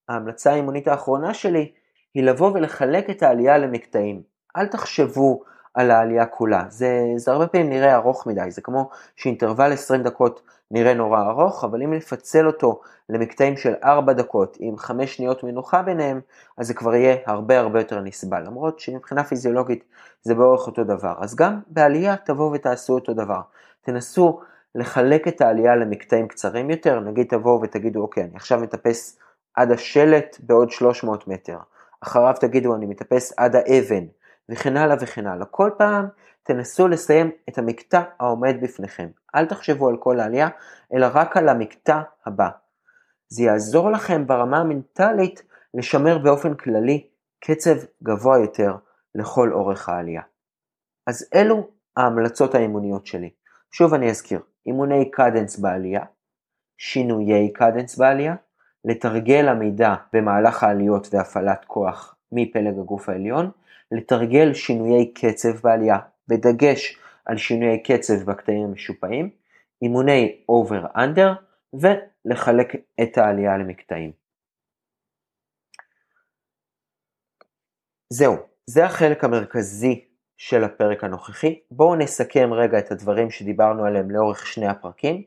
ההמלצה 0.08 0.52
האימונית 0.52 0.88
האחרונה 0.88 1.34
שלי, 1.34 1.72
היא 2.14 2.22
לבוא 2.22 2.50
ולחלק 2.54 3.10
את 3.10 3.22
העלייה 3.22 3.58
למקטעים. 3.58 4.33
אל 4.56 4.66
תחשבו 4.66 5.42
על 5.74 5.90
העלייה 5.90 6.26
כולה, 6.26 6.64
זה, 6.68 7.04
זה 7.16 7.32
הרבה 7.32 7.46
פעמים 7.46 7.70
נראה 7.70 7.94
ארוך 7.94 8.26
מדי, 8.26 8.50
זה 8.50 8.62
כמו 8.62 8.90
שאינטרוול 9.16 9.72
20 9.72 10.02
דקות 10.02 10.42
נראה 10.70 10.94
נורא 10.94 11.20
ארוך, 11.30 11.64
אבל 11.64 11.82
אם 11.82 11.94
נפצל 11.94 12.46
אותו 12.46 12.80
למקטעים 13.08 13.56
של 13.56 13.74
4 13.84 14.12
דקות 14.12 14.56
עם 14.60 14.76
5 14.76 15.16
שניות 15.16 15.44
מנוחה 15.44 15.82
ביניהם, 15.82 16.20
אז 16.58 16.66
זה 16.66 16.74
כבר 16.74 16.94
יהיה 16.94 17.16
הרבה 17.26 17.58
הרבה 17.58 17.80
יותר 17.80 18.00
נסבל, 18.00 18.42
למרות 18.46 18.80
שמבחינה 18.80 19.24
פיזיולוגית 19.24 19.84
זה 20.22 20.34
באורך 20.34 20.66
אותו 20.66 20.84
דבר. 20.84 21.14
אז 21.18 21.36
גם 21.36 21.60
בעלייה 21.66 22.16
תבואו 22.16 22.52
ותעשו 22.52 22.94
אותו 22.94 23.14
דבר. 23.14 23.40
תנסו 23.82 24.40
לחלק 24.74 25.28
את 25.28 25.40
העלייה 25.40 25.76
למקטעים 25.76 26.28
קצרים 26.28 26.70
יותר, 26.70 27.00
נגיד 27.00 27.26
תבואו 27.26 27.60
ותגידו 27.62 28.02
אוקיי, 28.02 28.24
אני 28.24 28.36
עכשיו 28.36 28.60
מטפס 28.60 29.18
עד 29.54 29.72
השלט 29.72 30.36
בעוד 30.40 30.70
300 30.70 31.28
מטר, 31.28 31.58
אחריו 32.00 32.34
תגידו 32.40 32.74
אני 32.74 32.86
מטפס 32.86 33.32
עד 33.36 33.56
האבן, 33.56 34.04
וכן 34.50 34.76
הלאה 34.76 34.96
וכן 35.00 35.26
הלאה. 35.26 35.46
כל 35.46 35.70
פעם 35.78 36.06
תנסו 36.42 36.88
לסיים 36.88 37.30
את 37.48 37.58
המקטע 37.58 38.02
העומד 38.20 38.54
בפניכם. 38.62 39.08
אל 39.34 39.46
תחשבו 39.46 39.88
על 39.88 39.96
כל 39.96 40.20
העלייה, 40.20 40.48
אלא 40.94 41.06
רק 41.14 41.36
על 41.36 41.48
המקטע 41.48 42.00
הבא. 42.26 42.48
זה 43.28 43.42
יעזור 43.42 43.90
לכם 43.90 44.26
ברמה 44.26 44.58
המנטלית 44.58 45.42
לשמר 45.74 46.18
באופן 46.18 46.54
כללי 46.54 47.06
קצב 47.44 47.76
גבוה 48.02 48.38
יותר 48.38 48.76
לכל 49.14 49.52
אורך 49.52 49.88
העלייה. 49.88 50.22
אז 51.06 51.28
אלו 51.34 51.70
ההמלצות 51.96 52.54
האימוניות 52.54 53.06
שלי. 53.06 53.30
שוב 53.72 53.94
אני 53.94 54.10
אזכיר, 54.10 54.40
אימוני 54.66 55.10
קדנס 55.10 55.58
בעלייה, 55.58 56.04
שינויי 56.78 57.52
קדנס 57.52 57.98
בעלייה, 57.98 58.34
לתרגל 58.84 59.48
עמידה 59.48 59.94
במהלך 60.12 60.62
העליות 60.62 61.14
והפעלת 61.14 61.64
כוח 61.64 62.16
מפלג 62.32 62.78
הגוף 62.78 63.08
העליון, 63.08 63.50
לתרגל 63.92 64.54
שינויי 64.54 65.12
קצב 65.14 65.60
בעלייה, 65.62 65.98
בדגש 66.28 66.98
על 67.24 67.36
שינויי 67.36 67.82
קצב 67.82 68.30
בקטעים 68.30 68.64
המשופעים, 68.64 69.30
אימוני 69.82 70.44
over-under 70.50 71.30
ולחלק 71.74 72.72
את 73.02 73.18
העלייה 73.18 73.58
למקטעים. 73.58 74.12
זהו, 78.12 78.36
זה 78.66 78.84
החלק 78.84 79.24
המרכזי 79.24 80.04
של 80.36 80.64
הפרק 80.64 81.04
הנוכחי. 81.04 81.60
בואו 81.70 81.94
נסכם 81.94 82.52
רגע 82.52 82.78
את 82.78 82.90
הדברים 82.90 83.30
שדיברנו 83.30 83.84
עליהם 83.84 84.10
לאורך 84.10 84.46
שני 84.46 84.66
הפרקים. 84.66 85.22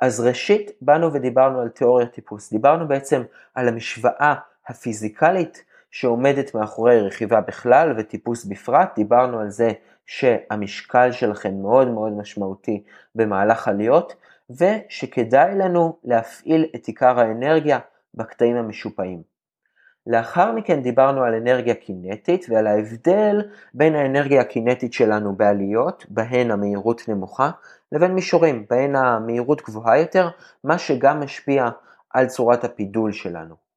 אז 0.00 0.20
ראשית, 0.20 0.70
באנו 0.80 1.12
ודיברנו 1.12 1.60
על 1.60 1.68
תיאוריית 1.68 2.12
טיפוס. 2.12 2.50
דיברנו 2.50 2.88
בעצם 2.88 3.22
על 3.54 3.68
המשוואה 3.68 4.34
הפיזיקלית 4.68 5.64
שעומדת 5.90 6.54
מאחורי 6.54 7.00
רכיבה 7.00 7.40
בכלל 7.40 7.94
וטיפוס 7.98 8.44
בפרט, 8.44 8.92
דיברנו 8.96 9.40
על 9.40 9.50
זה 9.50 9.70
שהמשקל 10.06 11.12
שלכם 11.12 11.62
מאוד 11.62 11.88
מאוד 11.88 12.12
משמעותי 12.12 12.82
במהלך 13.14 13.68
עליות, 13.68 14.14
ושכדאי 14.50 15.54
לנו 15.54 15.98
להפעיל 16.04 16.66
את 16.74 16.86
עיקר 16.86 17.20
האנרגיה 17.20 17.78
בקטעים 18.14 18.56
המשופעים. 18.56 19.22
לאחר 20.06 20.52
מכן 20.52 20.82
דיברנו 20.82 21.22
על 21.22 21.34
אנרגיה 21.34 21.74
קינטית 21.74 22.46
ועל 22.48 22.66
ההבדל 22.66 23.42
בין 23.74 23.94
האנרגיה 23.94 24.40
הקינטית 24.40 24.92
שלנו 24.92 25.36
בעליות, 25.36 26.06
בהן 26.08 26.50
המהירות 26.50 27.08
נמוכה, 27.08 27.50
לבין 27.92 28.14
מישורים, 28.14 28.66
בהן 28.70 28.96
המהירות 28.96 29.62
גבוהה 29.62 29.98
יותר, 29.98 30.28
מה 30.64 30.78
שגם 30.78 31.20
משפיע 31.20 31.68
על 32.10 32.26
צורת 32.26 32.64
הפידול 32.64 33.12
שלנו. 33.12 33.69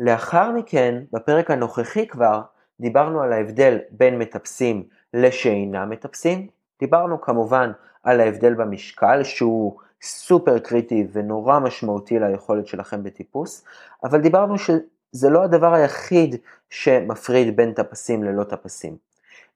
לאחר 0.00 0.50
מכן, 0.50 1.02
בפרק 1.12 1.50
הנוכחי 1.50 2.06
כבר, 2.06 2.40
דיברנו 2.80 3.22
על 3.22 3.32
ההבדל 3.32 3.78
בין 3.90 4.18
מטפסים 4.18 4.84
לשאינם 5.14 5.90
מטפסים, 5.90 6.46
דיברנו 6.80 7.20
כמובן 7.20 7.72
על 8.02 8.20
ההבדל 8.20 8.54
במשקל 8.54 9.22
שהוא 9.22 9.78
סופר 10.02 10.58
קריטי 10.58 11.06
ונורא 11.12 11.58
משמעותי 11.58 12.18
ליכולת 12.18 12.66
שלכם 12.66 13.02
בטיפוס, 13.02 13.64
אבל 14.04 14.20
דיברנו 14.20 14.58
שזה 14.58 15.30
לא 15.30 15.42
הדבר 15.42 15.74
היחיד 15.74 16.36
שמפריד 16.70 17.56
בין 17.56 17.72
טפסים 17.72 18.24
ללא 18.24 18.44
טפסים, 18.44 18.96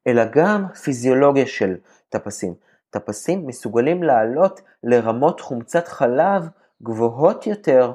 אלא 0.07 0.23
גם 0.25 0.69
פיזיולוגיה 0.69 1.47
של 1.47 1.77
טפסים. 2.09 2.55
טפסים 2.91 3.47
מסוגלים 3.47 4.03
לעלות 4.03 4.61
לרמות 4.83 5.41
חומצת 5.41 5.89
חלב 5.89 6.49
גבוהות 6.83 7.47
יותר 7.47 7.93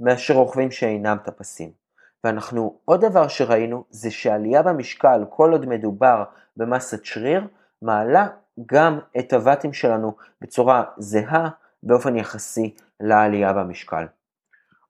מאשר 0.00 0.34
רוכבים 0.34 0.70
שאינם 0.70 1.16
טפסים. 1.24 1.85
ואנחנו, 2.26 2.78
עוד 2.84 3.04
דבר 3.04 3.28
שראינו 3.28 3.84
זה 3.90 4.10
שעלייה 4.10 4.62
במשקל, 4.62 5.24
כל 5.28 5.52
עוד 5.52 5.66
מדובר 5.66 6.24
במסת 6.56 7.04
שריר, 7.04 7.46
מעלה 7.82 8.26
גם 8.66 8.98
את 9.18 9.32
הוואטים 9.32 9.72
שלנו 9.72 10.12
בצורה 10.40 10.84
זהה 10.98 11.48
באופן 11.82 12.16
יחסי 12.16 12.74
לעלייה 13.00 13.52
במשקל. 13.52 14.06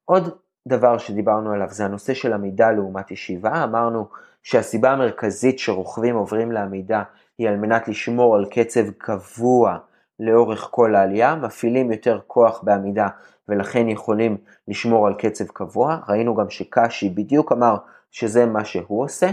עוד 0.05 0.39
דבר 0.69 0.99
שדיברנו 0.99 1.53
עליו 1.53 1.69
זה 1.71 1.85
הנושא 1.85 2.15
של 2.15 2.33
עמידה 2.33 2.71
לעומת 2.71 3.11
ישיבה, 3.11 3.65
אמרנו 3.65 4.09
שהסיבה 4.43 4.91
המרכזית 4.91 5.59
שרוכבים 5.59 6.17
עוברים 6.17 6.53
לעמידה 6.53 7.03
היא 7.39 7.49
על 7.49 7.57
מנת 7.57 7.89
לשמור 7.89 8.37
על 8.37 8.47
קצב 8.51 8.91
קבוע 8.91 9.79
לאורך 10.21 10.69
כל 10.71 10.95
העלייה, 10.95 11.35
מפעילים 11.35 11.93
יותר 11.93 12.21
כוח 12.27 12.63
בעמידה 12.63 13.09
ולכן 13.49 13.89
יכולים 13.89 14.37
לשמור 14.69 15.07
על 15.07 15.15
קצב 15.15 15.47
קבוע, 15.47 15.99
ראינו 16.09 16.35
גם 16.35 16.51
שקאשי 16.51 17.09
בדיוק 17.11 17.53
אמר 17.53 17.77
שזה 18.11 18.47
מה 18.47 18.65
שהוא 18.65 19.05
עושה, 19.05 19.31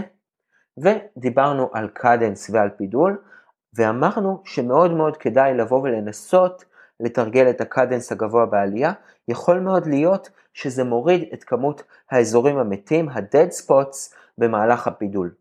ודיברנו 0.76 1.70
על 1.72 1.88
קדנס 1.88 2.50
ועל 2.50 2.70
פידול, 2.70 3.22
ואמרנו 3.74 4.42
שמאוד 4.44 4.92
מאוד 4.92 5.16
כדאי 5.16 5.54
לבוא 5.54 5.82
ולנסות 5.82 6.64
לתרגל 7.00 7.50
את 7.50 7.60
הקדנס 7.60 8.12
הגבוה 8.12 8.46
בעלייה, 8.46 8.92
יכול 9.28 9.60
מאוד 9.60 9.86
להיות 9.86 10.30
שזה 10.52 10.84
מוריד 10.84 11.28
את 11.34 11.44
כמות 11.44 11.82
האזורים 12.10 12.58
המתים, 12.58 13.08
ה-dead 13.08 13.50
spots, 13.62 14.14
במהלך 14.38 14.86
הפידול. 14.86 15.34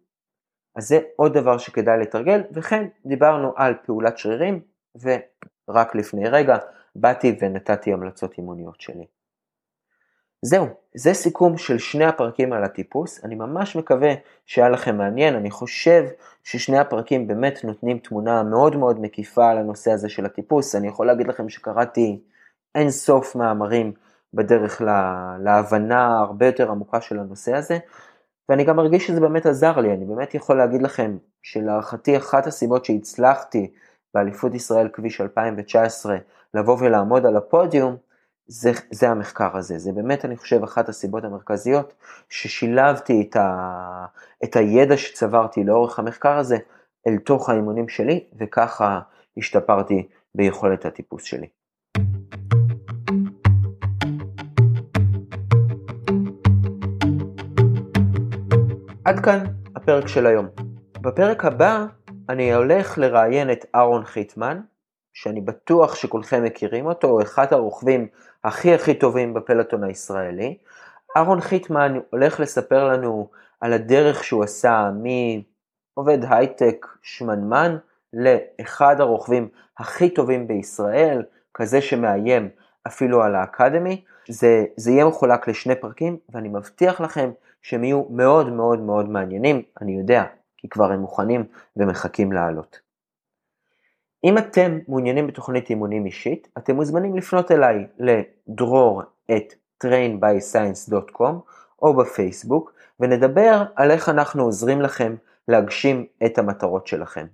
אז 0.75 0.87
זה 0.87 0.99
עוד 1.15 1.33
דבר 1.33 1.57
שכדאי 1.57 1.99
לתרגל, 1.99 2.41
וכן 2.51 2.87
דיברנו 3.05 3.53
על 3.55 3.73
פעולת 3.85 4.17
שרירים, 4.17 4.61
ורק 5.01 5.95
לפני 5.95 6.29
רגע 6.29 6.57
באתי 6.95 7.35
ונתתי 7.41 7.93
המלצות 7.93 8.37
אימוניות 8.37 8.81
שלי. 8.81 9.05
זהו, 10.45 10.67
זה 10.95 11.13
סיכום 11.13 11.57
של 11.57 11.77
שני 11.77 12.05
הפרקים 12.05 12.53
על 12.53 12.63
הטיפוס, 12.63 13.25
אני 13.25 13.35
ממש 13.35 13.75
מקווה 13.75 14.13
שהיה 14.45 14.69
לכם 14.69 14.97
מעניין, 14.97 15.35
אני 15.35 15.51
חושב 15.51 16.03
ששני 16.43 16.79
הפרקים 16.79 17.27
באמת 17.27 17.63
נותנים 17.63 17.99
תמונה 17.99 18.43
מאוד 18.43 18.75
מאוד 18.75 18.99
מקיפה 18.99 19.49
על 19.49 19.57
הנושא 19.57 19.91
הזה 19.91 20.09
של 20.09 20.25
הטיפוס, 20.25 20.75
אני 20.75 20.87
יכול 20.87 21.07
להגיד 21.07 21.27
לכם 21.27 21.49
שקראתי 21.49 22.21
אין 22.75 22.89
סוף 22.89 23.35
מאמרים 23.35 23.93
בדרך 24.33 24.81
לה, 24.81 25.35
להבנה 25.43 26.19
הרבה 26.19 26.45
יותר 26.45 26.71
עמוקה 26.71 27.01
של 27.01 27.19
הנושא 27.19 27.55
הזה, 27.55 27.77
ואני 28.49 28.63
גם 28.63 28.75
מרגיש 28.75 29.07
שזה 29.07 29.19
באמת 29.19 29.45
עזר 29.45 29.79
לי, 29.79 29.93
אני 29.93 30.05
באמת 30.05 30.35
יכול 30.35 30.57
להגיד 30.57 30.81
לכם 30.81 31.17
שלהערכתי 31.41 32.17
אחת 32.17 32.47
הסיבות 32.47 32.85
שהצלחתי 32.85 33.71
באליפות 34.13 34.55
ישראל 34.55 34.89
כביש 34.93 35.21
2019 35.21 36.17
לבוא 36.53 36.77
ולעמוד 36.79 37.25
על 37.25 37.37
הפודיום, 37.37 37.95
זה, 38.47 38.71
זה 38.91 39.09
המחקר 39.09 39.57
הזה, 39.57 39.79
זה 39.79 39.91
באמת 39.91 40.25
אני 40.25 40.37
חושב 40.37 40.63
אחת 40.63 40.89
הסיבות 40.89 41.23
המרכזיות 41.23 41.93
ששילבתי 42.29 43.27
את, 43.29 43.35
ה, 43.35 44.05
את 44.43 44.55
הידע 44.55 44.97
שצברתי 44.97 45.63
לאורך 45.63 45.99
המחקר 45.99 46.37
הזה 46.37 46.57
אל 47.07 47.17
תוך 47.17 47.49
האימונים 47.49 47.89
שלי 47.89 48.23
וככה 48.39 48.99
השתפרתי 49.37 50.07
ביכולת 50.35 50.85
הטיפוס 50.85 51.23
שלי. 51.23 51.47
עד 59.05 59.19
כאן 59.19 59.43
הפרק 59.75 60.07
של 60.07 60.25
היום. 60.25 60.47
בפרק 61.01 61.45
הבא 61.45 61.85
אני 62.29 62.53
הולך 62.53 62.97
לראיין 62.97 63.51
את 63.51 63.65
אהרון 63.75 64.05
חיטמן, 64.05 64.61
שאני 65.13 65.41
בטוח 65.41 65.95
שכולכם 65.95 66.43
מכירים 66.43 66.85
אותו, 66.85 67.07
הוא 67.07 67.21
אחד 67.21 67.53
הרוכבים 67.53 68.07
הכי 68.43 68.73
הכי 68.73 68.93
טובים 68.93 69.33
בפלטון 69.33 69.83
הישראלי. 69.83 70.57
אהרון 71.17 71.41
חיטמן 71.41 71.99
הולך 72.09 72.39
לספר 72.39 72.87
לנו 72.87 73.29
על 73.61 73.73
הדרך 73.73 74.23
שהוא 74.23 74.43
עשה 74.43 74.91
מעובד 75.95 76.17
הייטק 76.29 76.85
שמנמן 77.01 77.77
לאחד 78.13 79.01
הרוכבים 79.01 79.49
הכי 79.77 80.09
טובים 80.09 80.47
בישראל, 80.47 81.23
כזה 81.53 81.81
שמאיים 81.81 82.49
אפילו 82.87 83.23
על 83.23 83.35
האקדמי. 83.35 84.03
זה, 84.27 84.65
זה 84.77 84.91
יהיה 84.91 85.05
מחולק 85.05 85.47
לשני 85.47 85.75
פרקים, 85.75 86.17
ואני 86.29 86.49
מבטיח 86.49 87.01
לכם 87.01 87.31
שהם 87.61 87.83
יהיו 87.83 88.03
מאוד 88.09 88.49
מאוד 88.49 88.79
מאוד 88.79 89.09
מעניינים, 89.09 89.61
אני 89.81 89.97
יודע, 89.97 90.25
כי 90.63 90.69
כבר 90.69 90.91
הם 90.91 90.99
מוכנים 90.99 91.43
ומחכים 91.77 92.31
לעלות. 92.31 92.79
אם 94.23 94.37
אתם 94.37 94.79
מעוניינים 94.87 95.27
בתוכנית 95.27 95.69
אימונים 95.69 96.05
אישית, 96.05 96.47
אתם 96.57 96.75
מוזמנים 96.75 97.17
לפנות 97.17 97.51
אליי 97.51 97.87
לדרור 97.99 99.01
את 99.31 99.53
trainbyscience.com 99.83 101.33
או 101.81 101.97
בפייסבוק, 101.97 102.73
ונדבר 102.99 103.63
על 103.75 103.91
איך 103.91 104.09
אנחנו 104.09 104.43
עוזרים 104.43 104.81
לכם 104.81 105.15
להגשים 105.47 106.05
את 106.25 106.37
המטרות 106.37 106.87
שלכם. 106.87 107.25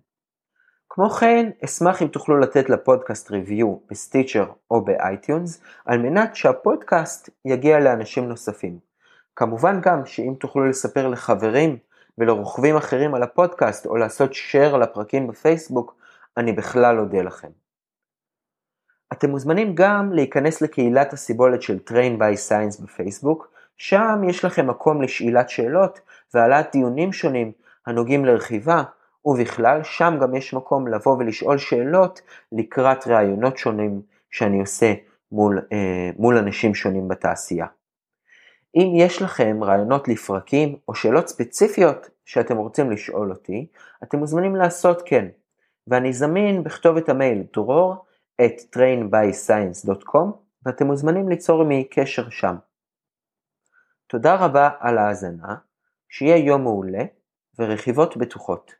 כמו 0.89 1.09
כן, 1.09 1.49
אשמח 1.65 2.01
אם 2.01 2.07
תוכלו 2.07 2.38
לתת 2.39 2.69
לפודקאסט 2.69 3.32
review 3.32 3.78
ב 3.89 3.96
Stitcher 3.96 4.45
או 4.71 4.86
ב 4.86 4.95
iTunes, 4.95 5.62
על 5.86 5.97
מנת 5.97 6.36
שהפודקאסט 6.36 7.30
יגיע 7.45 7.80
לאנשים 7.80 8.30
נוספים. 8.30 8.80
כמובן 9.36 9.82
גם 9.82 10.05
שאם 10.05 10.34
תוכלו 10.39 10.65
לספר 10.65 11.07
לחברים 11.07 11.77
ולרוכבים 12.20 12.76
אחרים 12.76 13.15
על 13.15 13.24
הפודקאסט, 13.24 13.86
או 13.86 13.97
לעשות 13.97 14.32
share 14.32 14.78
לפרקים 14.78 15.28
בפייסבוק, 15.28 15.95
אני 16.38 16.51
בכלל 16.53 16.99
אודה 16.99 17.22
לכם. 17.22 17.49
אתם 19.13 19.30
מוזמנים 19.30 19.76
גם 19.76 20.13
להיכנס 20.13 20.61
לקהילת 20.61 21.13
הסיבולת 21.13 21.61
של 21.61 21.80
Train 21.89 22.20
by 22.20 22.49
Science 22.49 22.84
בפייסבוק, 22.84 23.51
שם 23.78 24.22
יש 24.30 24.45
לכם 24.45 24.67
מקום 24.67 25.01
לשאלת 25.01 25.49
שאלות 25.49 25.99
והעלאת 26.34 26.67
דיונים 26.72 27.13
שונים 27.13 27.51
הנוגעים 27.86 28.26
לרכיבה, 28.26 28.84
ובכלל 29.26 29.84
שם 29.84 30.17
גם 30.22 30.36
יש 30.36 30.53
מקום 30.53 30.88
לבוא 30.88 31.17
ולשאול 31.17 31.57
שאלות 31.57 32.22
לקראת 32.51 33.07
ראיונות 33.07 33.57
שונים 33.57 34.01
שאני 34.32 34.59
עושה 34.59 34.93
מול, 35.32 35.61
אה, 35.72 36.09
מול 36.17 36.38
אנשים 36.38 36.76
שונים 36.76 37.07
בתעשייה. 37.07 37.65
אם 38.76 38.93
יש 38.95 39.22
לכם 39.22 39.63
רעיונות 39.63 40.07
לפרקים 40.07 40.78
או 40.88 40.95
שאלות 40.95 41.28
ספציפיות 41.28 42.09
שאתם 42.26 42.57
רוצים 42.57 42.91
לשאול 42.91 43.32
אותי, 43.32 43.67
אתם 44.03 44.17
מוזמנים 44.17 44.55
לעשות 44.55 45.01
כן, 45.05 45.28
ואני 45.88 46.13
זמין 46.13 46.63
בכתובת 46.63 47.09
המייל 47.09 47.43
דרור 47.53 48.05
את 48.45 48.76
trainbyscience.com 48.76 50.28
ואתם 50.65 50.86
מוזמנים 50.86 51.30
ליצור 51.30 51.61
עמי 51.61 51.88
קשר 51.91 52.30
שם. 52.30 52.55
תודה 54.07 54.36
רבה 54.36 54.70
על 54.80 54.97
ההאזנה, 54.97 55.55
שיהיה 56.09 56.38
יום 56.38 56.63
מעולה 56.63 57.03
ורכיבות 57.59 58.17
בטוחות. 58.17 58.78